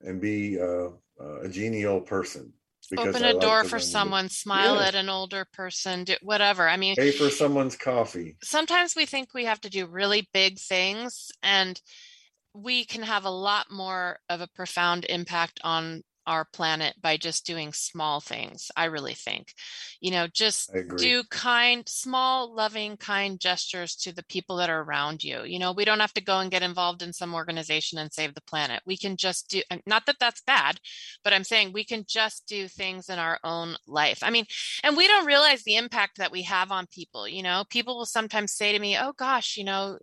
and 0.00 0.20
be 0.20 0.58
uh, 0.58 0.88
uh, 1.20 1.40
a 1.42 1.48
genial 1.48 2.00
person 2.00 2.52
open 2.96 3.24
a 3.24 3.38
door 3.38 3.64
for 3.64 3.78
someone 3.78 4.28
smile 4.28 4.76
yeah. 4.76 4.88
at 4.88 4.94
an 4.94 5.08
older 5.08 5.46
person 5.52 6.04
do 6.04 6.14
whatever 6.22 6.68
i 6.68 6.76
mean 6.76 6.96
pay 6.96 7.12
for 7.12 7.30
someone's 7.30 7.76
coffee 7.76 8.36
sometimes 8.42 8.96
we 8.96 9.06
think 9.06 9.32
we 9.32 9.44
have 9.44 9.60
to 9.60 9.70
do 9.70 9.86
really 9.86 10.28
big 10.32 10.58
things 10.58 11.30
and 11.42 11.80
we 12.54 12.84
can 12.84 13.02
have 13.02 13.24
a 13.24 13.30
lot 13.30 13.70
more 13.70 14.18
of 14.28 14.40
a 14.40 14.48
profound 14.48 15.04
impact 15.08 15.60
on 15.62 16.02
our 16.26 16.44
planet 16.44 16.94
by 17.00 17.16
just 17.16 17.46
doing 17.46 17.72
small 17.72 18.20
things 18.20 18.70
i 18.76 18.84
really 18.84 19.14
think. 19.14 19.54
You 20.00 20.10
know 20.12 20.26
just 20.26 20.70
do 20.96 21.22
kind 21.30 21.88
small 21.88 22.54
loving 22.54 22.96
kind 22.96 23.38
gestures 23.38 23.96
to 23.96 24.14
the 24.14 24.24
people 24.24 24.56
that 24.56 24.70
are 24.70 24.82
around 24.82 25.22
you. 25.22 25.42
You 25.44 25.58
know 25.58 25.72
we 25.72 25.84
don't 25.84 26.00
have 26.00 26.14
to 26.14 26.20
go 26.20 26.38
and 26.40 26.50
get 26.50 26.62
involved 26.62 27.02
in 27.02 27.12
some 27.12 27.34
organization 27.34 27.98
and 27.98 28.12
save 28.12 28.34
the 28.34 28.42
planet. 28.42 28.82
We 28.86 28.96
can 28.96 29.16
just 29.16 29.48
do 29.48 29.62
not 29.86 30.06
that 30.06 30.16
that's 30.18 30.42
bad 30.42 30.78
but 31.24 31.32
i'm 31.32 31.44
saying 31.44 31.72
we 31.72 31.84
can 31.84 32.04
just 32.06 32.46
do 32.46 32.68
things 32.68 33.08
in 33.08 33.18
our 33.18 33.38
own 33.44 33.76
life. 33.86 34.20
I 34.22 34.30
mean 34.30 34.46
and 34.82 34.96
we 34.96 35.06
don't 35.06 35.26
realize 35.26 35.62
the 35.62 35.76
impact 35.76 36.18
that 36.18 36.32
we 36.32 36.42
have 36.42 36.70
on 36.72 36.86
people 36.86 37.28
you 37.28 37.42
know? 37.42 37.64
People 37.70 37.96
will 37.96 38.06
sometimes 38.06 38.52
say 38.52 38.72
to 38.72 38.78
me 38.78 38.96
oh 38.98 39.12
gosh 39.16 39.56
you 39.56 39.64
know 39.64 39.98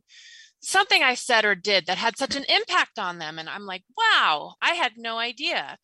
something 0.68 1.01
I 1.01 1.15
said 1.15 1.45
or 1.45 1.55
did 1.55 1.86
that 1.86 1.97
had 1.97 2.18
such 2.18 2.36
an 2.36 2.43
impact 2.49 2.99
on 2.99 3.20
them. 3.20 3.39
And 3.39 3.49
I'm 3.49 3.65
like, 3.65 3.84
wow, 3.97 4.55
I 4.61 4.74
had 4.74 4.93
no 4.97 5.18
idea. 5.18 5.78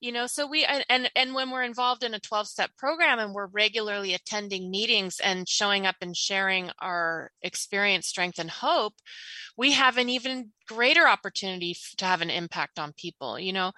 You 0.00 0.10
know, 0.10 0.26
so 0.26 0.48
we 0.48 0.64
and 0.64 1.08
and 1.14 1.32
when 1.32 1.50
we're 1.50 1.62
involved 1.62 2.02
in 2.02 2.12
a 2.12 2.18
12 2.18 2.48
step 2.48 2.70
program 2.76 3.20
and 3.20 3.32
we're 3.32 3.46
regularly 3.46 4.14
attending 4.14 4.68
meetings 4.68 5.20
and 5.22 5.48
showing 5.48 5.86
up 5.86 5.94
and 6.00 6.16
sharing 6.16 6.70
our 6.80 7.30
experience, 7.42 8.08
strength, 8.08 8.40
and 8.40 8.50
hope, 8.50 8.94
we 9.56 9.72
have 9.72 9.98
an 9.98 10.08
even 10.08 10.50
greater 10.66 11.06
opportunity 11.06 11.76
to 11.98 12.04
have 12.04 12.20
an 12.20 12.30
impact 12.30 12.80
on 12.80 12.94
people. 12.94 13.38
You 13.38 13.52
know, 13.52 13.70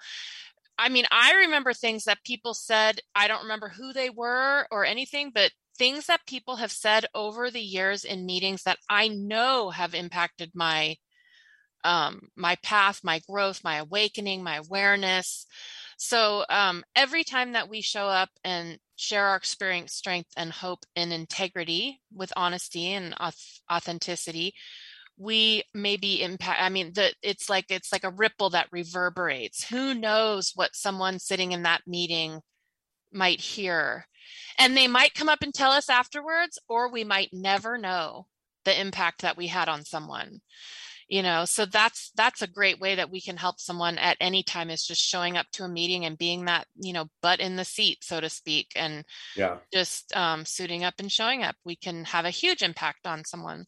I 0.79 0.89
mean, 0.89 1.05
I 1.11 1.35
remember 1.35 1.73
things 1.73 2.05
that 2.05 2.23
people 2.23 2.55
said. 2.55 3.01
I 3.13 3.27
don't 3.27 3.43
remember 3.43 3.69
who 3.69 3.93
they 3.93 4.09
were 4.09 4.67
or 4.71 4.83
anything, 4.83 5.31
but 5.31 5.51
things 5.77 6.07
that 6.07 6.25
people 6.25 6.57
have 6.57 6.71
said 6.71 7.05
over 7.13 7.51
the 7.51 7.61
years 7.61 8.03
in 8.03 8.25
meetings 8.25 8.63
that 8.63 8.79
I 8.89 9.07
know 9.07 9.69
have 9.69 9.93
impacted 9.93 10.51
my 10.53 10.97
um, 11.83 12.29
my 12.35 12.55
path, 12.63 13.01
my 13.03 13.21
growth, 13.29 13.63
my 13.63 13.75
awakening, 13.77 14.43
my 14.43 14.55
awareness. 14.55 15.45
So 15.97 16.43
um, 16.49 16.83
every 16.95 17.23
time 17.23 17.51
that 17.53 17.69
we 17.69 17.81
show 17.81 18.07
up 18.07 18.29
and 18.43 18.79
share 18.95 19.27
our 19.27 19.35
experience, 19.35 19.93
strength, 19.93 20.31
and 20.35 20.51
hope 20.51 20.79
in 20.95 21.11
integrity 21.11 22.01
with 22.11 22.33
honesty 22.35 22.91
and 22.91 23.13
authenticity, 23.71 24.55
we 25.17 25.63
maybe 25.73 26.21
impact 26.21 26.61
i 26.61 26.67
mean 26.67 26.91
the 26.93 27.13
it's 27.21 27.49
like 27.49 27.65
it's 27.69 27.91
like 27.91 28.03
a 28.03 28.09
ripple 28.09 28.49
that 28.49 28.67
reverberates 28.71 29.65
who 29.69 29.93
knows 29.93 30.51
what 30.55 30.75
someone 30.75 31.19
sitting 31.19 31.53
in 31.53 31.63
that 31.63 31.81
meeting 31.87 32.41
might 33.13 33.39
hear 33.39 34.05
and 34.57 34.75
they 34.75 34.87
might 34.87 35.13
come 35.13 35.29
up 35.29 35.41
and 35.41 35.53
tell 35.53 35.71
us 35.71 35.89
afterwards, 35.89 36.59
or 36.67 36.91
we 36.91 37.03
might 37.03 37.29
never 37.31 37.77
know 37.77 38.27
the 38.63 38.79
impact 38.79 39.21
that 39.21 39.37
we 39.37 39.47
had 39.47 39.69
on 39.69 39.85
someone 39.85 40.41
you 41.07 41.21
know? 41.21 41.45
So 41.45 41.65
that's 41.65 42.11
that's 42.15 42.41
a 42.41 42.47
great 42.47 42.79
way 42.79 42.95
that 42.95 43.11
we 43.11 43.21
can 43.21 43.37
help 43.37 43.59
someone 43.59 43.97
at 43.97 44.17
any 44.19 44.43
time 44.43 44.69
is 44.69 44.85
just 44.85 45.01
showing 45.01 45.37
up 45.37 45.47
to 45.53 45.63
a 45.63 45.69
meeting 45.69 46.05
and 46.05 46.17
being 46.17 46.45
that 46.45 46.67
you 46.75 46.93
know 46.93 47.07
butt 47.21 47.39
in 47.39 47.55
the 47.55 47.65
seat 47.65 48.03
so 48.03 48.19
to 48.19 48.29
speak 48.29 48.71
and 48.75 49.05
yeah. 49.35 49.57
just 49.73 50.15
um, 50.15 50.45
suiting 50.45 50.83
up 50.83 50.95
and 50.99 51.11
showing 51.11 51.43
up. 51.43 51.55
We 51.63 51.75
can 51.75 52.05
have 52.05 52.25
a 52.25 52.31
huge 52.31 52.61
impact 52.61 53.07
on 53.07 53.23
someone. 53.25 53.65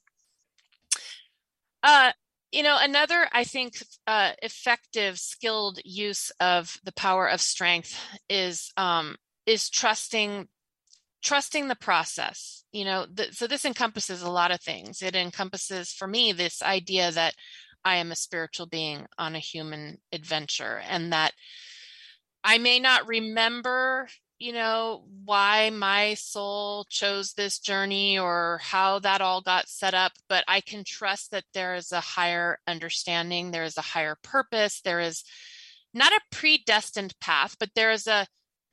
Uh 1.84 2.12
you 2.52 2.64
know 2.64 2.78
another 2.80 3.28
i 3.34 3.44
think 3.44 3.74
uh, 4.08 4.32
effective 4.42 5.20
skilled 5.20 5.80
use 5.84 6.32
of 6.40 6.80
the 6.86 6.94
power 6.94 7.28
of 7.28 7.42
strength 7.42 8.00
is 8.30 8.72
um 8.78 9.18
is 9.48 9.70
trusting 9.72 10.48
trusting 11.24 11.68
the 11.68 11.76
process 11.76 12.64
you 12.72 12.86
know 12.86 13.08
th- 13.16 13.34
so 13.34 13.48
this 13.48 13.66
encompasses 13.66 14.22
a 14.22 14.30
lot 14.30 14.52
of 14.52 14.62
things. 14.62 15.02
It 15.02 15.16
encompasses 15.16 15.92
for 15.92 16.08
me 16.08 16.32
this 16.32 16.62
idea 16.62 17.12
that 17.12 17.34
i 17.84 17.96
am 17.96 18.12
a 18.12 18.16
spiritual 18.16 18.68
being 18.68 19.06
on 19.18 19.36
a 19.36 19.40
human 19.40 19.98
adventure 20.12 20.82
and 20.88 21.14
that 21.14 21.34
i 22.44 22.58
may 22.58 22.80
not 22.80 23.08
remember 23.08 24.08
you 24.40 24.54
know 24.54 25.06
why 25.26 25.70
my 25.72 26.14
soul 26.14 26.86
chose 26.90 27.34
this 27.34 27.60
journey 27.60 28.20
or 28.20 28.60
how 28.62 29.00
that 29.00 29.22
all 29.22 29.42
got 29.42 29.68
set 29.68 29.94
up 29.94 30.12
but 30.30 30.44
i 30.48 30.62
can 30.62 30.84
trust 30.84 31.32
that 31.32 31.46
there 31.54 31.76
is 31.76 31.92
a 31.92 32.00
higher 32.00 32.60
understanding 32.68 33.52
there 33.52 33.64
is 33.64 33.78
a 33.78 33.82
higher 33.82 34.18
purpose 34.22 34.82
there 34.82 35.00
is 35.00 35.24
not 35.94 36.12
a 36.12 36.36
predestined 36.36 37.14
path 37.20 37.56
but 37.60 37.70
there 37.76 37.92
is 37.92 38.08
a 38.08 38.28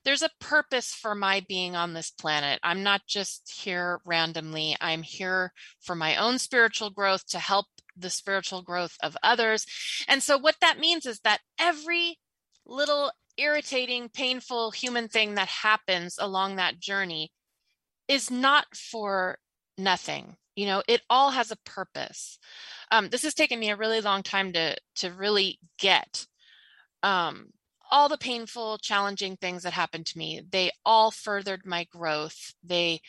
there's 0.05 0.23
a 0.23 0.31
purpose 0.41 0.93
for 0.93 1.15
my 1.15 1.45
being 1.49 1.75
on 1.77 1.95
this 1.95 2.11
planet. 2.11 2.61
I'm 2.63 2.83
not 2.83 3.03
just 3.07 3.61
here 3.63 4.01
randomly. 4.05 4.77
I'm 4.81 5.03
here 5.03 5.53
for 5.81 5.95
my 5.95 6.17
own 6.17 6.39
spiritual 6.39 6.91
growth 6.91 7.27
to 7.29 7.39
help 7.39 7.67
the 7.97 8.11
spiritual 8.11 8.63
growth 8.63 8.97
of 9.03 9.17
others. 9.23 9.67
And 10.09 10.23
so, 10.23 10.37
what 10.37 10.57
that 10.61 10.79
means 10.79 11.07
is 11.07 11.21
that 11.21 11.41
every 11.59 12.19
little 12.67 13.13
irritating, 13.37 14.09
painful 14.09 14.71
human 14.71 15.09
thing 15.09 15.35
that 15.35 15.49
happens 15.49 16.17
along 16.19 16.57
that 16.57 16.79
journey 16.79 17.33
is 18.09 18.31
not 18.31 18.67
for 18.75 19.39
nothing. 19.79 20.37
You 20.57 20.67
know, 20.67 20.83
it 20.87 21.03
all 21.11 21.31
has 21.31 21.51
a 21.51 21.57
purpose. 21.65 22.39
Um, 22.91 23.09
this 23.09 23.23
has 23.23 23.35
taken 23.35 23.59
me 23.59 23.71
a 23.71 23.77
really 23.77 24.01
long 24.01 24.23
time 24.23 24.53
to 24.53 24.77
to 24.97 25.11
really 25.11 25.59
get. 25.79 26.27
Um, 27.03 27.49
all 27.95 28.09
the 28.09 28.19
painful 28.19 28.77
challenging 28.79 29.37
things 29.37 29.63
that 29.63 29.73
happened 29.73 30.05
to 30.05 30.19
me 30.19 30.43
they 30.51 30.69
all 30.85 31.13
furthered 31.13 31.65
my 31.65 31.85
growth. 31.85 32.53
They 32.65 33.01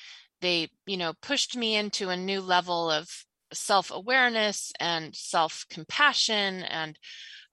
they 0.42 0.70
you 0.86 0.96
know 0.96 1.14
pushed 1.24 1.58
me 1.58 1.76
into 1.76 2.10
a 2.10 2.16
new 2.16 2.40
level 2.40 2.92
of 2.92 3.10
self-awareness 3.52 4.74
and 4.80 5.16
self-compassion 5.16 6.62
and 6.64 7.00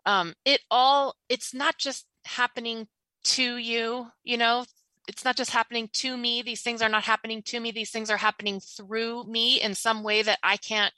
um, 0.05 0.35
it 0.45 0.61
all 0.71 1.15
it's 1.31 1.55
not 1.55 1.79
just 1.79 2.07
happening 2.27 2.87
to 3.25 3.57
you 3.57 4.09
you 4.23 4.37
know? 4.37 4.67
It's 5.09 5.25
not 5.25 5.37
just 5.37 5.51
happening 5.51 5.89
to 5.95 6.17
me. 6.17 6.43
These 6.43 6.63
things 6.63 6.81
are 6.83 6.89
not 6.89 7.03
happening 7.03 7.43
to 7.47 7.59
me. 7.59 7.73
These 7.73 7.91
things 7.91 8.09
are 8.09 8.17
happening 8.17 8.61
through 8.61 9.25
me 9.25 9.61
in 9.61 9.75
some 9.75 10.05
way 10.05 10.23
that 10.23 10.39
i 10.43 10.59
can't 10.59 10.93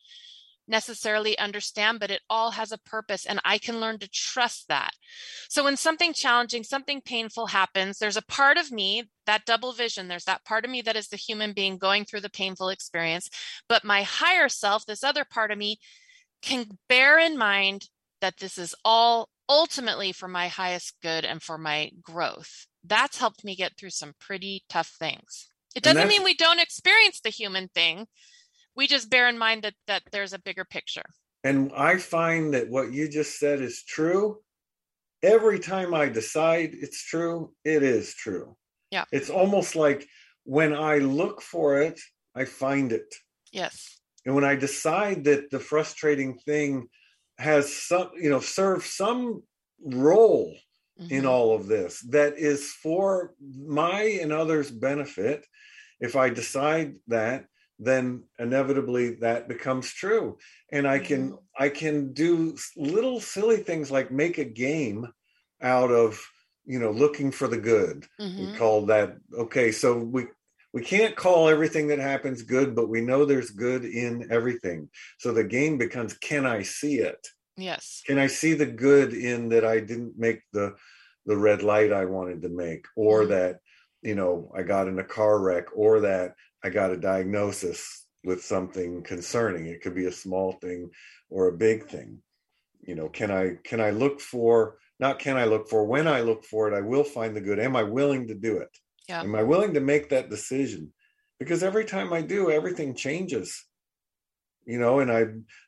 necessarily 0.67 1.39
understand, 1.39 2.01
but 2.01 2.11
it 2.11 2.23
all 2.31 2.53
has 2.53 2.73
a 2.73 2.79
purpose 2.79 3.27
and 3.27 3.41
I 3.45 3.59
can 3.59 3.81
learn 3.81 3.99
to 3.99 4.09
trust 4.09 4.69
that. 4.69 4.93
So 5.49 5.65
when 5.65 5.77
something 5.77 6.13
challenging, 6.13 6.65
something 6.65 7.01
painful 7.03 7.49
happens, 7.49 7.99
there's 7.99 8.17
a 8.17 8.23
part 8.23 8.57
of 8.57 8.73
me, 8.73 9.05
that 9.27 9.45
double 9.47 9.73
vision, 9.73 10.09
there's 10.09 10.25
that 10.25 10.45
part 10.45 10.65
of 10.65 10.71
me 10.71 10.83
that 10.83 10.97
is 10.97 11.09
the 11.09 11.17
human 11.17 11.53
being 11.53 11.79
going 11.79 12.05
through 12.05 12.21
the 12.21 12.31
painful 12.31 12.69
experience, 12.69 13.29
but 13.69 13.85
my 13.85 14.03
higher 14.03 14.49
self, 14.49 14.87
this 14.87 15.05
other 15.05 15.25
part 15.25 15.51
of 15.51 15.59
me, 15.59 15.79
can 16.43 16.79
bear 16.89 17.19
in 17.19 17.39
mind 17.39 17.89
that 18.21 18.39
this 18.39 18.59
is 18.59 18.75
all 18.85 19.29
ultimately 19.49 20.13
for 20.13 20.29
my 20.29 20.49
highest 20.49 20.95
good 21.03 21.25
and 21.25 21.43
for 21.43 21.59
my 21.59 21.91
growth. 22.03 22.67
That's 22.83 23.19
helped 23.19 23.45
me 23.45 23.57
get 23.57 23.77
through 23.77 23.91
some 23.91 24.15
pretty 24.19 24.65
tough 24.69 24.89
things. 24.99 25.49
It 25.75 25.83
doesn't 25.83 26.09
mean 26.09 26.23
we 26.23 26.35
don't 26.35 26.61
experience 26.61 27.21
the 27.21 27.31
human 27.31 27.69
thing, 27.69 28.07
we 28.77 28.87
just 28.87 29.11
bear 29.11 29.29
in 29.29 29.39
mind 29.39 29.63
that 29.63 29.75
that 29.87 30.03
there's 30.13 30.33
a 30.33 30.39
bigger 30.39 30.65
picture. 30.65 31.05
And 31.43 31.73
i 31.77 31.99
find 31.99 32.55
that 32.55 32.69
what 32.69 32.93
you 32.93 33.09
just 33.09 33.39
said 33.39 33.61
is 33.61 33.83
true. 33.83 34.39
Every 35.23 35.59
time 35.59 35.95
i 35.95 36.09
decide 36.09 36.71
it's 36.75 37.03
true 37.05 37.53
it 37.65 37.83
is 37.83 38.15
true. 38.15 38.57
Yeah. 38.91 39.05
It's 39.13 39.31
almost 39.31 39.77
like 39.77 40.07
when 40.45 40.75
i 40.75 40.99
look 40.99 41.41
for 41.43 41.81
it 41.83 42.01
i 42.35 42.45
find 42.45 42.93
it. 42.93 43.15
Yes. 43.53 44.01
And 44.27 44.35
when 44.35 44.45
i 44.45 44.55
decide 44.57 45.25
that 45.25 45.51
the 45.51 45.61
frustrating 45.61 46.39
thing 46.39 46.89
has 47.39 47.73
some 47.73 48.11
you 48.17 48.31
know 48.31 48.41
serve 48.41 48.85
some 48.85 49.43
role 49.83 50.55
mm-hmm. 51.01 51.13
in 51.13 51.27
all 51.27 51.55
of 51.55 51.67
this 51.67 52.01
that 52.11 52.39
is 52.39 52.71
for 52.71 53.35
my 53.41 54.03
and 54.23 54.33
others 54.33 54.71
benefit 54.71 55.45
if 56.01 56.15
i 56.17 56.29
decide 56.29 56.95
that 57.09 57.47
then 57.79 58.23
inevitably 58.39 59.11
that 59.17 59.49
becomes 59.49 59.93
true 59.93 60.39
and 60.73 60.87
i 60.87 60.99
can 60.99 61.31
mm-hmm. 61.31 61.63
i 61.63 61.69
can 61.69 62.13
do 62.13 62.57
little 62.77 63.21
silly 63.21 63.57
things 63.57 63.91
like 63.91 64.11
make 64.11 64.39
a 64.39 64.45
game 64.45 65.07
out 65.63 65.91
of 65.91 66.21
you 66.65 66.79
know 66.79 66.91
looking 66.91 67.31
for 67.31 67.49
the 67.49 67.57
good 67.57 68.07
mm-hmm. 68.21 68.53
we 68.53 68.57
call 68.57 68.87
that 68.87 69.17
okay 69.37 69.73
so 69.73 69.99
we 69.99 70.27
we 70.73 70.83
can't 70.83 71.17
call 71.17 71.49
everything 71.49 71.89
that 71.89 71.99
happens 71.99 72.43
good 72.43 72.75
but 72.75 72.89
we 72.89 73.01
know 73.01 73.25
there's 73.25 73.51
good 73.51 73.85
in 73.85 74.27
everything 74.31 74.89
so 75.19 75.33
the 75.33 75.45
game 75.45 75.77
becomes 75.77 76.15
can 76.19 76.47
i 76.47 76.63
see 76.63 76.99
it 76.99 77.27
yes 77.57 78.03
can 78.07 78.19
i 78.19 78.27
see 78.27 78.55
the 78.55 78.67
good 78.67 79.13
in 79.13 79.49
that 79.49 79.65
i 79.65 79.81
didn't 79.81 80.15
make 80.17 80.41
the 80.53 80.75
the 81.27 81.37
red 81.37 81.63
light 81.63 81.93
i 81.93 82.05
wanted 82.05 82.43
to 82.43 82.49
make 82.49 82.87
or 82.97 83.23
mm-hmm. 83.23 83.31
that 83.31 83.59
you 84.03 84.15
know 84.15 84.51
i 84.57 84.63
got 84.63 84.89
in 84.89 84.99
a 84.99 85.05
car 85.05 85.41
wreck 85.41 85.67
or 85.75 86.01
that 86.01 86.35
I 86.65 86.71
got 86.71 86.91
a 86.91 86.97
diagnosis 86.97 88.07
with 88.25 88.43
something 88.43 89.03
concerning. 89.03 89.67
It 89.67 89.83
could 89.83 89.95
be 89.95 90.07
a 90.07 90.13
small 90.13 90.53
thing 90.53 90.91
or 91.29 91.49
a 91.49 91.57
big 91.57 91.87
thing. 91.87 92.21
You 92.83 92.95
know, 92.95 93.09
can 93.09 93.31
I 93.31 93.59
can 93.65 93.81
I 93.81 93.91
look 93.91 94.21
for 94.21 94.79
not 94.99 95.19
can 95.19 95.37
I 95.37 95.45
look 95.45 95.69
for. 95.69 95.85
When 95.85 96.09
I 96.09 96.21
look 96.21 96.45
for 96.45 96.69
it, 96.69 96.77
I 96.77 96.81
will 96.81 97.05
find 97.05 97.37
the 97.37 97.41
good. 97.41 97.59
Am 97.59 97.77
I 97.77 97.83
willing 97.83 98.29
to 98.29 98.35
do 98.35 98.59
it? 98.59 98.71
Yeah. 99.09 99.21
Am 99.21 99.35
I 99.35 99.43
willing 99.43 99.75
to 99.75 99.81
make 99.81 100.09
that 100.09 100.31
decision? 100.31 100.93
Because 101.39 101.63
every 101.63 101.85
time 101.85 102.13
I 102.13 102.23
do, 102.23 102.51
everything 102.51 102.95
changes. 102.95 103.63
You 104.65 104.79
know, 104.79 105.01
and 105.01 105.13
I 105.13 105.27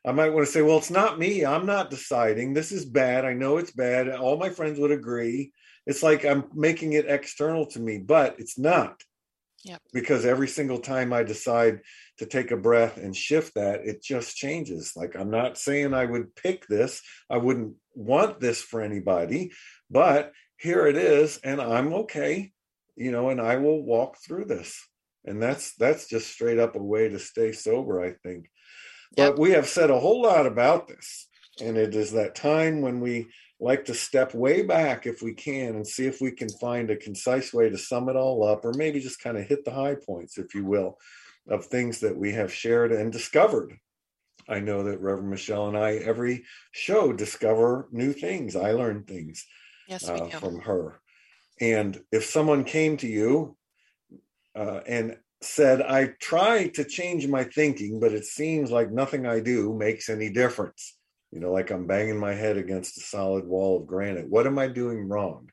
I 0.09 0.11
might 0.13 0.33
want 0.33 0.47
to 0.47 0.51
say, 0.51 0.63
well, 0.63 0.77
it's 0.77 0.89
not 0.89 1.19
me. 1.19 1.45
I'm 1.45 1.67
not 1.67 1.91
deciding. 1.91 2.53
This 2.53 2.71
is 2.71 2.85
bad. 2.85 3.25
I 3.25 3.33
know 3.33 3.57
it's 3.57 3.71
bad. 3.71 4.09
All 4.09 4.37
my 4.37 4.49
friends 4.49 4.79
would 4.79 4.91
agree. 4.91 5.51
It's 5.85 6.01
like 6.01 6.25
I'm 6.25 6.45
making 6.55 6.93
it 6.93 7.05
external 7.07 7.67
to 7.67 7.79
me, 7.79 7.99
but 7.99 8.39
it's 8.39 8.57
not. 8.57 9.03
Yep. 9.63 9.81
Because 9.91 10.25
every 10.25 10.47
single 10.47 10.79
time 10.79 11.11
I 11.11 11.23
decide 11.23 11.81
to 12.19 12.25
take 12.25 12.51
a 12.51 12.57
breath 12.57 12.97
and 12.97 13.15
shift 13.15 13.55
that, 13.55 13.81
it 13.85 14.01
just 14.01 14.35
changes. 14.35 14.93
Like 14.95 15.15
I'm 15.15 15.31
not 15.31 15.57
saying 15.57 15.93
I 15.93 16.05
would 16.05 16.35
pick 16.35 16.67
this. 16.67 17.01
I 17.29 17.37
wouldn't 17.37 17.75
want 17.95 18.39
this 18.39 18.61
for 18.61 18.81
anybody, 18.81 19.51
but 19.89 20.31
here 20.57 20.87
it 20.87 20.95
is 20.95 21.39
and 21.43 21.59
I'm 21.59 21.93
okay, 21.93 22.51
you 22.95 23.11
know, 23.11 23.29
and 23.29 23.41
I 23.41 23.57
will 23.57 23.83
walk 23.83 24.17
through 24.25 24.45
this. 24.45 24.79
And 25.25 25.41
that's 25.41 25.75
that's 25.75 26.07
just 26.07 26.31
straight 26.31 26.59
up 26.59 26.75
a 26.75 26.83
way 26.83 27.09
to 27.09 27.19
stay 27.19 27.51
sober, 27.51 28.01
I 28.01 28.13
think. 28.23 28.49
Yep. 29.17 29.31
But 29.31 29.39
we 29.39 29.51
have 29.51 29.67
said 29.67 29.89
a 29.89 29.99
whole 29.99 30.21
lot 30.21 30.45
about 30.45 30.87
this. 30.87 31.27
And 31.59 31.75
it 31.75 31.95
is 31.95 32.11
that 32.11 32.35
time 32.35 32.81
when 32.81 32.99
we 32.99 33.27
like 33.59 33.85
to 33.85 33.93
step 33.93 34.33
way 34.33 34.61
back 34.61 35.05
if 35.05 35.21
we 35.21 35.33
can 35.33 35.75
and 35.75 35.87
see 35.87 36.05
if 36.05 36.21
we 36.21 36.31
can 36.31 36.49
find 36.49 36.89
a 36.89 36.95
concise 36.95 37.53
way 37.53 37.69
to 37.69 37.77
sum 37.77 38.07
it 38.09 38.15
all 38.15 38.43
up, 38.43 38.63
or 38.63 38.73
maybe 38.73 38.99
just 38.99 39.21
kind 39.21 39.37
of 39.37 39.47
hit 39.47 39.65
the 39.65 39.71
high 39.71 39.95
points, 39.95 40.37
if 40.37 40.53
you 40.53 40.63
will, 40.65 40.97
of 41.49 41.65
things 41.65 41.99
that 42.01 42.15
we 42.15 42.33
have 42.33 42.53
shared 42.53 42.91
and 42.91 43.11
discovered. 43.11 43.77
I 44.47 44.59
know 44.59 44.83
that 44.83 45.01
Reverend 45.01 45.29
Michelle 45.29 45.67
and 45.67 45.77
I, 45.77 45.95
every 45.95 46.45
show, 46.71 47.11
discover 47.11 47.89
new 47.91 48.13
things. 48.13 48.55
I 48.55 48.71
learn 48.71 49.03
things 49.03 49.45
Yes, 49.87 50.07
uh, 50.07 50.27
from 50.29 50.61
her. 50.61 51.01
And 51.59 52.01
if 52.11 52.25
someone 52.25 52.63
came 52.63 52.97
to 52.97 53.07
you 53.07 53.57
uh, 54.55 54.81
and 54.87 55.17
said, 55.41 55.81
I 55.81 56.13
try 56.19 56.67
to 56.69 56.83
change 56.83 57.27
my 57.27 57.43
thinking, 57.43 57.99
but 57.99 58.13
it 58.13 58.25
seems 58.25 58.71
like 58.71 58.91
nothing 58.91 59.25
I 59.25 59.39
do 59.39 59.73
makes 59.73 60.09
any 60.09 60.29
difference. 60.29 60.96
You 61.31 61.39
know, 61.39 61.51
like 61.51 61.71
I'm 61.71 61.87
banging 61.87 62.19
my 62.19 62.33
head 62.33 62.57
against 62.57 62.97
a 62.97 63.01
solid 63.01 63.45
wall 63.45 63.77
of 63.77 63.87
granite. 63.87 64.29
What 64.29 64.47
am 64.47 64.57
I 64.57 64.67
doing 64.67 65.07
wrong? 65.07 65.49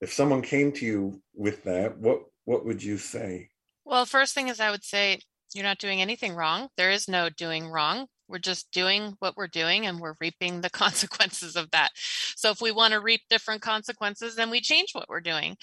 If 0.00 0.12
someone 0.12 0.42
came 0.42 0.72
to 0.72 0.84
you 0.84 1.22
with 1.34 1.64
that, 1.64 1.98
what 1.98 2.20
what 2.44 2.64
would 2.64 2.82
you 2.82 2.98
say? 2.98 3.50
Well, 3.84 4.04
first 4.04 4.34
thing 4.34 4.48
is 4.48 4.60
I 4.60 4.70
would 4.70 4.84
say 4.84 5.20
you're 5.54 5.64
not 5.64 5.78
doing 5.78 6.00
anything 6.00 6.34
wrong. 6.34 6.68
There 6.76 6.90
is 6.90 7.08
no 7.08 7.28
doing 7.28 7.68
wrong. 7.68 8.06
We're 8.28 8.38
just 8.38 8.70
doing 8.72 9.14
what 9.20 9.36
we're 9.36 9.46
doing 9.46 9.86
and 9.86 10.00
we're 10.00 10.16
reaping 10.20 10.60
the 10.60 10.70
consequences 10.84 11.56
of 11.56 11.70
that. 11.70 11.90
So 12.36 12.50
if 12.50 12.60
we 12.60 12.72
want 12.72 12.92
to 12.92 13.00
reap 13.00 13.22
different 13.30 13.62
consequences, 13.62 14.34
then 14.34 14.50
we 14.50 14.60
change 14.60 14.88
what 14.92 15.08
we're 15.08 15.20
doing. 15.20 15.56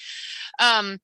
Um, 0.59 0.99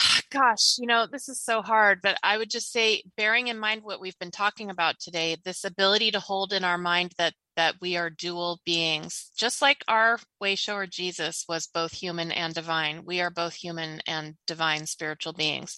gosh, 0.30 0.76
you 0.78 0.86
know, 0.86 1.06
this 1.10 1.28
is 1.28 1.40
so 1.40 1.62
hard, 1.62 2.00
but 2.02 2.18
I 2.22 2.38
would 2.38 2.50
just 2.50 2.72
say, 2.72 3.02
bearing 3.16 3.48
in 3.48 3.58
mind 3.58 3.82
what 3.82 4.00
we've 4.00 4.18
been 4.18 4.30
talking 4.30 4.70
about 4.70 4.98
today, 4.98 5.36
this 5.44 5.64
ability 5.64 6.10
to 6.12 6.20
hold 6.20 6.52
in 6.52 6.64
our 6.64 6.78
mind 6.78 7.12
that 7.18 7.34
that 7.56 7.74
we 7.80 7.96
are 7.96 8.08
dual 8.08 8.58
beings, 8.64 9.30
just 9.36 9.60
like 9.60 9.84
our 9.86 10.18
way 10.40 10.54
shower 10.54 10.86
Jesus 10.86 11.44
was 11.48 11.66
both 11.66 11.92
human 11.92 12.32
and 12.32 12.54
divine. 12.54 13.04
We 13.04 13.20
are 13.20 13.30
both 13.30 13.54
human 13.54 14.00
and 14.06 14.36
divine 14.46 14.86
spiritual 14.86 15.34
beings. 15.34 15.76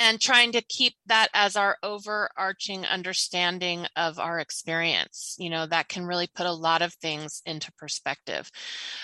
And 0.00 0.20
trying 0.20 0.52
to 0.52 0.60
keep 0.62 0.94
that 1.06 1.28
as 1.32 1.56
our 1.56 1.78
overarching 1.82 2.84
understanding 2.84 3.86
of 3.96 4.18
our 4.18 4.38
experience, 4.38 5.34
you 5.38 5.50
know, 5.50 5.66
that 5.66 5.88
can 5.88 6.04
really 6.04 6.28
put 6.32 6.46
a 6.46 6.52
lot 6.52 6.82
of 6.82 6.92
things 6.94 7.42
into 7.46 7.72
perspective. 7.72 8.50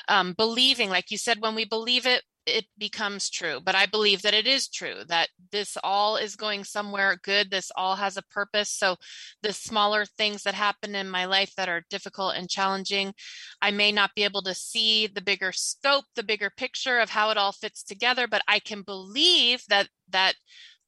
Um, 0.07 0.34
believing, 0.34 0.90
like 0.90 1.11
you 1.11 1.16
said, 1.18 1.40
when 1.40 1.55
we 1.55 1.64
believe 1.64 2.07
it, 2.07 2.22
it 2.47 2.66
becomes 2.78 3.30
true. 3.30 3.61
But 3.64 3.74
I 3.74 3.86
believe 3.86 4.22
that 4.22 4.34
it 4.34 4.47
is 4.47 4.68
true 4.68 5.03
that 5.09 5.28
this 5.51 5.76
all 5.82 6.16
is 6.16 6.36
going 6.36 6.64
somewhere 6.64 7.18
good. 7.22 7.51
This 7.51 7.70
all 7.76 7.97
has 7.97 8.16
a 8.16 8.22
purpose. 8.22 8.70
So 8.70 8.97
the 9.42 9.53
smaller 9.53 10.05
things 10.05 10.42
that 10.42 10.55
happen 10.55 10.95
in 10.95 11.09
my 11.09 11.24
life 11.24 11.55
that 11.57 11.68
are 11.68 11.84
difficult 11.90 12.34
and 12.36 12.49
challenging, 12.49 13.14
I 13.62 13.70
may 13.70 13.92
not 13.92 14.14
be 14.14 14.24
able 14.24 14.42
to 14.42 14.55
see 14.55 15.07
the 15.07 15.22
bigger 15.22 15.53
scope, 15.53 16.05
the 16.16 16.22
bigger 16.22 16.51
picture 16.51 16.99
of 16.99 17.11
how 17.11 17.30
it 17.30 17.38
all 17.38 17.53
fits 17.53 17.82
together, 17.82 18.26
but 18.28 18.42
I 18.47 18.59
can 18.59 18.82
believe 18.82 19.62
that 19.68 19.88
that 20.11 20.34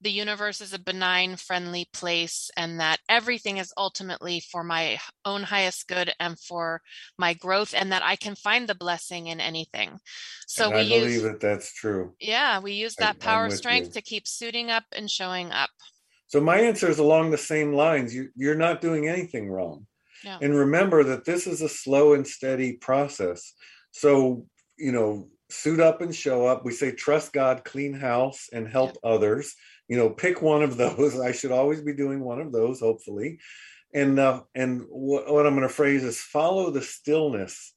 the 0.01 0.11
universe 0.11 0.61
is 0.61 0.72
a 0.72 0.78
benign, 0.78 1.36
friendly 1.36 1.88
place, 1.92 2.51
and 2.57 2.80
that 2.80 3.01
everything 3.09 3.57
is 3.57 3.72
ultimately 3.76 4.40
for 4.40 4.62
my 4.62 4.99
own 5.24 5.42
highest 5.42 5.88
good 5.88 6.12
and 6.20 6.38
for 6.38 6.82
my 7.18 7.34
growth, 7.34 7.74
and 7.74 7.92
that 7.92 8.03
I 8.03 8.16
can 8.16 8.34
find 8.34 8.68
the 8.68 8.74
blessing 8.74 9.28
in 9.28 9.40
anything. 9.40 9.99
So 10.47 10.66
and 10.66 10.74
we 10.74 10.80
I 10.80 10.99
believe 11.01 11.14
use, 11.14 11.22
that 11.22 11.40
that's 11.40 11.72
true. 11.72 12.14
yeah, 12.20 12.61
we 12.61 12.72
use 12.72 12.94
that 12.97 13.14
I'm 13.14 13.20
power 13.20 13.51
strength 13.51 13.88
you. 13.88 13.92
to 13.94 14.03
keep 14.03 14.26
suiting 14.26 14.70
up 14.70 14.84
and 14.92 15.11
showing 15.11 15.51
up. 15.51 15.70
So 16.28 16.40
my 16.40 16.59
answer 16.59 16.88
is 16.88 16.99
along 16.99 17.30
the 17.30 17.38
same 17.38 17.72
lines. 17.72 18.14
You, 18.14 18.28
you're 18.34 18.57
not 18.57 18.80
doing 18.80 19.09
anything 19.09 19.49
wrong. 19.49 19.86
Yeah. 20.24 20.38
And 20.42 20.55
remember 20.55 21.05
that 21.05 21.24
this 21.24 21.47
is 21.47 21.62
a 21.62 21.68
slow 21.68 22.14
and 22.14 22.26
steady 22.26 22.74
process. 22.74 23.53
So, 23.92 24.47
you 24.76 24.92
know, 24.92 25.28
suit 25.51 25.80
up 25.80 26.01
and 26.01 26.14
show 26.14 26.47
up. 26.47 26.64
We 26.64 26.72
say 26.72 26.90
trust 26.90 27.32
God, 27.32 27.64
clean 27.64 27.94
house, 27.94 28.49
and 28.53 28.66
help 28.66 28.97
others. 29.05 29.55
You 29.89 29.97
know, 29.97 30.11
pick 30.11 30.43
one 30.43 30.62
of 30.62 30.76
those. 30.76 31.18
I 31.28 31.32
should 31.32 31.53
always 31.53 31.80
be 31.80 31.95
doing 31.95 32.20
one 32.20 32.41
of 32.41 32.53
those, 32.53 32.80
hopefully. 32.80 33.39
And 33.95 34.18
uh, 34.18 34.43
and 34.55 34.84
what, 34.89 35.32
what 35.32 35.47
I'm 35.47 35.55
going 35.55 35.68
to 35.68 35.72
phrase 35.74 36.05
is 36.05 36.20
follow 36.20 36.70
the 36.70 36.82
stillness 36.82 37.72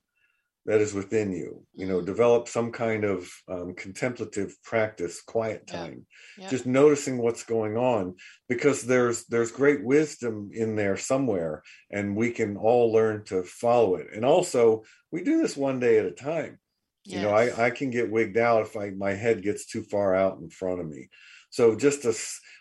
that 0.65 0.81
is 0.81 0.93
within 0.93 1.31
you. 1.31 1.65
You 1.73 1.85
know, 1.87 2.01
develop 2.01 2.47
some 2.47 2.71
kind 2.71 3.03
of 3.03 3.29
um, 3.47 3.73
contemplative 3.75 4.55
practice, 4.63 5.21
quiet 5.21 5.65
time 5.67 6.05
Yeah. 6.37 6.49
just 6.49 6.65
noticing 6.65 7.17
what's 7.17 7.43
going 7.43 7.77
on 7.77 8.15
because 8.47 8.83
there's 8.83 9.25
there's 9.25 9.51
great 9.51 9.83
wisdom 9.83 10.49
in 10.53 10.75
there 10.75 10.97
somewhere 10.97 11.63
and 11.91 12.15
we 12.15 12.31
can 12.31 12.57
all 12.57 12.91
learn 12.91 13.23
to 13.25 13.43
follow 13.43 13.95
it 13.95 14.07
and 14.13 14.25
also 14.25 14.83
we 15.11 15.23
do 15.23 15.41
this 15.41 15.55
one 15.57 15.79
day 15.79 15.97
at 15.99 16.05
a 16.05 16.11
time 16.11 16.59
you 17.05 17.21
know 17.21 17.29
i 17.31 17.65
i 17.65 17.69
can 17.69 17.89
get 17.89 18.11
wigged 18.11 18.37
out 18.37 18.61
if 18.63 18.75
i 18.77 18.89
my 18.91 19.13
head 19.13 19.41
gets 19.41 19.65
too 19.65 19.83
far 19.83 20.13
out 20.15 20.37
in 20.39 20.49
front 20.49 20.79
of 20.81 20.87
me 20.87 21.09
so 21.49 21.75
just 21.75 22.05
a 22.05 22.15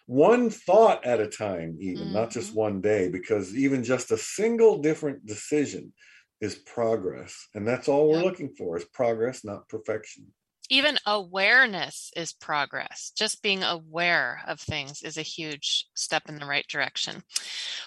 one 0.07 0.51
thought 0.51 1.05
at 1.05 1.21
a 1.21 1.29
time 1.29 1.77
even 1.81 2.05
mm-hmm. 2.05 2.15
not 2.15 2.31
just 2.31 2.55
one 2.55 2.81
day 2.81 3.09
because 3.09 3.55
even 3.55 3.85
just 3.85 4.11
a 4.11 4.19
single 4.19 4.81
different 4.81 5.25
decision 5.27 5.93
is 6.41 6.55
progress 6.55 7.49
and 7.55 7.67
that's 7.67 7.89
all 7.89 8.09
we're 8.09 8.19
Yeah. 8.19 8.25
looking 8.25 8.55
for 8.57 8.77
is 8.77 8.85
progress 8.85 9.45
not 9.45 9.69
perfection 9.69 10.27
even 10.71 10.99
awareness 11.07 12.11
is 12.15 12.33
progress. 12.33 13.13
Just 13.17 13.43
being 13.43 13.63
aware 13.63 14.43
of 14.47 14.61
things 14.61 15.03
is 15.03 15.17
a 15.17 15.23
huge 15.23 15.87
step 15.95 16.29
in 16.29 16.39
the 16.39 16.47
right 16.47 16.67
direction. 16.69 17.23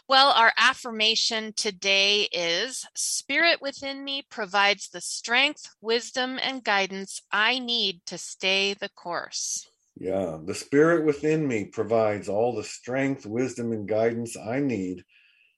Well, 0.07 0.31
our 0.31 0.51
affirmation 0.57 1.53
today 1.55 2.23
is 2.31 2.85
Spirit 2.95 3.61
within 3.61 4.03
me 4.03 4.23
provides 4.29 4.89
the 4.89 5.01
strength, 5.01 5.69
wisdom, 5.79 6.39
and 6.41 6.63
guidance 6.63 7.21
I 7.31 7.59
need 7.59 8.01
to 8.07 8.17
stay 8.17 8.73
the 8.73 8.89
course. 8.89 9.67
Yeah, 10.01 10.39
the 10.43 10.55
spirit 10.55 11.05
within 11.05 11.47
me 11.47 11.65
provides 11.65 12.27
all 12.27 12.55
the 12.55 12.63
strength, 12.63 13.27
wisdom, 13.27 13.71
and 13.71 13.87
guidance 13.87 14.35
I 14.35 14.59
need 14.59 15.05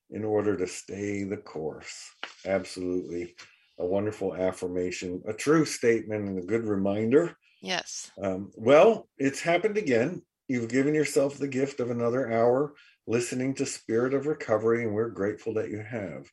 in 0.10 0.26
order 0.26 0.58
to 0.58 0.68
stay 0.68 1.24
the 1.24 1.38
course. 1.38 2.14
Absolutely. 2.46 3.36
A 3.80 3.86
wonderful 3.86 4.36
affirmation, 4.36 5.24
a 5.26 5.32
true 5.32 5.64
statement, 5.64 6.28
and 6.28 6.38
a 6.40 6.46
good 6.46 6.66
reminder. 6.66 7.38
Yes. 7.62 8.12
Um, 8.22 8.52
well, 8.58 9.08
it's 9.18 9.40
happened 9.40 9.78
again. 9.78 10.22
You've 10.50 10.68
given 10.68 10.94
yourself 10.94 11.38
the 11.38 11.48
gift 11.48 11.80
of 11.80 11.90
another 11.90 12.30
hour 12.30 12.74
listening 13.08 13.54
to 13.56 13.66
Spirit 13.66 14.14
of 14.14 14.28
Recovery, 14.28 14.84
and 14.84 14.94
we're 14.94 15.08
grateful 15.08 15.54
that 15.54 15.70
you 15.70 15.82
have. 15.90 16.30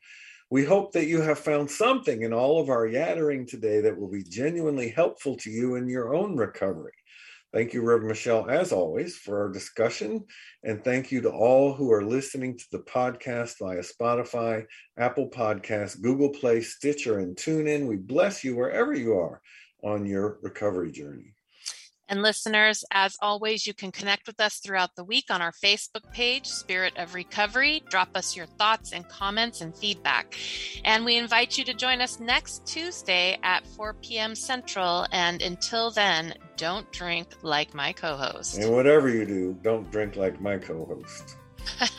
We 0.51 0.65
hope 0.65 0.91
that 0.95 1.07
you 1.07 1.21
have 1.21 1.39
found 1.39 1.71
something 1.71 2.23
in 2.23 2.33
all 2.33 2.61
of 2.61 2.71
our 2.71 2.89
yattering 2.89 3.47
today 3.47 3.81
that 3.83 3.97
will 3.97 4.11
be 4.11 4.25
genuinely 4.25 4.89
helpful 4.89 5.37
to 5.37 5.51
you 5.51 5.77
in 5.77 5.89
your 5.89 6.13
own 6.13 6.35
recovery. 6.35 6.91
Thank 7.53 7.73
you, 7.73 7.83
Reverend 7.83 8.09
Michelle, 8.09 8.49
as 8.49 8.73
always, 8.73 9.17
for 9.17 9.41
our 9.41 9.49
discussion. 9.49 10.25
And 10.63 10.85
thank 10.85 11.11
you 11.11 11.21
to 11.23 11.31
all 11.31 11.73
who 11.73 11.91
are 11.91 12.05
listening 12.05 12.57
to 12.57 12.65
the 12.71 12.79
podcast 12.79 13.59
via 13.59 13.81
Spotify, 13.81 14.67
Apple 14.97 15.29
Podcasts, 15.29 16.01
Google 16.01 16.31
Play, 16.31 16.61
Stitcher, 16.61 17.19
and 17.19 17.37
TuneIn. 17.37 17.89
We 17.89 17.97
bless 17.97 18.45
you 18.45 18.55
wherever 18.55 18.95
you 18.95 19.15
are 19.15 19.41
on 19.83 20.07
your 20.07 20.39
recovery 20.43 20.93
journey. 20.93 21.35
And 22.11 22.23
listeners, 22.23 22.85
as 22.91 23.17
always, 23.23 23.69
you 23.69 23.73
can 23.73 23.93
connect 23.93 24.27
with 24.27 24.41
us 24.41 24.57
throughout 24.57 24.97
the 24.97 25.05
week 25.05 25.27
on 25.31 25.41
our 25.41 25.53
Facebook 25.53 26.11
page, 26.13 26.45
Spirit 26.45 26.93
of 26.97 27.15
Recovery. 27.15 27.85
Drop 27.89 28.17
us 28.17 28.37
your 28.37 28.47
thoughts 28.47 28.93
and 28.93 29.09
comments 29.09 29.61
and 29.61 29.73
feedback. 29.77 30.37
And 30.85 31.05
we 31.05 31.19
invite 31.19 31.57
you 31.57 31.63
to 31.65 31.73
join 31.73 32.01
us 32.01 32.19
next 32.19 32.67
Tuesday 32.67 33.39
at 33.45 33.65
4 33.65 33.95
p.m. 34.03 34.35
Central. 34.35 35.07
And 35.13 35.41
until 35.41 35.93
then, 35.93 36.35
don't 36.61 36.93
drink 36.93 37.27
like 37.41 37.73
my 37.73 37.91
co 37.91 38.17
host. 38.17 38.59
And 38.59 38.71
whatever 38.71 39.09
you 39.09 39.25
do, 39.25 39.57
don't 39.63 39.91
drink 39.91 40.17
like 40.17 40.43
my 40.43 40.59
co 40.59 40.85
host. 40.85 41.37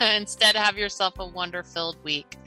Instead, 0.00 0.54
have 0.54 0.78
yourself 0.78 1.18
a 1.18 1.26
wonder 1.26 1.64
filled 1.64 1.96
week. 2.04 2.38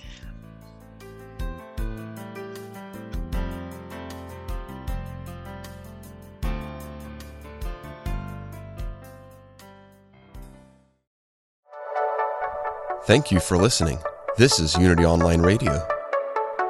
Thank 13.04 13.30
you 13.30 13.42
for 13.42 13.58
listening. 13.58 14.00
This 14.38 14.60
is 14.60 14.76
Unity 14.78 15.06
Online 15.06 15.42
Radio, 15.42 15.86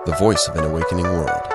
the 0.05 0.15
voice 0.19 0.47
of 0.47 0.55
an 0.55 0.65
awakening 0.65 1.05
world. 1.05 1.54